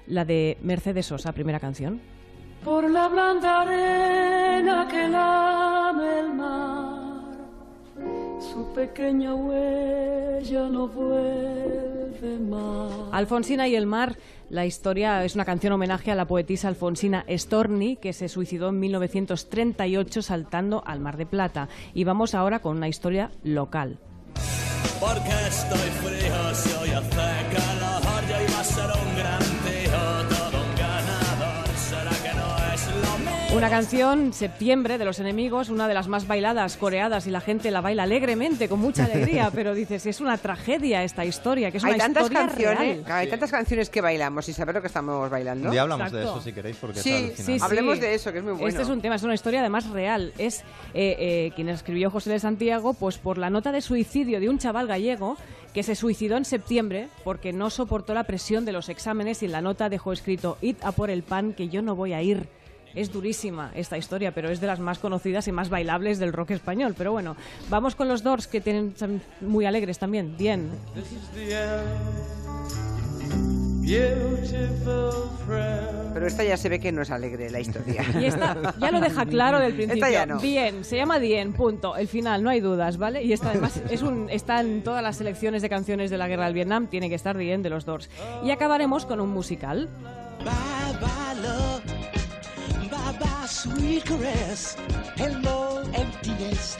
la 0.05 0.25
de 0.25 0.57
Mercedes 0.61 1.07
Sosa, 1.07 1.31
primera 1.31 1.59
canción. 1.59 2.01
Por 2.63 2.89
la 2.89 3.07
blanda 3.07 3.61
arena 3.61 4.87
que 4.89 5.07
lame 5.07 6.19
el 6.19 6.33
mar 6.33 7.04
su 8.51 8.73
pequeña 8.73 9.33
huella 9.33 10.67
no 10.69 10.87
vuelve 10.87 12.39
más. 12.39 12.91
Alfonsina 13.11 13.67
y 13.67 13.75
el 13.75 13.85
mar, 13.85 14.17
la 14.49 14.65
historia 14.65 15.23
es 15.23 15.35
una 15.35 15.45
canción 15.45 15.73
homenaje 15.73 16.11
a 16.11 16.15
la 16.15 16.27
poetisa 16.27 16.67
Alfonsina 16.67 17.25
Storni, 17.29 17.97
que 17.97 18.13
se 18.13 18.29
suicidó 18.29 18.69
en 18.69 18.79
1938 18.79 20.21
saltando 20.21 20.83
al 20.85 20.99
Mar 20.99 21.17
de 21.17 21.25
Plata. 21.25 21.69
Y 21.93 22.03
vamos 22.03 22.35
ahora 22.35 22.59
con 22.59 22.77
una 22.77 22.87
historia 22.87 23.31
local. 23.43 23.99
Porque 24.99 25.31
estoy 25.47 25.89
frío, 26.01 26.55
si 26.55 26.69
Una 33.55 33.69
canción, 33.69 34.33
Septiembre, 34.33 34.97
de 34.97 35.05
los 35.05 35.19
enemigos, 35.19 35.69
una 35.69 35.87
de 35.87 35.93
las 35.93 36.09
más 36.09 36.27
bailadas, 36.27 36.75
coreadas, 36.75 37.25
y 37.25 37.31
la 37.31 37.39
gente 37.39 37.71
la 37.71 37.79
baila 37.79 38.03
alegremente, 38.03 38.67
con 38.67 38.81
mucha 38.81 39.05
alegría, 39.05 39.49
pero 39.55 39.73
dices, 39.73 40.05
es 40.05 40.19
una 40.19 40.37
tragedia 40.37 41.03
esta 41.03 41.23
historia, 41.23 41.71
que 41.71 41.77
es 41.77 41.83
hay 41.85 41.93
una 41.93 42.03
tantas 42.03 42.23
historia 42.23 42.47
canciones, 42.47 43.09
Hay 43.09 43.29
tantas 43.29 43.51
canciones 43.51 43.89
que 43.89 44.01
bailamos 44.01 44.49
y 44.49 44.53
saber 44.53 44.75
lo 44.75 44.81
que 44.81 44.87
estamos 44.87 45.29
bailando. 45.29 45.73
Ya 45.73 45.83
hablamos 45.83 46.11
de 46.11 46.23
eso, 46.23 46.41
si 46.41 46.51
queréis, 46.51 46.75
porque 46.75 46.99
sí, 46.99 47.31
sí, 47.33 47.57
hablemos 47.61 48.01
de 48.01 48.13
eso, 48.13 48.33
que 48.33 48.39
es 48.39 48.43
muy 48.43 48.53
bueno. 48.53 48.67
Este 48.67 48.81
es 48.81 48.89
un 48.89 48.99
tema, 48.99 49.15
es 49.15 49.23
una 49.23 49.33
historia 49.33 49.61
además 49.61 49.89
real. 49.89 50.33
Es 50.37 50.59
eh, 50.93 51.15
eh, 51.17 51.51
quien 51.55 51.69
escribió 51.69 52.11
José 52.11 52.31
de 52.31 52.39
Santiago, 52.39 52.93
pues 52.93 53.17
por 53.17 53.37
la 53.37 53.49
nota 53.49 53.71
de 53.71 53.79
suicidio 53.79 54.41
de 54.41 54.49
un 54.49 54.57
chaval 54.57 54.87
gallego 54.87 55.37
que 55.73 55.81
se 55.81 55.95
suicidó 55.95 56.35
en 56.35 56.43
septiembre 56.43 57.07
porque 57.23 57.53
no 57.53 57.69
soportó 57.69 58.13
la 58.13 58.25
presión 58.25 58.65
de 58.65 58.73
los 58.73 58.89
exámenes 58.89 59.43
y 59.43 59.45
en 59.45 59.53
la 59.53 59.61
nota 59.61 59.87
dejó 59.87 60.11
escrito, 60.11 60.57
id 60.59 60.75
a 60.81 60.91
por 60.91 61.09
el 61.09 61.23
pan 61.23 61.53
que 61.53 61.69
yo 61.69 61.81
no 61.81 61.95
voy 61.95 62.11
a 62.11 62.21
ir. 62.21 62.49
Es 62.95 63.11
durísima 63.11 63.71
esta 63.75 63.97
historia, 63.97 64.33
pero 64.33 64.49
es 64.49 64.61
de 64.61 64.67
las 64.67 64.79
más 64.79 64.99
conocidas 64.99 65.47
y 65.47 65.51
más 65.51 65.69
bailables 65.69 66.17
del 66.17 66.33
rock 66.33 66.51
español. 66.51 66.95
Pero 66.97 67.11
bueno, 67.11 67.35
vamos 67.69 67.95
con 67.95 68.07
los 68.07 68.23
Doors, 68.23 68.47
que 68.47 68.61
tienen 68.61 68.93
muy 69.41 69.65
alegres 69.65 69.99
también. 69.99 70.35
Bien. 70.37 70.69
beautiful 73.81 75.29
friend. 75.45 76.13
Pero 76.13 76.27
esta 76.27 76.45
ya 76.45 76.55
se 76.55 76.69
ve 76.69 76.79
que 76.79 76.93
no 76.93 77.01
es 77.01 77.11
alegre 77.11 77.49
la 77.49 77.59
historia. 77.59 78.05
Y 78.17 78.23
esta 78.23 78.73
ya 78.79 78.89
lo 78.89 79.01
deja 79.01 79.25
claro 79.25 79.59
del 79.59 79.73
principio. 79.73 80.05
Esta 80.05 80.09
ya 80.09 80.25
no. 80.25 80.39
Bien, 80.39 80.85
se 80.85 80.95
llama 80.95 81.19
Dien, 81.19 81.51
punto. 81.51 81.97
El 81.97 82.07
final, 82.07 82.41
no 82.41 82.49
hay 82.49 82.61
dudas, 82.61 82.97
¿vale? 82.97 83.21
Y 83.21 83.33
esta 83.33 83.49
además 83.49 83.81
es 83.89 84.01
un, 84.01 84.29
está 84.29 84.61
en 84.61 84.81
todas 84.81 85.03
las 85.03 85.17
selecciones 85.17 85.61
de 85.61 85.67
canciones 85.67 86.09
de 86.09 86.17
la 86.17 86.29
guerra 86.29 86.45
del 86.45 86.53
Vietnam, 86.53 86.87
tiene 86.87 87.09
que 87.09 87.15
estar 87.15 87.37
Dien 87.37 87.61
de 87.63 87.69
los 87.69 87.83
Doors. 87.83 88.09
Y 88.45 88.51
acabaremos 88.51 89.05
con 89.05 89.19
un 89.19 89.29
musical. 89.29 89.89
Bye 90.39 90.84
sweet 93.65 94.05
caress. 94.05 94.77
Hello 95.17 95.81
emptiness, 95.93 96.77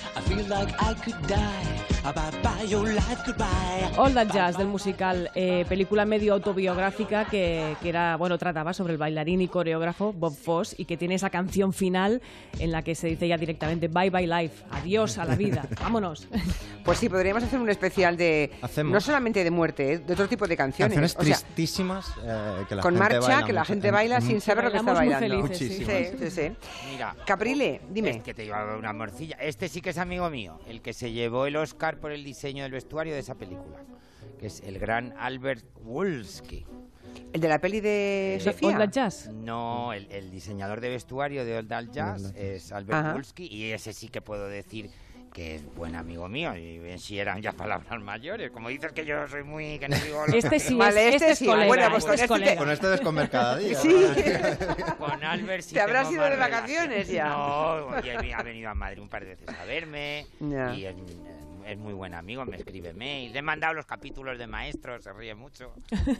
All 3.97 4.13
That 4.13 4.27
Jazz 4.33 4.57
del 4.57 4.67
musical, 4.67 5.31
eh, 5.33 5.65
película 5.69 6.05
medio 6.05 6.33
autobiográfica 6.33 7.25
que, 7.25 7.75
que 7.81 7.89
era, 7.89 8.17
bueno, 8.17 8.37
trataba 8.37 8.73
sobre 8.73 8.93
el 8.93 8.99
bailarín 8.99 9.41
y 9.41 9.47
coreógrafo 9.47 10.13
Bob 10.13 10.35
Foss 10.35 10.75
y 10.77 10.85
que 10.85 10.97
tiene 10.97 11.15
esa 11.15 11.29
canción 11.29 11.73
final 11.73 12.21
en 12.59 12.71
la 12.71 12.83
que 12.83 12.95
se 12.95 13.07
dice 13.07 13.27
ya 13.27 13.37
directamente 13.37 13.87
Bye 13.87 14.09
Bye 14.09 14.27
Life, 14.27 14.65
adiós 14.71 15.17
a 15.17 15.25
la 15.25 15.35
vida, 15.35 15.67
vámonos. 15.81 16.27
Pues 16.83 16.99
sí, 16.99 17.09
podríamos 17.09 17.43
hacer 17.43 17.59
un 17.59 17.69
especial 17.69 18.15
de. 18.15 18.51
Hacemos. 18.61 18.93
No 18.93 19.01
solamente 19.01 19.43
de 19.43 19.49
muerte, 19.49 19.93
eh, 19.93 19.97
de 19.99 20.13
otro 20.13 20.27
tipo 20.27 20.47
de 20.47 20.55
canciones. 20.55 20.95
Canciones 20.95 21.15
O 21.17 21.23
sea, 21.23 21.47
tristísimas 21.47 22.13
eh, 22.23 22.65
que 22.69 22.75
la 22.75 22.81
con 22.83 22.93
gente 22.93 22.99
marcha, 22.99 23.19
baila 23.27 23.45
que 23.45 23.53
la 23.53 23.65
gente 23.65 23.91
baila 23.91 24.21
sin 24.21 24.39
saber 24.39 24.65
lo 24.65 24.71
que 24.71 24.77
está 24.77 24.93
bailando. 24.93 25.47
felices, 25.47 25.57
sí. 25.57 26.19
sí, 26.19 26.29
sí. 26.29 26.51
Mira, 26.91 27.15
Caprile, 27.25 27.81
dime. 27.89 28.11
Es 28.11 28.23
que 28.23 28.35
te 28.35 28.45
lleva 28.45 28.75
una 28.77 28.93
morcilla. 28.93 29.37
Este 29.39 29.67
sí 29.67 29.81
que 29.81 29.89
es 29.89 29.97
amigo 29.97 30.24
mío, 30.29 30.59
el 30.67 30.81
que 30.81 30.93
se 30.93 31.11
llevó 31.11 31.45
el 31.45 31.55
Oscar 31.55 31.99
por 31.99 32.11
el 32.11 32.23
diseño 32.23 32.63
del 32.63 32.71
vestuario 32.71 33.13
de 33.13 33.19
esa 33.19 33.35
película, 33.35 33.83
que 34.39 34.47
es 34.47 34.61
el 34.61 34.79
gran 34.79 35.13
Albert 35.17 35.65
Wolski. 35.81 36.65
¿El 37.33 37.41
de 37.41 37.47
la 37.47 37.59
peli 37.59 37.81
de 37.81 38.39
Sofía? 38.41 38.69
All 38.69 38.77
That 38.77 38.91
Jazz. 38.91 39.29
No, 39.33 39.93
el, 39.93 40.09
el 40.11 40.31
diseñador 40.31 40.81
de 40.81 40.89
vestuario 40.89 41.45
de 41.45 41.57
Old 41.57 41.67
That 41.67 41.85
Jazz 41.91 42.33
es 42.35 42.71
Albert. 42.71 43.13
Wolski 43.13 43.47
y 43.47 43.71
ese 43.71 43.93
sí 43.93 44.07
que 44.09 44.21
puedo 44.21 44.47
decir 44.47 44.89
que 45.35 45.55
es 45.55 45.75
buen 45.75 45.95
amigo 45.97 46.29
mío 46.29 46.55
y 46.55 46.97
si 46.97 47.19
eran 47.19 47.41
ya 47.41 47.51
palabras 47.51 48.01
mayores. 48.01 48.51
Como 48.51 48.69
dices 48.69 48.93
que 48.93 49.05
yo 49.05 49.27
soy 49.27 49.43
muy... 49.43 49.77
que 49.79 49.89
no 49.89 49.97
digo 49.97 50.25
lo 50.25 50.33
Este 50.33 50.49
que- 50.49 50.59
sí, 50.61 50.75
Vale, 50.75 51.09
es, 51.09 51.15
este 51.15 51.15
este 51.17 51.31
es 51.33 51.39
sí. 51.39 51.45
colega, 51.45 51.67
Bueno, 51.67 51.89
pues 51.91 52.05
este 52.05 52.07
con 52.07 52.13
es 52.15 52.21
este 52.21 52.27
colega. 52.29 52.51
te- 52.51 52.57
Con 52.57 52.71
este 52.71 52.87
descomer 52.87 53.29
cada 53.29 53.57
día. 53.57 53.75
Sí. 53.77 53.93
Con 54.97 55.23
Albert 55.25 55.63
sí 55.63 55.73
Te 55.73 55.81
habrás 55.81 56.09
ido 56.09 56.23
de 56.23 56.29
relación. 56.29 56.53
vacaciones 56.61 57.07
ya. 57.09 57.27
No, 57.27 57.73
oye, 57.97 58.33
ha 58.33 58.43
venido 58.43 58.69
a 58.69 58.75
Madrid 58.75 59.01
un 59.01 59.09
par 59.09 59.23
de 59.25 59.31
veces 59.31 59.49
a 59.49 59.65
verme 59.65 60.25
y 60.39 60.85
es, 60.85 60.95
es 61.67 61.77
muy 61.77 61.93
buen 61.93 62.13
amigo, 62.13 62.45
me 62.45 62.55
escribe 62.55 62.93
mail. 62.93 63.33
Le 63.33 63.39
he 63.39 63.41
mandado 63.41 63.73
los 63.73 63.85
capítulos 63.85 64.37
de 64.39 64.47
maestros, 64.47 65.03
se 65.03 65.11
ríe 65.11 65.35
mucho. 65.35 65.73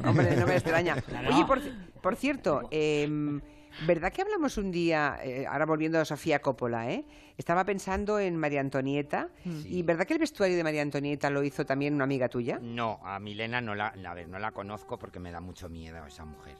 Hombre, 0.03 0.35
no 0.35 0.45
me 0.45 0.55
extraña. 0.55 0.95
Claro. 1.01 1.33
Oye, 1.33 1.45
por, 1.45 1.61
por 2.01 2.15
cierto, 2.17 2.67
em, 2.69 3.39
¿verdad 3.85 4.11
que 4.11 4.21
hablamos 4.21 4.57
un 4.57 4.71
día, 4.71 5.17
eh, 5.23 5.45
ahora 5.47 5.65
volviendo 5.65 5.99
a 5.99 6.05
Sofía 6.05 6.41
Coppola, 6.41 6.91
¿eh? 6.91 7.05
Estaba 7.37 7.65
pensando 7.65 8.19
en 8.19 8.37
María 8.37 8.61
Antonieta. 8.61 9.29
¿Y 9.43 9.83
verdad 9.83 10.05
que 10.05 10.13
el 10.13 10.19
vestuario 10.19 10.55
de 10.55 10.63
María 10.63 10.81
Antonieta 10.81 11.29
lo 11.29 11.43
hizo 11.43 11.65
también 11.65 11.93
una 11.93 12.05
amiga 12.05 12.29
tuya? 12.29 12.59
No, 12.61 12.99
a 13.03 13.19
Milena 13.19 13.59
no 13.59 13.75
la, 13.75 13.87
a 13.87 14.13
ver, 14.13 14.29
no 14.29 14.39
la 14.39 14.51
conozco 14.51 14.97
porque 14.97 15.19
me 15.19 15.31
da 15.31 15.41
mucho 15.41 15.67
miedo 15.67 16.05
esa 16.05 16.23
mujer. 16.23 16.55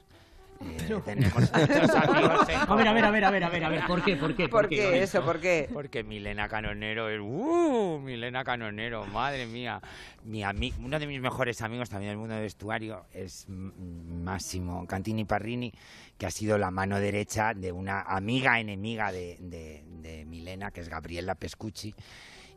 Eh, 0.61 0.95
tenemos 1.05 1.33
muchos 1.53 1.89
amigos 1.95 2.49
en 2.49 2.55
A 2.57 2.75
ver, 2.75 2.87
a 2.87 2.93
ver, 2.93 3.05
a 3.05 3.11
ver, 3.11 3.25
a 3.25 3.31
ver, 3.31 3.43
a 3.43 3.49
ver, 3.49 3.63
a 3.65 3.69
ver, 3.69 3.85
¿por 3.85 4.03
qué? 4.03 4.15
¿Por 4.15 4.35
qué? 4.35 4.47
¿Por 4.49 4.69
qué 4.69 5.03
eso? 5.03 5.23
¿Por 5.23 5.39
qué? 5.39 5.69
Porque 5.71 6.03
Milena 6.03 6.47
Canonero 6.47 7.09
es... 7.09 7.19
¡Uh! 7.21 7.99
Milena 8.03 8.43
Canonero, 8.43 9.05
madre 9.07 9.45
mía. 9.45 9.81
Mi 10.23 10.41
ami- 10.43 10.73
uno 10.83 10.97
de 10.99 11.07
mis 11.07 11.19
mejores 11.21 11.61
amigos 11.61 11.89
también 11.89 12.11
del 12.11 12.17
mundo 12.17 12.33
del 12.35 12.43
vestuario 12.43 13.05
es 13.13 13.45
Máximo 13.49 14.85
Cantini 14.87 15.25
Parrini, 15.25 15.71
que 16.17 16.25
ha 16.25 16.31
sido 16.31 16.57
la 16.57 16.71
mano 16.71 16.99
derecha 16.99 17.53
de 17.53 17.71
una 17.71 18.01
amiga 18.01 18.59
enemiga 18.59 19.11
de, 19.11 19.37
de- 19.39 19.83
de 19.87 20.25
Milena, 20.25 20.71
que 20.71 20.81
es 20.81 20.89
Gabriela 20.89 21.35
Pescucci. 21.35 21.93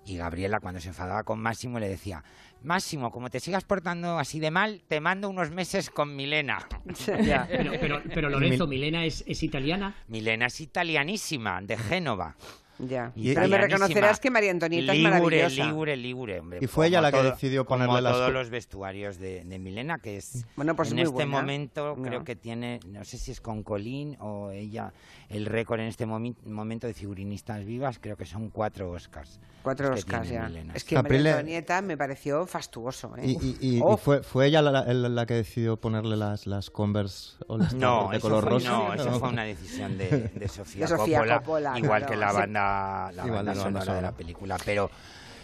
Y 0.05 0.17
Gabriela, 0.17 0.61
cuando 0.61 0.81
se 0.81 0.89
enfadaba 0.89 1.23
con 1.25 1.39
Máximo, 1.39 1.79
le 1.79 1.87
decía: 1.89 2.25
Máximo, 2.63 3.11
como 3.11 3.31
te 3.31 3.41
sigas 3.41 3.65
portando 3.65 4.19
así 4.19 4.41
de 4.41 4.51
mal, 4.51 4.83
te 4.89 5.01
mando 5.01 5.29
unos 5.29 5.51
meses 5.51 5.91
con 5.91 6.15
Milena. 6.17 6.67
Pero, 7.07 7.73
pero, 7.81 8.03
pero 8.13 8.29
Lorenzo, 8.31 8.67
Milena 8.67 9.05
es, 9.05 9.23
es 9.27 9.43
italiana. 9.43 9.95
Milena 10.09 10.47
es 10.47 10.61
italianísima, 10.61 11.61
de 11.63 11.77
Génova. 11.77 12.35
Ya. 12.81 13.11
Y- 13.17 13.35
Pero 13.35 13.49
me 13.49 13.59
reconocerás 13.59 14.21
que 14.21 14.31
María 14.31 14.53
Antonieta 14.53 14.93
es 14.93 14.99
Ligure, 14.99 15.11
maravillosa. 15.43 15.65
Ligure, 15.67 15.97
Ligure, 15.97 16.41
hombre. 16.41 16.59
Y 16.63 16.67
fue 16.69 16.87
ella 16.87 16.99
Como 16.99 17.03
la 17.03 17.11
que 17.13 17.19
todo- 17.19 17.31
decidió 17.33 17.65
como 17.65 17.79
ponerle 17.87 18.03
las 18.03 18.13
todos 18.13 18.33
los 18.33 18.51
vestuarios 18.51 19.19
de, 19.19 19.45
de 19.45 19.59
Milena, 19.59 19.99
que 19.99 20.17
es 20.17 20.45
Bueno, 20.55 20.77
pues 20.77 20.91
en 20.91 20.95
muy 20.97 21.03
este 21.03 21.15
buena. 21.15 21.31
momento 21.41 21.95
No. 21.97 22.03
creo 22.05 22.23
que 22.25 22.37
tiene, 22.37 22.79
no 22.87 23.05
sé 23.05 23.19
si 23.19 23.33
es 23.33 23.41
con 23.41 23.65
Colín 23.65 24.17
o 24.21 24.51
ella, 24.53 24.93
el 25.29 25.45
récord 25.47 25.81
en 25.81 25.87
este 25.89 26.07
momi- 26.07 26.37
momento 26.47 26.87
de 26.87 26.95
figurinistas 26.95 27.65
vivas, 27.65 27.99
creo 28.01 28.17
que 28.17 28.25
son 28.25 28.49
cuatro 28.49 28.91
Oscars. 28.91 29.41
Cuatro 29.63 29.93
Oscars 29.93 30.29
ya. 30.31 30.49
Milena. 30.49 30.73
Es 30.75 30.85
que 30.85 30.97
Caprile- 30.97 31.19
María 31.25 31.33
Antonieta 31.39 31.83
me 31.83 31.97
pareció 31.99 32.47
fastuoso. 32.47 33.15
¿eh? 33.19 33.27
Y, 33.27 33.33
y- 33.33 33.57
y- 33.61 33.77
y 33.79 33.97
fue, 33.99 34.23
fue 34.23 34.47
ella 34.47 34.63
la, 34.63 34.71
la- 34.71 34.93
la 35.09 35.27
que 35.27 35.35
decidió 35.35 35.77
ponerle 35.77 36.17
las, 36.17 36.47
las 36.47 36.71
Converse 36.71 37.37
All 37.49 37.61
Star 37.63 37.75
No, 37.79 38.09
de 38.11 38.17
eso 38.17 38.29
color 38.29 38.45
fue, 38.45 38.53
rosa. 38.53 38.71
no, 38.71 38.95
eso 38.95 39.19
fue 39.21 39.29
una 39.29 39.45
decisión 39.45 39.99
de, 39.99 40.09
de 40.35 40.49
Sofía, 40.49 40.87
De 40.87 40.97
Sofía 40.97 41.19
Coppola, 41.19 41.39
Coppola, 41.41 41.79
igual 41.79 42.07
claro. 42.07 42.07
que 42.13 42.17
la 42.17 42.31
Sí. 42.31 42.37
banda, 42.37 43.13
la 43.13 43.23
banda 43.23 43.23
de 43.23 43.29
la 43.29 43.35
banda 43.35 43.55
sonora 43.55 43.95
de 43.95 44.03
la 44.03 44.13
película. 44.13 44.57
Pero, 44.65 44.91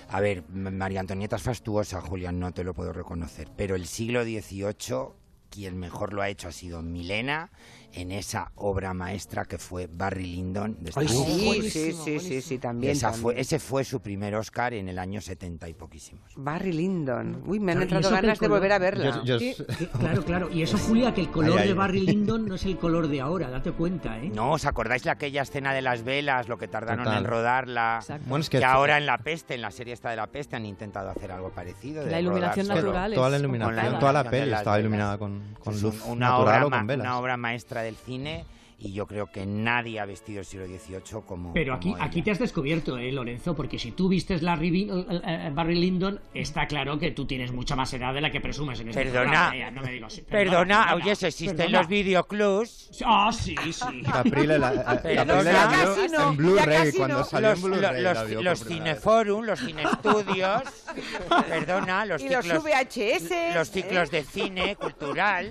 a 0.08 0.20
ver, 0.20 0.44
María 0.48 1.00
Antonieta 1.00 1.36
es 1.36 1.42
fastuosa, 1.42 2.00
Julián, 2.00 2.38
no 2.40 2.52
te 2.52 2.64
lo 2.64 2.72
puedo 2.72 2.94
reconocer. 2.94 3.48
Pero 3.54 3.74
el 3.74 3.84
siglo 3.86 4.22
XVIII, 4.22 5.08
quien 5.50 5.78
mejor 5.78 6.14
lo 6.14 6.22
ha 6.22 6.28
hecho 6.30 6.48
ha 6.48 6.52
sido 6.52 6.80
Milena 6.82 7.50
en 7.96 8.10
esa 8.12 8.50
obra 8.56 8.92
maestra 8.94 9.44
que 9.44 9.58
fue 9.58 9.86
Barry 9.90 10.26
Lyndon. 10.26 10.76
de 10.80 10.90
Ay, 10.96 11.08
sí, 11.08 11.70
sí, 11.70 11.92
sí, 11.92 12.18
sí, 12.20 12.40
sí, 12.42 12.58
también. 12.58 12.92
Esa 12.92 13.08
también. 13.08 13.22
fue, 13.22 13.40
ese 13.40 13.58
fue 13.58 13.84
su 13.84 14.00
primer 14.00 14.34
Oscar 14.34 14.74
en 14.74 14.88
el 14.88 14.98
año 14.98 15.20
70 15.20 15.68
y 15.68 15.74
poquísimos. 15.74 16.32
Barry 16.36 16.72
Lyndon. 16.72 17.42
Uy, 17.46 17.60
me 17.60 17.72
han 17.72 17.78
Claro, 17.78 17.96
entrado 17.96 18.14
ganas 18.16 18.38
de 18.40 18.48
volver 18.48 18.72
a 18.72 18.78
verla. 18.78 19.22
Yo- 19.24 19.38
yo- 19.38 19.64
claro, 19.98 20.24
claro. 20.24 20.50
Y 20.50 20.62
eso, 20.62 20.76
Julia, 20.88 21.14
que 21.14 21.20
el 21.20 21.30
color 21.30 21.52
Ay, 21.52 21.58
ay. 21.62 21.68
de 21.68 21.74
Barry 21.74 22.00
Lyndon 22.00 22.46
no 22.48 22.56
es 22.56 22.64
el 22.64 22.76
color 22.78 23.06
de 23.08 23.20
ahora, 23.20 23.48
date 23.50 23.70
cuenta, 23.72 24.18
¿eh? 24.18 24.30
No, 24.34 24.52
¿os 24.52 24.64
acordáis 24.66 25.04
de 25.04 25.10
aquella 25.10 25.42
escena 25.42 25.72
de 25.72 25.82
las 25.82 26.02
velas, 26.02 26.48
lo 26.48 26.58
que 26.58 26.66
tardaron 26.66 27.04
Total. 27.04 27.18
en 27.22 27.30
rodarla? 27.30 27.98
Exacto. 28.00 28.24
Bueno, 28.28 28.42
es 28.42 28.50
que, 28.50 28.58
que 28.58 28.64
ahora 28.64 28.98
en 28.98 29.06
La 29.06 29.18
Peste, 29.18 29.54
en 29.54 29.62
la 29.62 29.70
serie 29.70 29.94
esta 29.94 30.10
de 30.10 30.16
La 30.16 30.26
Peste, 30.26 30.56
han 30.56 30.66
intentado 30.66 31.10
hacer 31.10 31.30
algo 31.30 31.50
parecido. 31.50 32.04
De 32.04 32.10
la 32.10 32.20
iluminación 32.20 32.66
natural 32.66 33.12
es 33.12 33.16
toda 33.16 33.30
la 33.30 33.38
iluminación, 33.38 33.98
toda 34.00 34.12
la 34.12 34.24
peli 34.28 34.52
estaba 34.52 34.80
iluminada 34.80 35.16
con, 35.18 35.42
luz 35.66 36.02
un- 36.06 36.12
una, 36.12 36.30
natural 36.30 36.64
obra 36.64 36.66
o 36.66 36.70
con 36.70 36.86
velas. 36.88 37.04
una 37.06 37.18
obra 37.18 37.36
maestra 37.36 37.83
del 37.84 37.96
cine 37.96 38.44
y 38.84 38.92
yo 38.92 39.06
creo 39.06 39.30
que 39.32 39.46
nadie 39.46 39.98
ha 39.98 40.04
vestido 40.04 40.40
el 40.40 40.44
siglo 40.44 40.66
XVIII 40.66 41.22
como. 41.26 41.54
Pero 41.54 41.72
aquí, 41.74 41.92
como 41.92 42.04
aquí 42.04 42.20
te 42.22 42.30
has 42.32 42.38
descubierto, 42.38 42.98
¿eh, 42.98 43.10
Lorenzo? 43.12 43.54
Porque 43.56 43.78
si 43.78 43.92
tú 43.92 44.08
vistes 44.08 44.42
Larry 44.42 44.70
Bi- 44.70 44.90
eh, 44.90 45.20
eh, 45.26 45.50
Barry 45.54 45.74
Lyndon, 45.76 46.20
está 46.34 46.66
claro 46.66 46.98
que 46.98 47.10
tú 47.12 47.24
tienes 47.26 47.50
mucha 47.50 47.76
más 47.76 47.92
edad 47.94 48.12
de 48.12 48.20
la 48.20 48.30
que 48.30 48.40
presumes 48.42 48.78
en 48.80 48.88
este 48.90 49.04
Perdona. 49.04 49.22
programa, 49.22 49.56
¿eh? 49.56 49.70
No 49.70 49.80
me 49.82 49.90
digas. 49.92 50.20
Perdona, 50.28 50.94
oye, 50.94 51.16
si 51.16 51.26
existen 51.26 51.56
perdona. 51.56 51.78
los 51.78 51.88
videoclubs. 51.88 53.02
Ah, 53.06 53.30
sí, 53.32 53.54
sí. 53.72 54.02
La, 54.44 54.58
la- 54.58 55.00
Perdona. 55.02 55.42
La 55.42 55.68
casi 55.68 56.12
no, 56.12 56.30
en 56.30 56.36
Blu-ray, 56.36 56.92
cuando 56.92 57.18
no. 57.18 57.24
salió 57.24 57.48
Los, 57.50 57.58
en 57.58 57.64
Blu-ray. 57.70 58.02
lo- 58.02 58.12
la 58.12 58.24
los, 58.24 58.44
los 58.44 58.64
cineforum, 58.64 59.44
los 59.44 59.60
cinestudios, 59.60 60.62
perdona, 61.48 62.04
los 62.06 62.20
Y 62.22 62.28
los 62.28 62.44
ciclos, 62.44 62.64
VHS. 62.64 63.54
los 63.54 63.70
ciclos 63.70 64.08
¿eh? 64.08 64.16
de 64.16 64.24
cine 64.24 64.76
cultural, 64.76 65.50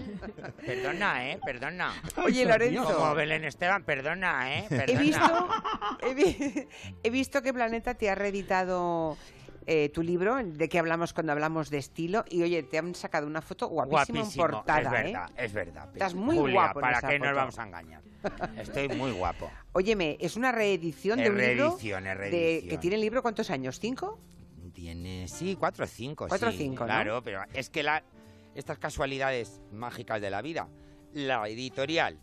perdona, 0.65 1.29
eh, 1.31 1.39
perdona. 1.43 1.93
Oye, 2.23 2.45
Lorenzo. 2.45 2.83
Como 2.83 3.15
Belén 3.23 3.45
Esteban, 3.45 3.83
perdona, 3.83 4.57
eh, 4.59 4.65
perdona. 4.69 4.91
He 4.91 4.97
visto, 4.97 5.49
he, 6.01 6.13
vi- 6.13 6.67
he 7.03 7.09
visto 7.09 7.41
que 7.41 7.53
Planeta 7.53 7.93
te 7.93 8.09
ha 8.09 8.15
reeditado 8.15 9.17
eh, 9.65 9.89
tu 9.89 10.03
libro, 10.03 10.36
de 10.43 10.67
que 10.67 10.77
hablamos 10.77 11.13
cuando 11.13 11.31
hablamos 11.31 11.69
de 11.69 11.77
estilo, 11.77 12.25
y 12.29 12.43
oye, 12.43 12.63
te 12.63 12.77
han 12.77 12.93
sacado 12.95 13.25
una 13.27 13.41
foto 13.41 13.67
guapísima 13.67 14.19
en 14.19 14.23
Guapísimo, 14.25 14.43
portada, 14.47 14.81
es 14.81 14.91
verdad, 14.91 15.29
¿eh? 15.29 15.45
es 15.45 15.53
verdad. 15.53 15.89
Estás 15.93 16.13
muy 16.15 16.36
Julia, 16.38 16.53
guapo 16.53 16.79
en 16.79 16.81
¿para 16.81 17.01
qué 17.09 17.19
nos 17.19 17.33
vamos 17.36 17.59
a 17.59 17.63
engañar? 17.63 18.01
Estoy 18.57 18.89
muy 18.89 19.12
guapo. 19.12 19.49
Óyeme, 19.73 20.17
es 20.19 20.36
una 20.36 20.51
reedición 20.51 21.19
de 21.19 21.29
un 21.29 21.38
libro 21.38 21.67
reedición, 21.69 22.07
es 22.07 22.13
de, 22.13 22.15
reedición. 22.29 22.69
que 22.69 22.77
tiene 22.77 22.95
el 22.95 23.01
libro 23.01 23.21
¿cuántos 23.21 23.49
años? 23.49 23.79
¿Cinco? 23.79 24.19
Tiene, 24.74 25.28
sí, 25.28 25.55
cuatro 25.57 25.86
o 25.86 25.88
cinco. 25.88 26.26
Cuatro 26.28 26.49
o 26.49 26.51
sí, 26.51 26.57
cinco, 26.57 26.82
¿no? 26.82 26.88
Claro, 26.88 27.21
pero 27.24 27.41
es 27.53 27.69
que 27.69 27.84
la, 27.84 28.03
estas 28.55 28.80
casualidades 28.80 29.61
mágicas 29.71 30.19
de 30.19 30.30
la 30.30 30.41
vida, 30.41 30.67
la 31.13 31.47
editorial 31.47 32.19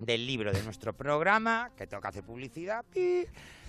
del 0.00 0.26
libro 0.26 0.52
de 0.52 0.62
nuestro 0.62 0.92
programa, 0.94 1.70
que 1.76 1.86
tengo 1.86 2.00
que 2.00 2.08
hacer 2.08 2.24
publicidad, 2.24 2.84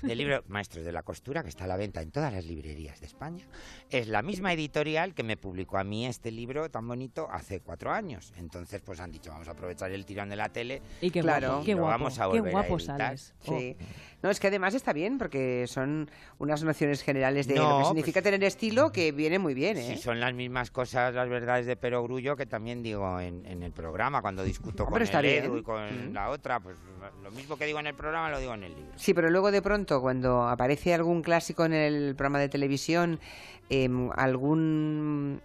del 0.02 0.18
libro 0.18 0.44
Maestros 0.48 0.84
de 0.86 0.92
la 0.92 1.04
Costura, 1.04 1.44
que 1.44 1.50
está 1.50 1.66
a 1.66 1.68
la 1.68 1.78
venta 1.78 2.02
en 2.02 2.12
todas 2.12 2.34
las 2.34 2.46
librerías 2.46 3.00
de 3.00 3.06
España. 3.06 3.46
Es 3.90 4.08
la 4.08 4.22
misma 4.22 4.54
editorial 4.54 5.14
que 5.14 5.24
me 5.24 5.38
publicó 5.38 5.78
a 5.78 5.84
mí 5.84 6.06
este 6.06 6.32
libro 6.32 6.70
tan 6.70 6.88
bonito 6.88 7.28
hace 7.32 7.60
cuatro 7.60 7.92
años. 7.92 8.34
Entonces, 8.38 8.82
pues 8.82 9.00
han 9.00 9.12
dicho, 9.12 9.32
vamos 9.32 9.48
a 9.48 9.52
aprovechar 9.52 9.92
el 9.92 10.06
tirón 10.06 10.30
de 10.30 10.36
la 10.36 10.50
tele 10.50 10.82
Y 11.02 11.12
qué 11.12 11.22
Claro. 11.22 11.48
guapo, 11.50 11.66
qué 11.66 11.72
lo 11.74 11.78
guapo, 11.82 11.92
vamos 11.92 12.20
a 12.20 12.28
volver 12.28 12.48
a 12.50 12.52
guapo 12.52 12.80
sales. 12.80 13.34
Sí. 13.42 13.76
No, 14.24 14.30
es 14.30 14.40
que 14.40 14.48
además 14.48 14.76
está 14.76 14.94
bien 14.94 15.18
porque 15.18 15.66
son 15.68 16.10
unas 16.38 16.64
nociones 16.64 17.02
generales 17.02 17.48
de 17.48 17.56
No, 17.56 17.62
lo 17.64 17.70
que 17.70 17.74
pues- 17.76 17.88
significa 17.88 18.22
tener 18.22 18.44
estilo 18.44 18.92
que 18.92 19.12
viene 19.12 19.40
muy 19.40 19.54
bien, 19.54 19.78
¿eh? 19.78 19.96
Sí, 19.96 20.02
son 20.02 20.20
las 20.20 20.34
mismas 20.34 20.70
cosas, 20.72 21.14
las 21.16 21.28
verdades 21.28 21.66
de 21.66 21.76
Perogrullo 21.76 22.36
que 22.36 22.46
también 22.46 22.84
digo 22.84 23.20
en, 23.20 23.46
en 23.46 23.64
el 23.64 23.72
programa, 23.72 24.22
cuando 24.22 24.44
discuto 24.44 24.86
con 24.86 25.02
el. 25.02 25.26
Edu 25.26 25.58
y 25.58 25.64
con 25.64 26.12
Mm. 26.12 26.14
la 26.14 26.30
otra, 26.30 26.60
pues 26.60 26.78
lo 27.24 27.32
mismo 27.32 27.58
que 27.58 27.66
digo 27.66 27.80
en 27.80 27.88
el 27.88 27.96
programa 27.96 28.30
lo 28.30 28.40
digo 28.40 28.54
en 28.54 28.64
el 28.64 28.76
libro. 28.76 28.94
Sí, 28.96 29.14
pero 29.14 29.30
luego 29.30 29.52
de 29.52 29.62
pronto, 29.62 29.91
cuando 30.00 30.44
aparece 30.48 30.94
algún 30.94 31.22
clásico 31.24 31.66
en 31.66 31.74
el 31.74 32.16
programa 32.16 32.40
de 32.40 32.48
televisión, 32.50 33.20
em, 33.70 34.10
algún 34.16 35.42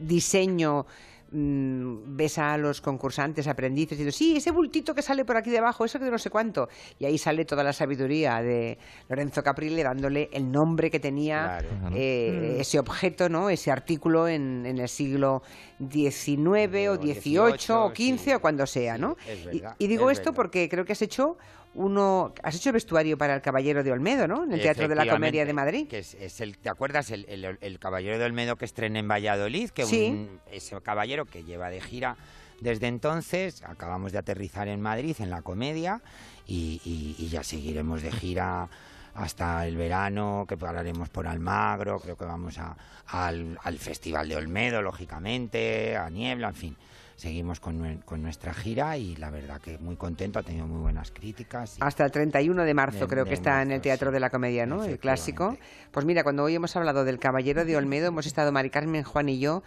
diseño, 0.00 0.84
mm, 1.30 2.16
ves 2.16 2.38
a 2.38 2.56
los 2.58 2.80
concursantes, 2.80 3.46
aprendices, 3.46 3.98
y 3.98 4.04
dices, 4.04 4.16
sí, 4.16 4.36
ese 4.36 4.50
bultito 4.50 4.94
que 4.94 5.02
sale 5.02 5.24
por 5.24 5.36
aquí 5.36 5.50
debajo, 5.50 5.84
eso 5.84 5.98
que 5.98 6.04
de 6.04 6.10
no 6.10 6.18
sé 6.18 6.28
cuánto. 6.30 6.68
Y 6.98 7.04
ahí 7.04 7.18
sale 7.18 7.44
toda 7.44 7.62
la 7.64 7.72
sabiduría 7.72 8.42
de 8.42 8.78
Lorenzo 9.08 9.42
Caprile 9.42 9.82
dándole 9.82 10.28
el 10.32 10.50
nombre 10.50 10.90
que 10.90 10.98
tenía 11.00 11.58
Claro. 11.60 11.68
eh, 11.96 12.54
Mm. 12.56 12.60
ese 12.60 12.78
objeto, 12.78 13.28
¿no? 13.28 13.48
ese 13.50 13.70
artículo 13.70 14.26
en, 14.28 14.66
en 14.66 14.78
el 14.78 14.88
siglo 14.88 15.42
XIX 15.78 16.88
o 16.88 16.96
XVIII 16.96 17.38
o 17.70 17.90
XV 17.94 18.36
o 18.36 18.40
cuando 18.40 18.66
sea, 18.66 18.98
¿no? 18.98 19.16
es 19.28 19.48
Y- 19.78 19.86
digo 19.86 20.10
es 20.10 20.18
esto 20.18 20.30
verdad. 20.30 20.36
porque 20.36 20.68
creo 20.68 20.84
que 20.84 20.92
has 20.92 21.02
hecho 21.02 21.36
uno, 21.76 22.32
has 22.42 22.54
hecho 22.56 22.72
vestuario 22.72 23.16
para 23.18 23.34
el 23.34 23.42
Caballero 23.42 23.84
de 23.84 23.92
Olmedo, 23.92 24.26
¿no? 24.26 24.44
En 24.44 24.52
el 24.52 24.60
Teatro 24.60 24.88
de 24.88 24.94
la 24.94 25.06
Comedia 25.06 25.44
de 25.44 25.52
Madrid. 25.52 25.86
Que 25.88 25.98
es, 26.00 26.14
es 26.14 26.40
el, 26.40 26.58
¿Te 26.58 26.68
acuerdas 26.68 27.10
el, 27.10 27.24
el- 27.28 27.58
el 27.60 27.78
Caballero 27.78 28.18
de 28.18 28.24
Olmedo 28.24 28.56
que 28.56 28.64
estrené 28.64 28.98
en 29.00 29.08
Valladolid? 29.08 29.70
Que 29.70 29.84
Sí. 29.84 30.08
un- 30.10 30.40
ese 30.50 30.80
caballero 30.80 31.24
que 31.26 31.44
lleva 31.44 31.68
de 31.70 31.80
gira 31.80 32.16
desde 32.60 32.86
entonces, 32.88 33.62
acabamos 33.62 34.12
de 34.12 34.18
aterrizar 34.18 34.66
en 34.68 34.80
Madrid 34.80 35.14
en 35.18 35.28
la 35.30 35.42
comedia 35.42 36.00
y, 36.46 36.80
y- 36.84 37.14
y 37.22 37.28
ya 37.28 37.42
seguiremos 37.44 38.02
de 38.02 38.10
gira 38.10 38.68
hasta 39.14 39.66
el 39.66 39.76
verano, 39.76 40.44
que 40.48 40.56
pararemos 40.56 41.08
por 41.10 41.26
Almagro, 41.26 41.98
creo 42.00 42.16
que 42.16 42.24
vamos 42.24 42.58
a- 42.58 42.76
al, 43.06 43.58
al 43.62 43.78
Festival 43.78 44.28
de 44.28 44.36
Olmedo, 44.36 44.82
lógicamente, 44.82 45.96
a 45.96 46.08
Niebla, 46.10 46.48
en 46.48 46.54
fin. 46.54 46.76
Seguimos 47.16 47.60
con, 47.60 48.02
con 48.04 48.22
nuestra 48.22 48.52
gira 48.52 48.98
y 48.98 49.16
la 49.16 49.30
verdad 49.30 49.58
que 49.60 49.78
muy 49.78 49.96
contento, 49.96 50.38
ha 50.38 50.42
tenido 50.42 50.66
muy 50.66 50.80
buenas 50.82 51.10
críticas. 51.10 51.78
y- 51.78 51.80
Hasta 51.80 52.04
el 52.04 52.10
31 52.10 52.62
de 52.64 52.74
marzo 52.74 53.00
De- 53.00 53.06
creo 53.06 53.24
de 53.24 53.30
que 53.30 53.34
está 53.34 53.62
en 53.62 53.72
el 53.72 53.80
Teatro 53.80 54.10
sí. 54.10 54.14
de 54.14 54.20
la 54.20 54.28
Comedia, 54.28 54.66
¿no? 54.66 54.84
El 54.84 54.98
clásico. 54.98 55.56
Pues 55.92 56.04
mira, 56.04 56.22
cuando 56.24 56.44
hoy 56.44 56.54
hemos 56.54 56.76
hablado 56.76 57.04
del 57.06 57.18
Caballero 57.18 57.64
de 57.64 57.74
Olmedo, 57.76 58.08
hemos 58.08 58.26
estado 58.26 58.52
Mari 58.52 58.68
Carmen, 58.68 59.02
Juan 59.02 59.30
y 59.30 59.38
yo 59.38 59.62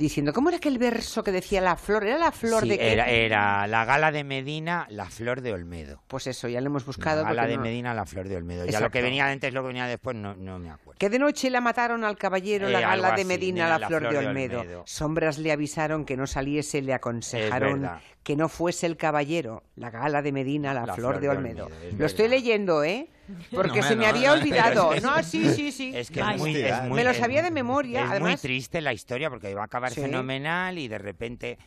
diciendo, 0.00 0.32
¿cómo 0.32 0.48
era 0.48 0.56
aquel 0.56 0.78
verso 0.78 1.22
que 1.22 1.30
decía 1.30 1.60
la 1.60 1.76
flor? 1.76 2.04
¿Era 2.04 2.18
la 2.18 2.32
flor 2.32 2.64
Sí, 2.64 2.70
de 2.70 2.78
qué? 2.78 2.92
era, 2.92 3.06
era 3.08 3.66
la 3.68 3.84
gala 3.84 4.10
de 4.10 4.24
Medina, 4.24 4.86
la 4.90 5.06
flor 5.06 5.40
de 5.40 5.52
Olmedo. 5.52 6.02
Pues 6.08 6.26
eso, 6.26 6.48
ya 6.48 6.60
lo 6.60 6.66
hemos 6.66 6.84
buscado. 6.84 7.22
La 7.22 7.28
gala 7.28 7.46
de 7.46 7.56
no- 7.56 7.62
Medina, 7.62 7.94
la 7.94 8.06
flor 8.06 8.28
de 8.28 8.36
Olmedo. 8.36 8.64
Ya 8.64 8.70
Exacto. 8.70 8.86
lo 8.86 8.90
que 8.90 9.02
venía 9.02 9.26
antes, 9.28 9.52
lo 9.54 9.62
que 9.62 9.68
venía 9.68 9.86
después, 9.86 10.16
no, 10.16 10.34
no 10.34 10.58
me 10.58 10.70
acuerdo. 10.70 10.98
Que 10.98 11.08
de 11.10 11.18
noche 11.18 11.50
la 11.50 11.60
mataron 11.60 12.02
al 12.04 12.16
caballero, 12.16 12.66
Eh, 12.68 12.72
la 12.72 12.78
algo 12.90 13.04
gala 13.04 13.16
de 13.16 13.24
Medina, 13.24 13.78
la, 13.78 13.86
flor, 13.86 14.08
de, 14.10 14.18
Olmedo. 14.18 14.60
Olmedo. 14.60 14.82
Sombras 14.86 15.38
le 15.38 15.52
avisaron 15.52 16.04
que 16.04 16.16
no 16.16 16.26
saliese, 16.26 16.82
le 16.82 16.94
aconsejaron 16.94 17.88
que 18.22 18.36
no 18.36 18.48
fuese 18.48 18.86
el 18.86 18.96
caballero, 18.96 19.62
la 19.76 19.90
gala 19.90 20.22
de 20.22 20.32
Medina, 20.32 20.74
la, 20.74 20.86
La 20.86 20.94
flor, 20.94 21.20
de 21.20 21.28
Olmedo. 21.28 21.68
Lo 21.96 22.06
estoy 22.06 22.28
leyendo, 22.28 22.84
¿eh? 22.84 23.08
Porque 23.50 23.80
No, 23.80 23.86
se 23.86 23.94
no, 23.96 24.00
me 24.02 24.06
no, 24.06 24.16
había 24.16 24.28
no, 24.34 24.40
olvidado. 24.40 24.92
es 24.94 25.02
No, 25.02 25.22
sí, 25.22 25.52
sí, 25.54 25.72
sí. 25.72 25.92
Es 25.94 26.10
que 26.10 26.20
es 26.20 26.38
muy, 26.38 26.56
es 26.56 26.82
muy- 26.82 26.96
me 26.96 27.04
lo 27.04 27.14
sabía 27.14 27.42
de 27.42 27.50
memoria, 27.50 28.14
Es 28.14 28.20
muy 28.20 28.36
triste 28.36 28.80
la 28.80 28.92
historia 28.92 29.30
porque 29.30 29.50
iba 29.50 29.62
a 29.62 29.66
acabar 29.66 29.92
Sí. 29.92 30.00
fenomenal 30.00 30.78
y 30.78 30.88
de 30.88 30.98
repente, 30.98 31.58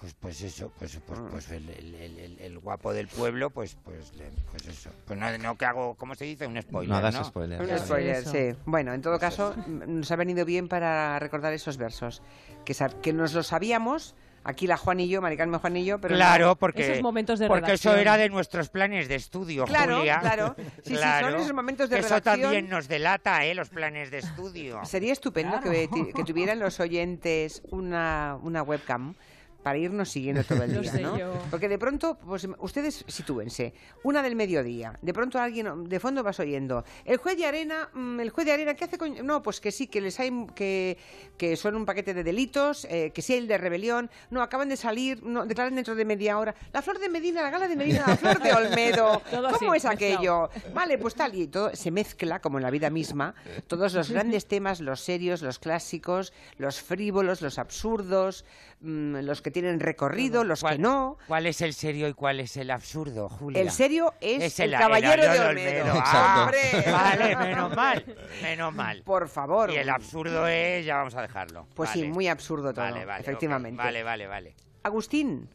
pues, 0.00 0.14
pues 0.18 0.40
eso, 0.40 0.72
pues, 0.78 0.98
pues, 1.06 1.20
pues 1.30 1.50
el, 1.50 1.68
el- 1.68 1.94
el- 1.94 2.18
el- 2.18 2.38
el 2.40 2.58
guapo 2.58 2.92
del 2.94 3.06
pueblo, 3.08 3.50
pues, 3.50 3.76
pues, 3.84 4.14
le- 4.16 4.30
pues 4.50 4.66
eso. 4.66 4.90
Pues 5.06 5.18
no, 5.18 5.36
no 5.38 5.56
que 5.58 5.66
hago, 5.66 5.94
¿cómo 5.94 6.14
se 6.14 6.24
dice? 6.24 6.46
Un 6.46 6.60
spoiler. 6.62 6.88
No 6.90 6.96
hagas 6.96 7.14
¿no? 7.14 7.24
spoiler. 7.24 7.60
Un 7.60 7.78
spoiler, 7.78 8.16
Eso. 8.16 8.30
sí. 8.32 8.56
Bueno, 8.64 8.94
en 8.94 9.02
todo 9.02 9.18
caso, 9.18 9.54
m- 9.66 9.86
nos 9.86 10.10
ha 10.10 10.16
venido 10.16 10.44
bien 10.46 10.68
para 10.68 11.18
recordar 11.18 11.52
esos 11.52 11.76
versos. 11.76 12.22
Que, 12.64 12.74
que 13.02 13.12
nos 13.12 13.34
los 13.34 13.48
sabíamos, 13.48 14.14
aquí 14.44 14.66
la 14.66 14.76
Juan 14.76 15.00
y 15.00 15.08
yo, 15.08 15.20
Mari 15.20 15.36
Carmen 15.36 15.60
Juan 15.60 15.76
y 15.76 15.84
yo, 15.84 16.00
pero 16.00 16.14
claro, 16.14 16.46
no- 16.46 16.56
porque, 16.56 16.90
Esos 16.92 17.02
momentos 17.02 17.38
de 17.38 17.46
porque 17.48 17.72
eso 17.74 17.94
era 17.96 18.16
de 18.16 18.28
nuestros 18.28 18.68
planes 18.70 19.08
de 19.08 19.14
estudio, 19.16 19.64
Claro, 19.66 19.98
Julia. 19.98 20.18
claro. 20.20 20.54
Sí, 20.84 20.96
sí, 20.96 20.96
son 20.96 21.34
esos 21.36 21.52
momentos 21.52 21.90
de 21.90 21.98
Eso 21.98 22.08
redacción. 22.08 22.40
también 22.40 22.68
nos 22.68 22.88
delata, 22.88 23.44
¿eh? 23.44 23.54
Los 23.54 23.68
planes 23.68 24.10
de 24.10 24.18
estudio. 24.18 24.80
Sería 24.84 25.12
estupendo 25.12 25.60
que, 25.60 25.88
que 26.14 26.24
tuvieran 26.24 26.58
los 26.58 26.80
oyentes 26.80 27.62
una, 27.70 28.38
una 28.42 28.62
webcam 28.62 29.14
para 29.62 29.78
irnos 29.78 30.08
siguiendo 30.08 30.44
todo 30.44 30.62
el 30.62 30.80
día, 30.80 30.92
¿no? 30.94 31.18
yo. 31.18 31.32
Porque 31.50 31.68
de 31.68 31.78
pronto, 31.78 32.18
pues 32.18 32.46
ustedes 32.58 33.04
sitúense, 33.06 33.74
una 34.02 34.22
del 34.22 34.36
mediodía, 34.36 34.98
de 35.02 35.12
pronto 35.12 35.38
alguien 35.38 35.88
de 35.88 36.00
fondo 36.00 36.22
vas 36.22 36.40
oyendo, 36.40 36.84
el 37.04 37.18
juez 37.18 37.36
de 37.36 37.46
arena, 37.46 37.88
mm, 37.92 38.20
el 38.20 38.30
juez 38.30 38.46
de 38.46 38.52
arena, 38.52 38.74
¿qué 38.74 38.84
hace 38.84 38.98
con...? 38.98 39.26
No, 39.26 39.42
pues 39.42 39.60
que 39.60 39.72
sí, 39.72 39.86
que 39.86 40.00
les 40.00 40.18
hay, 40.20 40.46
que, 40.54 40.98
que 41.36 41.56
son 41.56 41.74
un 41.74 41.84
paquete 41.84 42.14
de 42.14 42.24
delitos, 42.24 42.86
eh, 42.90 43.10
que 43.14 43.22
sí 43.22 43.34
el 43.34 43.46
de 43.46 43.58
rebelión, 43.58 44.10
no, 44.30 44.42
acaban 44.42 44.68
de 44.68 44.76
salir, 44.76 45.22
no, 45.22 45.46
declaran 45.46 45.74
dentro 45.74 45.94
de 45.94 46.04
media 46.04 46.38
hora, 46.38 46.54
la 46.72 46.82
flor 46.82 46.98
de 46.98 47.08
Medina, 47.08 47.42
la 47.42 47.50
gala 47.50 47.68
de 47.68 47.76
Medina, 47.76 48.04
la 48.06 48.16
flor 48.16 48.42
de 48.42 48.52
Olmedo, 48.52 49.22
¿cómo 49.58 49.74
es 49.74 49.84
aquello? 49.84 50.50
Vale, 50.74 50.98
pues 50.98 51.14
tal, 51.14 51.34
y 51.34 51.46
todo 51.46 51.74
se 51.74 51.90
mezcla, 51.90 52.40
como 52.40 52.58
en 52.58 52.62
la 52.62 52.70
vida 52.70 52.90
misma, 52.90 53.34
todos 53.66 53.94
los 53.94 54.10
grandes 54.10 54.46
temas, 54.46 54.80
los 54.80 55.00
serios, 55.00 55.42
los 55.42 55.58
clásicos, 55.58 56.32
los 56.56 56.80
frívolos, 56.80 57.42
los 57.42 57.58
absurdos, 57.58 58.44
mm, 58.80 59.16
los 59.22 59.42
que 59.42 59.50
tienen 59.50 59.80
recorrido, 59.80 60.44
los 60.44 60.62
que 60.62 60.78
no. 60.78 61.16
¿Cuál 61.26 61.46
es 61.46 61.60
el 61.60 61.74
serio 61.74 62.08
y 62.08 62.14
cuál 62.14 62.40
es 62.40 62.56
el 62.56 62.70
absurdo, 62.70 63.28
Julia? 63.28 63.60
El 63.60 63.70
serio 63.70 64.14
es, 64.20 64.58
el, 64.60 64.72
el- 64.74 64.78
caballero 64.80 65.22
el 65.22 65.32
de 65.32 65.40
Olmedo. 65.40 65.80
Olmedo. 65.84 66.02
Ah. 66.04 66.50
Vale, 66.92 67.36
menos 67.36 67.76
mal, 67.76 68.04
menos 68.42 68.74
mal. 68.74 69.02
Por 69.04 69.28
favor. 69.28 69.70
Y 69.70 69.76
el 69.76 69.88
absurdo 69.90 70.46
es, 70.46 70.84
ya 70.86 70.96
vamos 70.96 71.14
a 71.14 71.22
dejarlo. 71.22 71.66
Pues 71.74 71.90
sí, 71.90 72.04
muy 72.04 72.28
absurdo 72.28 72.72
todo, 72.72 72.84
Vale, 72.84 73.04
vale, 73.04 73.20
efectivamente. 73.22 73.76
Vale, 73.82 74.02
vale, 74.02 74.26
vale. 74.26 74.54
Agustín, 74.82 75.48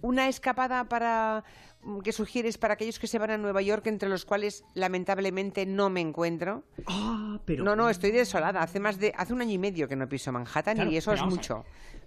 una 0.00 0.28
escapada 0.28 0.84
para 0.88 1.44
mm, 1.82 2.00
que 2.00 2.12
sugieres 2.12 2.58
para 2.58 2.74
aquellos 2.74 2.98
que 2.98 3.06
se 3.06 3.18
van 3.18 3.30
a 3.30 3.38
Nueva 3.38 3.62
York, 3.62 3.86
entre 3.86 4.08
los 4.08 4.24
cuales 4.24 4.64
lamentablemente 4.74 5.64
no 5.66 5.88
me 5.90 6.00
encuentro. 6.00 6.64
Ah, 6.86 7.38
pero... 7.44 7.62
No, 7.64 7.76
no, 7.76 7.88
estoy 7.88 8.10
desolada. 8.10 8.60
Hace 8.62 8.80
más 8.80 8.98
de 8.98 9.12
hace 9.16 9.32
un 9.32 9.40
año 9.40 9.52
y 9.52 9.58
medio 9.58 9.86
que 9.86 9.94
no 9.96 10.08
piso 10.08 10.32
Manhattan 10.32 10.74
Claro, 10.74 10.90
y 10.90 10.96
eso 10.96 11.12
es 11.12 11.20
a- 11.20 11.26
mucho. 11.26 11.64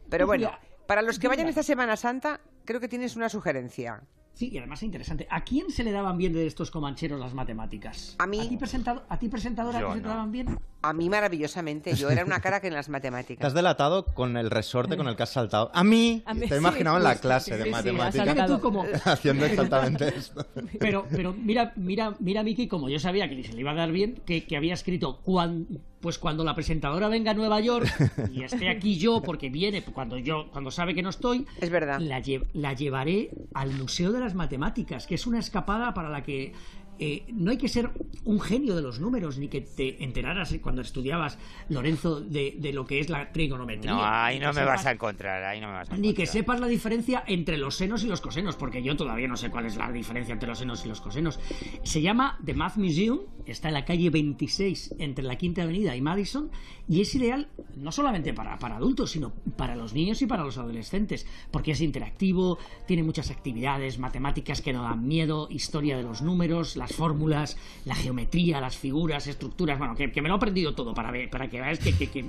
Pero 0.10 0.26
bueno, 0.28 0.47
Julia, 0.47 0.60
para 0.88 1.01
los 1.01 1.20
que 1.20 1.28
vayan 1.28 1.47
esta 1.47 1.64
Semana 1.64 1.97
Santa, 1.97 2.39
creo 2.66 2.80
que 2.80 2.88
tienes 2.88 3.16
una 3.16 3.30
sugerencia. 3.30 4.01
Sí, 4.34 4.49
y 4.51 4.58
además 4.58 4.80
es 4.80 4.84
interesante. 4.84 5.26
¿A 5.32 5.45
quién 5.45 5.72
se 5.72 5.82
le 5.86 5.93
daban 5.93 6.18
bien 6.18 6.34
de 6.34 6.45
estos 6.45 6.70
comancheros 6.70 7.18
las 7.18 7.34
matemáticas? 7.34 8.18
A 8.20 8.28
mí. 8.28 8.41
¿A 8.41 8.49
ti, 8.49 8.58
presentado, 8.58 9.06
a 9.08 9.18
ti 9.18 9.30
presentadora, 9.30 9.80
Yo 9.80 9.93
se 9.93 10.01
te 10.01 10.08
daban 10.10 10.30
bien? 10.30 10.60
A 10.82 10.91
mí 10.91 11.10
maravillosamente. 11.10 11.95
Yo 11.95 12.10
era 12.10 12.26
una 12.26 12.41
cara 12.41 12.60
que 12.60 12.68
en 12.68 12.74
las 12.74 12.88
Te 12.88 12.91
matemáticas. 12.91 13.47
has 13.47 13.53
delatado 13.53 14.03
con 14.08 14.36
el 14.36 14.51
resorte 14.51 14.97
con 14.97 15.08
el 15.08 15.16
que 15.16 15.24
has 15.24 15.30
saltado. 15.32 15.72
A 15.74 15.86
mí, 15.86 16.22
A 16.26 16.34
mí 16.34 16.47
te 16.49 16.56
he 16.56 16.58
imaginado 16.58 16.97
en 16.97 17.03
la 17.03 17.16
clase 17.16 17.53
sí, 17.53 17.58
de 17.58 17.64
sí, 17.64 17.70
matemáticas. 17.72 18.47
Tú 18.47 18.60
como- 18.60 18.84
haciendo 19.06 19.45
exactamente 19.45 20.10
esto. 20.18 20.45
Pero, 20.80 21.08
pero 21.10 21.32
mira, 21.34 21.72
mira, 21.78 22.14
mira, 22.20 22.43
Miki, 22.43 22.68
como 22.68 22.89
yo 22.89 22.99
sabía 22.99 23.30
que 23.30 23.41
se 23.41 23.53
le 23.53 23.62
iba 23.62 23.72
a 23.72 23.76
dar 23.76 23.93
bien, 23.93 24.16
que, 24.26 24.45
que 24.45 24.58
había 24.58 24.74
escrito 24.74 25.22
cuan- 25.24 25.66
pues 26.06 26.20
cuando 26.20 26.43
la 26.43 26.53
presentadora 26.53 27.08
venga 27.08 27.32
a 27.32 27.34
Nueva 27.34 27.60
York 27.62 27.91
y 28.32 28.43
esté 28.43 28.70
aquí 28.70 28.95
yo, 28.99 29.24
porque 29.24 29.49
viene 29.49 29.82
cuando 29.82 30.20
yo, 30.20 30.51
cuando 30.51 30.70
sabe 30.70 30.93
que 30.93 31.01
no 31.01 31.10
estoy, 31.10 31.47
Es 31.60 31.72
verdad. 31.72 31.99
la, 31.99 32.20
lle- 32.22 32.45
la 32.53 32.74
llevaré 32.74 33.32
al 33.56 33.72
Museo 33.72 34.12
de 34.12 34.20
las 34.20 34.36
Matemáticas, 34.36 35.08
que 35.08 35.16
es 35.16 35.26
una 35.26 35.39
escapada 35.39 35.95
para 35.95 36.10
la 36.10 36.22
que 36.22 36.53
eh, 37.00 37.26
no 37.34 37.52
hay 37.52 37.58
que 37.58 37.68
ser 37.68 37.89
un 38.24 38.39
genio 38.39 38.76
de 38.76 38.82
los 38.82 39.00
números, 39.00 39.38
ni 39.38 39.48
que 39.48 39.62
te 39.62 40.04
enteraras 40.04 40.56
cuando 40.62 40.82
estudiabas, 40.82 41.38
Lorenzo, 41.70 42.22
de, 42.22 42.56
de 42.58 42.74
lo 42.74 42.86
que 42.86 43.00
es 43.00 43.10
la 43.10 43.32
trigonometría. 43.32 43.91
No, 43.91 44.04
ahí 44.04 44.39
no 44.39 44.54
me 44.54 44.64
vas 44.64 44.86
a 44.86 44.91
encontrar, 44.91 45.43
ahí 45.43 45.60
no 45.60 45.68
me 45.68 45.74
vas 45.74 45.89
a 45.89 45.93
ni 45.98 46.14
que 46.14 46.24
encontrar. 46.24 46.28
sepas 46.28 46.60
la 46.60 46.68
diferencia 46.68 47.24
entre 47.28 47.58
los 47.58 47.76
senos 47.76 48.04
y 48.04 48.08
los 48.08 48.22
cosenos, 48.22 48.56
porque 48.56 48.82
yo 48.82 48.96
todavía 48.96 49.28
no 49.28 49.38
sé 49.38 49.50
cuál 49.50 49.66
es 49.66 49.76
la 49.76 49.91
diferencia 49.91 50.34
entre 50.34 50.48
los 50.48 50.60
senos 50.60 50.86
y 50.86 50.89
los 50.89 51.02
cosenos. 51.02 51.39
Se 51.84 52.02
llama 52.02 52.39
The 52.46 52.54
Math 52.54 52.78
Museum, 52.78 53.20
está 53.46 53.68
en 53.68 53.74
la 53.74 53.86
calle 53.86 54.10
26 54.10 54.96
entre 55.00 55.24
la 55.26 55.38
Quinta 55.38 55.64
Avenida 55.64 55.96
y 55.96 56.02
Madison, 56.02 56.50
y 56.88 57.02
es 57.02 57.14
ideal 57.16 57.48
no 57.76 57.91
solamente 57.91 58.34
para, 58.34 58.58
para 58.58 58.78
adultos, 58.78 59.12
sino 59.12 59.34
para 59.58 59.76
los 59.76 59.93
niños 59.93 60.22
y 60.22 60.28
para 60.28 60.43
los 60.43 60.58
adolescentes, 60.58 61.28
porque 61.52 61.72
es 61.72 61.82
interactivo, 61.82 62.58
tiene 62.88 63.04
muchas 63.04 63.32
actividades, 63.32 64.00
matemáticas 64.00 64.62
que 64.62 64.74
no 64.74 64.84
dan 64.84 65.08
miedo, 65.08 65.48
historia 65.50 65.98
de 65.98 66.04
los 66.04 66.22
números, 66.22 66.76
la 66.76 66.85
las 66.86 66.96
fórmulas, 66.96 67.58
la 67.86 67.96
geometría, 67.96 68.62
las 68.62 68.78
figuras, 68.78 69.26
estructuras, 69.26 69.80
bueno, 69.80 69.96
que, 69.96 70.12
que 70.12 70.22
me 70.22 70.30
lo 70.30 70.36
he 70.36 70.38
aprendido 70.38 70.76
todo 70.76 70.94
para 70.94 71.10
ver, 71.10 71.30
para 71.32 71.50
que 71.50 71.60
veáis 71.60 71.80
que, 71.80 71.94
que- 71.98 72.10
que 72.10 72.24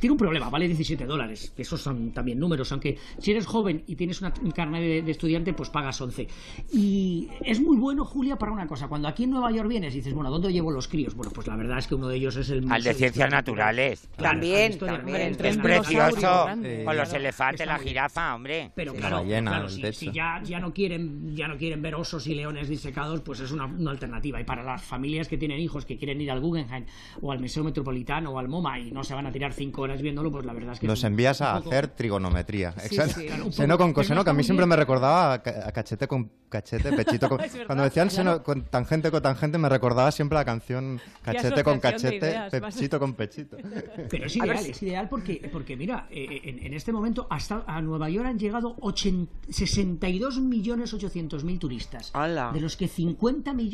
tiene 0.00 0.12
un 0.12 0.18
problema, 0.18 0.50
vale 0.50 0.66
17 0.66 1.06
dólares, 1.06 1.52
que 1.54 1.62
esos 1.62 1.80
son 1.80 2.10
también 2.10 2.40
números, 2.40 2.72
aunque 2.72 2.98
si 3.18 3.30
eres 3.30 3.46
joven 3.46 3.84
y 3.86 3.94
tienes 3.94 4.20
una, 4.20 4.34
un 4.42 4.50
carnet 4.50 4.80
de, 4.82 5.02
de 5.02 5.10
estudiante, 5.12 5.52
pues 5.52 5.70
pagas 5.70 6.00
11. 6.00 6.26
Y 6.72 7.28
es 7.44 7.60
muy 7.60 7.76
bueno, 7.76 8.04
Julia, 8.04 8.36
para 8.36 8.50
una 8.50 8.66
cosa, 8.66 8.88
cuando 8.88 9.06
aquí 9.06 9.22
en 9.24 9.30
Nueva 9.30 9.52
York 9.52 9.68
vienes 9.68 9.94
y 9.94 9.98
dices, 9.98 10.14
bueno, 10.14 10.30
¿dónde 10.30 10.52
llevo 10.52 10.72
los 10.72 10.88
críos? 10.88 11.14
Bueno, 11.14 11.30
pues 11.32 11.46
la 11.46 11.54
verdad 11.54 11.78
es 11.78 11.86
que 11.86 11.94
uno 11.94 12.08
de 12.08 12.16
ellos 12.16 12.34
es 12.36 12.50
el 12.50 12.70
Al 12.70 12.82
de 12.82 12.94
Ciencias 12.94 13.30
Naturales. 13.30 14.08
Claro, 14.16 14.32
También, 14.40 14.78
también. 14.78 15.36
Es 15.40 15.56
precioso. 15.58 16.44
grande. 16.44 16.82
Con 16.84 16.96
los 16.96 17.12
elefantes, 17.12 17.66
la 17.66 17.78
jirafa, 17.78 18.34
hombre. 18.34 18.72
Pero 18.74 18.92
Sí, 18.92 18.98
claro, 18.98 19.16
la 19.16 19.22
ballena, 19.22 19.50
claro, 19.52 19.68
si, 19.68 19.92
si 19.92 20.10
ya, 20.10 20.40
ya 20.44 20.58
no 20.58 20.72
quieren 20.74 21.36
ya 21.36 21.46
no 21.46 21.56
quieren 21.56 21.80
ver 21.82 21.94
osos 21.94 22.26
y 22.26 22.34
leones 22.34 22.68
disecados, 22.68 23.20
pues 23.20 23.40
es 23.40 23.52
una, 23.52 23.66
una 23.66 23.91
alternativa. 23.92 24.40
Y 24.40 24.44
para 24.44 24.62
las 24.62 24.82
familias 24.82 25.28
que 25.28 25.38
tienen 25.38 25.58
hijos 25.60 25.86
que 25.86 25.96
quieren 25.96 26.20
ir 26.20 26.30
al 26.30 26.40
Guggenheim 26.40 26.84
o 27.20 27.30
al 27.32 27.38
Museo 27.40 27.62
Metropolitano 27.64 28.30
o 28.32 28.38
al 28.38 28.48
MoMA 28.48 28.78
y 28.80 28.90
no 28.90 29.04
se 29.04 29.14
van 29.14 29.26
a 29.26 29.32
tirar 29.32 29.52
cinco 29.52 29.82
horas 29.82 30.02
viéndolo, 30.02 30.30
pues 30.30 30.44
la 30.44 30.52
verdad 30.52 30.72
es 30.74 30.80
que 30.80 30.86
Los 30.86 30.98
es 30.98 31.04
un- 31.04 31.12
envías 31.12 31.40
a 31.40 31.52
un 31.56 31.58
poco- 31.62 31.70
hacer 31.70 31.88
trigonometría. 31.88 32.72
Sí, 32.72 32.96
Exacto. 32.96 33.20
sí, 33.20 33.26
claro, 33.26 33.52
Seno 33.52 33.78
con 33.78 33.92
coseno, 33.92 34.16
no 34.20 34.24
que 34.24 34.30
a 34.30 34.34
mí 34.34 34.42
siempre 34.44 34.66
me 34.66 34.76
recordaba 34.76 35.34
a, 35.34 35.42
ca- 35.42 35.68
a 35.68 35.72
cachete 35.72 36.06
con 36.08 36.30
cachete, 36.48 36.92
pechito 36.92 37.28
con... 37.28 37.38
Cuando 37.66 37.84
decían 37.84 38.08
Claro. 38.08 38.10
seno 38.34 38.42
con 38.42 38.64
tangente 38.64 39.10
con 39.10 39.22
tangente, 39.22 39.56
me 39.58 39.68
recordaba 39.68 40.10
siempre 40.10 40.36
la 40.36 40.44
canción 40.44 41.00
cachete 41.22 41.62
con 41.64 41.80
cachete, 41.80 42.16
ideas, 42.16 42.50
pechito 42.50 42.98
con 42.98 43.14
pechito. 43.14 43.56
Pero 44.10 44.26
es 44.26 44.36
ideal, 44.36 44.56
es 44.66 44.82
ideal 44.82 45.08
porque, 45.08 45.48
porque 45.52 45.76
mira, 45.76 46.06
eh, 46.10 46.40
en, 46.44 46.58
en 46.66 46.74
este 46.74 46.92
momento 46.92 47.26
hasta 47.30 47.64
a 47.66 47.80
Nueva 47.80 48.10
York 48.10 48.26
han 48.26 48.38
llegado 48.38 48.76
80 48.80 49.32
62 49.50 50.40
millones 50.40 50.92
800 50.92 51.44
mil 51.44 51.58
turistas, 51.58 52.10
¡Hala! 52.14 52.50
de 52.52 52.60
los 52.60 52.76
que 52.76 52.88
50 52.88 53.52
millones 53.54 53.72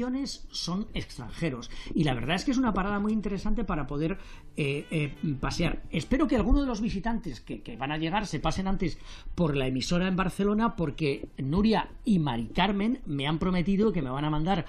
son 0.51 0.87
extranjeros. 0.95 1.71
Y 1.95 2.05
la 2.05 2.15
verdad 2.15 2.37
es 2.37 2.45
que 2.45 2.51
es 2.51 2.59
una 2.59 2.73
parada 2.75 2.99
muy 2.99 3.13
interesante 3.13 3.65
para 3.65 3.87
poder 3.87 4.19
eh, 4.57 4.87
eh, 4.91 5.15
pasear. 5.41 5.83
Espero 5.91 6.27
que 6.27 6.37
algunos 6.37 6.63
de 6.63 6.67
los 6.69 6.81
visitantes 6.81 7.41
que, 7.41 7.63
que 7.63 7.77
van 7.77 7.93
a 7.93 7.99
llegar 7.99 8.27
se 8.27 8.41
pasen 8.41 8.69
antes 8.69 8.99
por 9.35 9.57
la 9.57 9.67
emisora 9.67 10.09
en 10.09 10.17
Barcelona 10.17 10.77
porque 10.77 11.29
Nuria 11.39 11.89
y 12.05 12.19
Mari 12.19 12.49
Carmen 12.49 13.01
me 13.07 13.27
han 13.27 13.39
prometido 13.39 13.93
que 13.93 14.03
me 14.03 14.11
van 14.11 14.25
a 14.25 14.31
mandar 14.31 14.67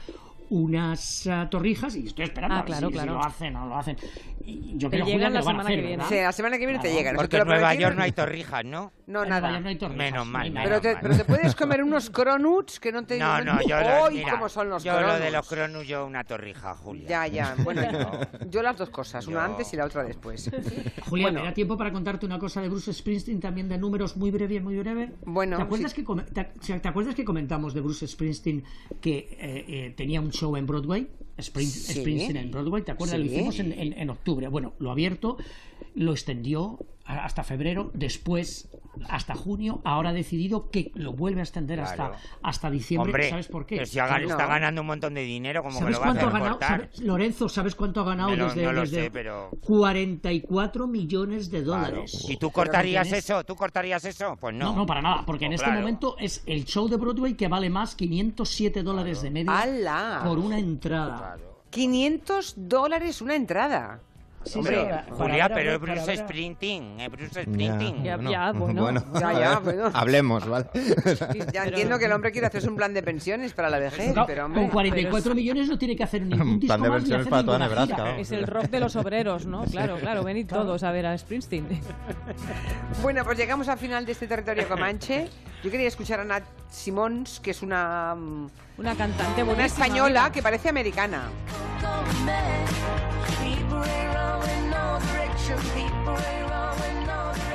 unas 0.49 1.27
ah, 1.27 1.47
torrijas 1.49 1.95
y 1.95 2.07
estoy 2.07 2.25
esperando 2.25 2.55
Ah, 2.55 2.59
a 2.59 2.61
ver 2.63 2.67
claro, 2.71 2.87
si, 2.87 2.93
si 2.93 2.97
claro. 2.99 3.13
lo 3.13 3.23
hacen 3.23 3.55
o 3.55 3.59
no 3.59 3.67
lo 3.67 3.75
hacen. 3.77 3.97
Y 4.43 4.77
yo 4.77 4.89
Te 4.89 4.97
creo, 4.97 5.05
Julia, 5.05 5.17
llegan 5.17 5.31
que 5.31 5.37
la 5.37 5.41
semana 5.43 5.61
hacer, 5.61 5.75
que 5.75 5.87
viene. 5.87 6.03
la 6.23 6.31
semana 6.31 6.57
que 6.57 6.65
viene 6.65 6.81
te 6.81 6.91
llegan. 6.93 7.15
Porque 7.15 7.37
en 7.37 7.47
Nueva. 7.47 7.75
York 7.75 7.95
no 7.95 8.01
hay 8.03 8.11
torrijas, 8.11 8.65
¿no? 8.65 8.91
No, 9.09 9.23
En 9.23 9.29
nada. 9.29 9.59
No 9.59 9.67
hay 9.67 9.75
torrijas, 9.75 9.97
Menos 9.97 10.25
no 10.27 10.31
mal, 10.31 10.53
nada. 10.53 10.65
Pero 10.67 10.81
te, 10.81 10.93
mal. 10.93 11.01
pero 11.01 11.17
te 11.17 11.25
puedes 11.25 11.55
comer 11.55 11.83
unos 11.83 12.09
cronuts 12.11 12.79
que 12.79 12.91
no 12.91 13.03
te 13.05 13.17
No, 13.17 13.43
no, 13.43 13.59
yo 13.63 13.79
lo, 13.79 14.05
¡Ay, 14.05 14.15
mira, 14.19 14.31
cómo 14.31 14.47
son 14.49 14.69
los 14.69 14.83
yo 14.83 14.93
lo 14.93 14.99
de 14.99 15.03
cronuts! 15.05 15.33
los 15.33 15.47
cronos, 15.49 15.87
yo 15.87 16.05
una 16.05 16.23
torrija, 16.23 16.75
Julia. 16.75 17.07
Ya, 17.09 17.27
ya. 17.27 17.55
Bueno, 17.63 17.81
yo, 17.91 18.21
yo 18.49 18.61
las 18.61 18.77
dos 18.77 18.89
cosas, 18.91 19.25
una 19.27 19.45
antes 19.45 19.73
y 19.73 19.77
la 19.77 19.85
otra 19.85 20.03
después. 20.03 20.49
Julia, 21.09 21.25
Bueno. 21.25 21.39
me 21.41 21.47
da 21.47 21.53
tiempo 21.53 21.75
para 21.77 21.91
contarte 21.91 22.25
una 22.25 22.37
cosa 22.37 22.61
de 22.61 22.69
Bruce 22.69 22.93
Springsteen 22.93 23.39
también 23.39 23.67
de 23.67 23.77
números 23.79 24.15
muy 24.15 24.29
breve, 24.31 24.59
muy 24.61 24.77
breve. 24.77 25.11
Bueno, 25.25 25.57
¿Te 25.57 25.63
acuerdas, 25.63 25.91
sí. 25.91 26.05
que, 26.05 26.21
te, 26.31 26.79
te 26.79 26.87
acuerdas 26.87 27.15
que 27.15 27.25
comentamos 27.25 27.73
de 27.73 27.81
Bruce 27.81 28.07
Springsteen 28.07 28.63
que 29.01 29.17
eh, 29.39 29.65
eh, 29.67 29.93
tenía 29.97 30.21
un 30.21 30.31
show 30.31 30.55
en 30.55 30.67
Broadway? 30.67 31.07
Spring- 31.37 31.65
Sí. 31.67 32.01
Springsteen 32.01 32.37
en 32.37 32.51
Broadway, 32.51 32.83
¿te 32.83 32.91
acuerdas? 32.91 33.17
Lo 33.17 33.25
hicimos 33.25 33.59
en, 33.59 33.71
en- 33.71 33.93
en 33.93 34.09
octubre. 34.09 34.47
Bueno, 34.49 34.73
lo 34.79 34.91
abierto, 34.91 35.37
lo 35.95 36.11
extendió 36.11 36.77
hasta 37.05 37.43
febrero, 37.43 37.89
después 37.95 38.69
hasta 39.07 39.33
junio, 39.35 39.81
ahora 39.85 40.09
ha 40.09 40.13
decidido 40.13 40.69
que 40.69 40.91
lo 40.95 41.13
vuelve 41.13 41.39
a 41.39 41.43
extender 41.43 41.79
Claro. 41.79 42.13
hasta, 42.13 42.29
hasta 42.43 42.69
diciembre. 42.69 43.09
Hombre, 43.11 43.29
¿Sabes 43.29 43.47
por 43.47 43.65
qué? 43.65 43.75
pero 43.75 43.85
si 43.87 43.99
ha 43.99 44.05
gan- 44.05 44.09
¿Sabes- 44.09 44.29
está 44.31 44.45
ganando 44.45 44.81
un 44.81 44.87
montón 44.87 45.13
de 45.13 45.21
dinero, 45.21 45.63
como 45.63 45.75
que 45.75 45.79
¿Sabes 45.79 45.95
lo 45.95 45.99
va 46.01 46.05
a 46.05 46.09
cuánto 46.09 46.25
ha 46.25 46.27
hacer 46.29 46.39
ganado? 46.41 46.59
cortar. 46.59 46.79
¿Sabes- 46.81 46.99
Lorenzo, 47.01 47.49
¿sabes 47.49 47.75
cuánto 47.75 48.01
ha 48.01 48.03
ganado 48.05 48.35
lo- 48.35 48.45
desde, 48.45 48.63
no 48.63 48.71
lo 48.73 48.81
desde 48.81 49.03
sé, 49.03 49.11
pero- 49.11 49.51
44 49.61 50.87
millones 50.87 51.49
de 51.51 51.63
Claro. 51.63 51.85
dólares? 51.87 52.25
¿Y 52.29 52.37
tú 52.37 52.51
cortarías 52.51 53.03
¿Tienes? 53.07 53.23
eso? 53.29 53.43
¿Tú 53.43 53.55
cortarías 53.55 54.03
eso? 54.05 54.35
Pues 54.39 54.53
no. 54.55 54.65
No, 54.71 54.75
no, 54.77 54.85
para 54.85 55.01
nada, 55.01 55.23
porque 55.25 55.45
en 55.45 55.51
Pues 55.51 55.61
este 55.61 55.65
claro. 55.71 55.81
momento 55.81 56.15
es 56.19 56.43
el 56.45 56.65
show 56.65 56.87
de 56.89 56.97
Broadway 56.97 57.35
que 57.35 57.47
vale 57.47 57.69
más 57.69 57.95
507 57.95 58.83
dólares 58.83 59.21
de 59.21 59.31
media 59.31 59.57
¡Hala! 59.59 60.21
por 60.25 60.37
una 60.39 60.57
entrada. 60.59 61.37
500 61.69 62.55
dólares 62.57 63.21
una 63.21 63.35
entrada. 63.35 64.01
Sí, 64.45 64.57
Hombre, 64.59 64.75
sí, 64.77 64.81
para- 64.85 65.03
Julia, 65.17 65.43
para 65.43 65.55
pero 65.55 65.71
es 65.73 65.79
Bruce 65.81 66.17
Springsteen, 66.17 66.99
es 67.01 67.11
Bruce 67.11 67.41
Springsteen. 67.43 68.03
Ya, 68.03 68.15
bueno, 68.15 68.31
ya, 68.31 68.51
bueno. 68.53 69.03
Ya, 69.19 69.33
ya, 69.39 69.59
bueno. 69.63 69.91
Hablemos, 69.93 70.47
¿vale? 70.47 70.65
Ya 71.53 71.65
entiendo 71.65 71.99
que 71.99 72.05
el 72.05 72.11
hombre 72.13 72.31
quiere 72.31 72.47
hacerse 72.47 72.69
un 72.69 72.75
plan 72.77 72.93
de 72.93 73.03
pensiones 73.03 73.53
para 73.53 73.69
la 73.69 73.79
vejez, 73.79 74.15
No, 74.15 74.25
pero 74.25 74.45
hombre... 74.45 74.61
con 74.61 74.69
44 74.71 75.35
millones 75.35 75.67
no 75.67 75.77
tiene 75.77 75.95
que 75.95 76.03
hacer 76.03 76.21
ningún 76.21 76.47
Un 76.47 76.59
disco 76.61 76.77
plan 76.77 76.91
de 77.03 77.15
hacer 77.15 77.29
para 77.29 77.43
toda 77.43 77.59
Nebraska. 77.59 78.17
Es 78.17 78.31
el 78.31 78.47
rock 78.47 78.65
de 78.69 78.79
los 78.79 78.95
obreros, 78.95 79.45
¿no? 79.45 79.65
Claro, 79.65 79.97
claro, 79.97 80.23
venid 80.23 80.47
todos 80.47 80.83
a 80.83 80.91
ver 80.91 81.05
a 81.05 81.17
Springsteen. 81.17 81.67
Bueno, 83.01 83.23
pues 83.25 83.37
llegamos 83.37 83.67
al 83.67 83.77
final 83.77 84.05
de 84.05 84.13
este 84.13 84.27
territorio 84.27 84.67
comanche. 84.67 85.27
Yo 85.63 85.69
quería 85.69 85.87
escuchar 85.89 86.21
a 86.21 86.23
Nat 86.23 86.43
Simons, 86.69 87.39
que 87.41 87.51
es 87.51 87.61
una, 87.61 88.15
mm, 88.15 88.49
Una 88.77 88.95
cantante 88.95 89.43
una 89.43 89.53
buenísima. 89.53 89.85
española 89.85 90.31
que 90.31 90.41
parece 90.41 90.69
americana. 90.69 91.23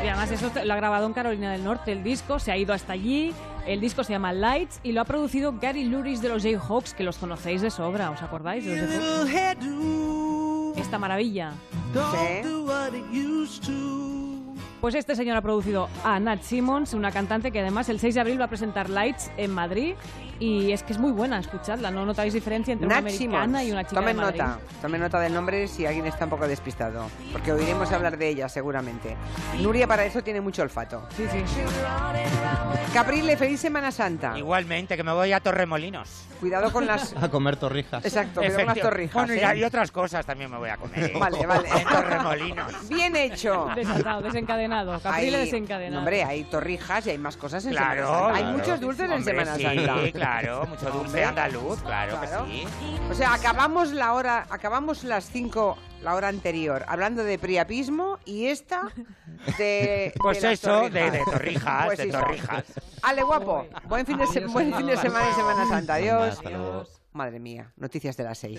Y 0.02 0.08
además 0.08 0.30
eso 0.30 0.50
lo 0.64 0.72
ha 0.72 0.76
grabado 0.76 1.06
en 1.06 1.14
Carolina 1.14 1.50
del 1.52 1.64
Norte, 1.64 1.92
el 1.92 2.04
disco, 2.04 2.38
se 2.38 2.52
ha 2.52 2.58
ido 2.58 2.74
hasta 2.74 2.92
allí, 2.92 3.32
el 3.66 3.80
disco 3.80 4.04
se 4.04 4.12
llama 4.12 4.34
Lights 4.34 4.80
y 4.82 4.92
lo 4.92 5.00
ha 5.00 5.04
producido 5.04 5.54
Gary 5.58 5.84
Luris 5.84 6.20
de 6.20 6.28
los 6.28 6.42
Jayhawks, 6.42 6.92
que 6.92 7.04
los 7.04 7.16
conocéis 7.16 7.62
de 7.62 7.70
sobra, 7.70 8.10
¿os 8.10 8.20
acordáis? 8.20 8.66
De 8.66 8.76
los 8.76 9.30
Jayhawks? 9.30 10.78
Esta 10.78 10.98
maravilla. 10.98 11.52
Pues 14.82 14.94
este 14.94 15.16
señor 15.16 15.38
ha 15.38 15.40
producido 15.40 15.88
a 16.04 16.20
Nat 16.20 16.42
Simmons, 16.42 16.92
una 16.92 17.10
cantante 17.10 17.50
que 17.50 17.60
además 17.60 17.88
el 17.88 17.98
6 17.98 18.16
de 18.16 18.20
abril 18.20 18.38
va 18.38 18.44
a 18.44 18.48
presentar 18.48 18.90
Lights 18.90 19.30
en 19.38 19.50
Madrid 19.50 19.94
y 20.40 20.72
es 20.72 20.82
que 20.82 20.92
es 20.92 20.98
muy 20.98 21.12
buena, 21.12 21.38
escuchadla, 21.38 21.90
no 21.90 22.04
notáis 22.06 22.32
diferencia 22.34 22.72
entre 22.72 22.86
una 22.86 22.96
Nat 22.96 23.04
americana 23.04 23.58
Simons. 23.60 23.62
y 23.68 23.72
una 23.72 23.84
chica 23.84 24.00
Tomen 24.00 24.16
de 24.16 24.22
Madrid. 24.22 24.40
nota, 24.40 24.58
tomen 24.82 25.00
nota 25.00 25.20
del 25.20 25.34
nombre 25.34 25.68
si 25.68 25.86
alguien 25.86 26.06
está 26.06 26.24
un 26.24 26.30
poco 26.30 26.46
despistado, 26.48 27.06
porque 27.32 27.52
oiremos 27.52 27.90
hablar 27.92 28.16
de 28.18 28.28
ella 28.28 28.48
seguramente. 28.48 29.16
Nuria 29.60 29.86
para 29.86 30.04
eso 30.04 30.22
tiene 30.22 30.40
mucho 30.40 30.62
olfato. 30.62 31.06
Sí, 31.16 31.24
sí. 31.32 31.42
Caprile, 32.92 33.36
feliz 33.36 33.60
Semana 33.60 33.90
Santa. 33.90 34.38
Igualmente, 34.38 34.96
que 34.96 35.02
me 35.02 35.12
voy 35.12 35.32
a 35.32 35.40
Torremolinos. 35.40 36.26
Cuidado 36.40 36.70
con 36.72 36.86
las... 36.86 37.14
A 37.20 37.28
comer 37.28 37.56
torrijas. 37.56 38.04
Exacto, 38.04 38.40
cuidado 38.40 38.56
con 38.58 38.66
las 38.66 38.78
torrijas. 38.80 39.26
Bueno, 39.26 39.34
y, 39.34 39.44
¿eh? 39.44 39.58
y 39.60 39.64
otras 39.64 39.90
cosas 39.90 40.24
también 40.26 40.50
me 40.50 40.58
voy 40.58 40.68
a 40.68 40.76
comer. 40.76 41.04
¿eh? 41.04 41.12
Vale, 41.18 41.46
vale. 41.46 41.68
En 41.68 41.84
Torremolinos. 41.88 42.88
Bien 42.88 43.16
hecho. 43.16 43.68
Desatado, 43.74 44.22
desencadenado. 44.22 45.00
Caprile 45.00 45.36
Hay- 45.38 45.44
desencadenado. 45.46 45.98
Hombre, 46.00 46.22
hay 46.24 46.44
torrijas 46.44 47.06
y 47.06 47.10
hay 47.10 47.18
más 47.18 47.36
cosas 47.36 47.64
en 47.64 47.72
Claro, 47.72 48.06
Semana 48.06 48.18
Santa. 48.18 48.34
Hay 48.36 48.42
claro. 48.42 48.58
muchos 48.58 48.80
dulces 48.80 49.04
en 49.06 49.12
Hombre, 49.12 49.32
Semana 49.32 49.56
sí, 49.56 49.62
Santa. 49.62 49.82
claro, 49.82 50.02
mucho 50.68 50.90
dulce 50.90 51.24
andaluz, 51.24 51.82
claro, 51.82 52.18
Claro. 52.20 52.44
que 52.46 52.50
sí. 52.52 52.66
O 53.10 53.14
sea, 53.14 53.34
acabamos 53.34 53.92
la 53.92 54.12
hora, 54.12 54.46
acabamos 54.50 55.04
las 55.04 55.24
5, 55.30 55.76
la 56.02 56.14
hora 56.14 56.28
anterior, 56.28 56.84
hablando 56.88 57.24
de 57.24 57.38
priapismo 57.38 58.18
y 58.24 58.46
esta 58.46 58.82
de. 59.58 60.12
Pues 60.20 60.40
de 60.42 60.52
eso, 60.52 60.88
de- 60.90 61.10
de 61.10 61.22
torrijas, 61.24 61.86
Pues 61.86 61.98
de 61.98 62.08
eso. 62.08 62.18
torrijas. 62.20 62.64
Ale, 63.02 63.22
guapo. 63.22 63.66
Buen 63.88 64.06
fin 64.06 64.18
de, 64.18 64.26
se- 64.26 64.38
Adiós, 64.40 64.52
buen 64.52 64.74
fin 64.74 64.86
de 64.86 64.92
adiós. 64.92 65.00
semana 65.02 65.26
y 65.30 65.34
Semana 65.34 65.68
Santa. 65.68 65.94
Adiós. 65.94 66.40
Madre 67.12 67.38
mía, 67.38 67.72
noticias 67.76 68.16
de 68.16 68.24
las 68.24 68.38
6. 68.38 68.52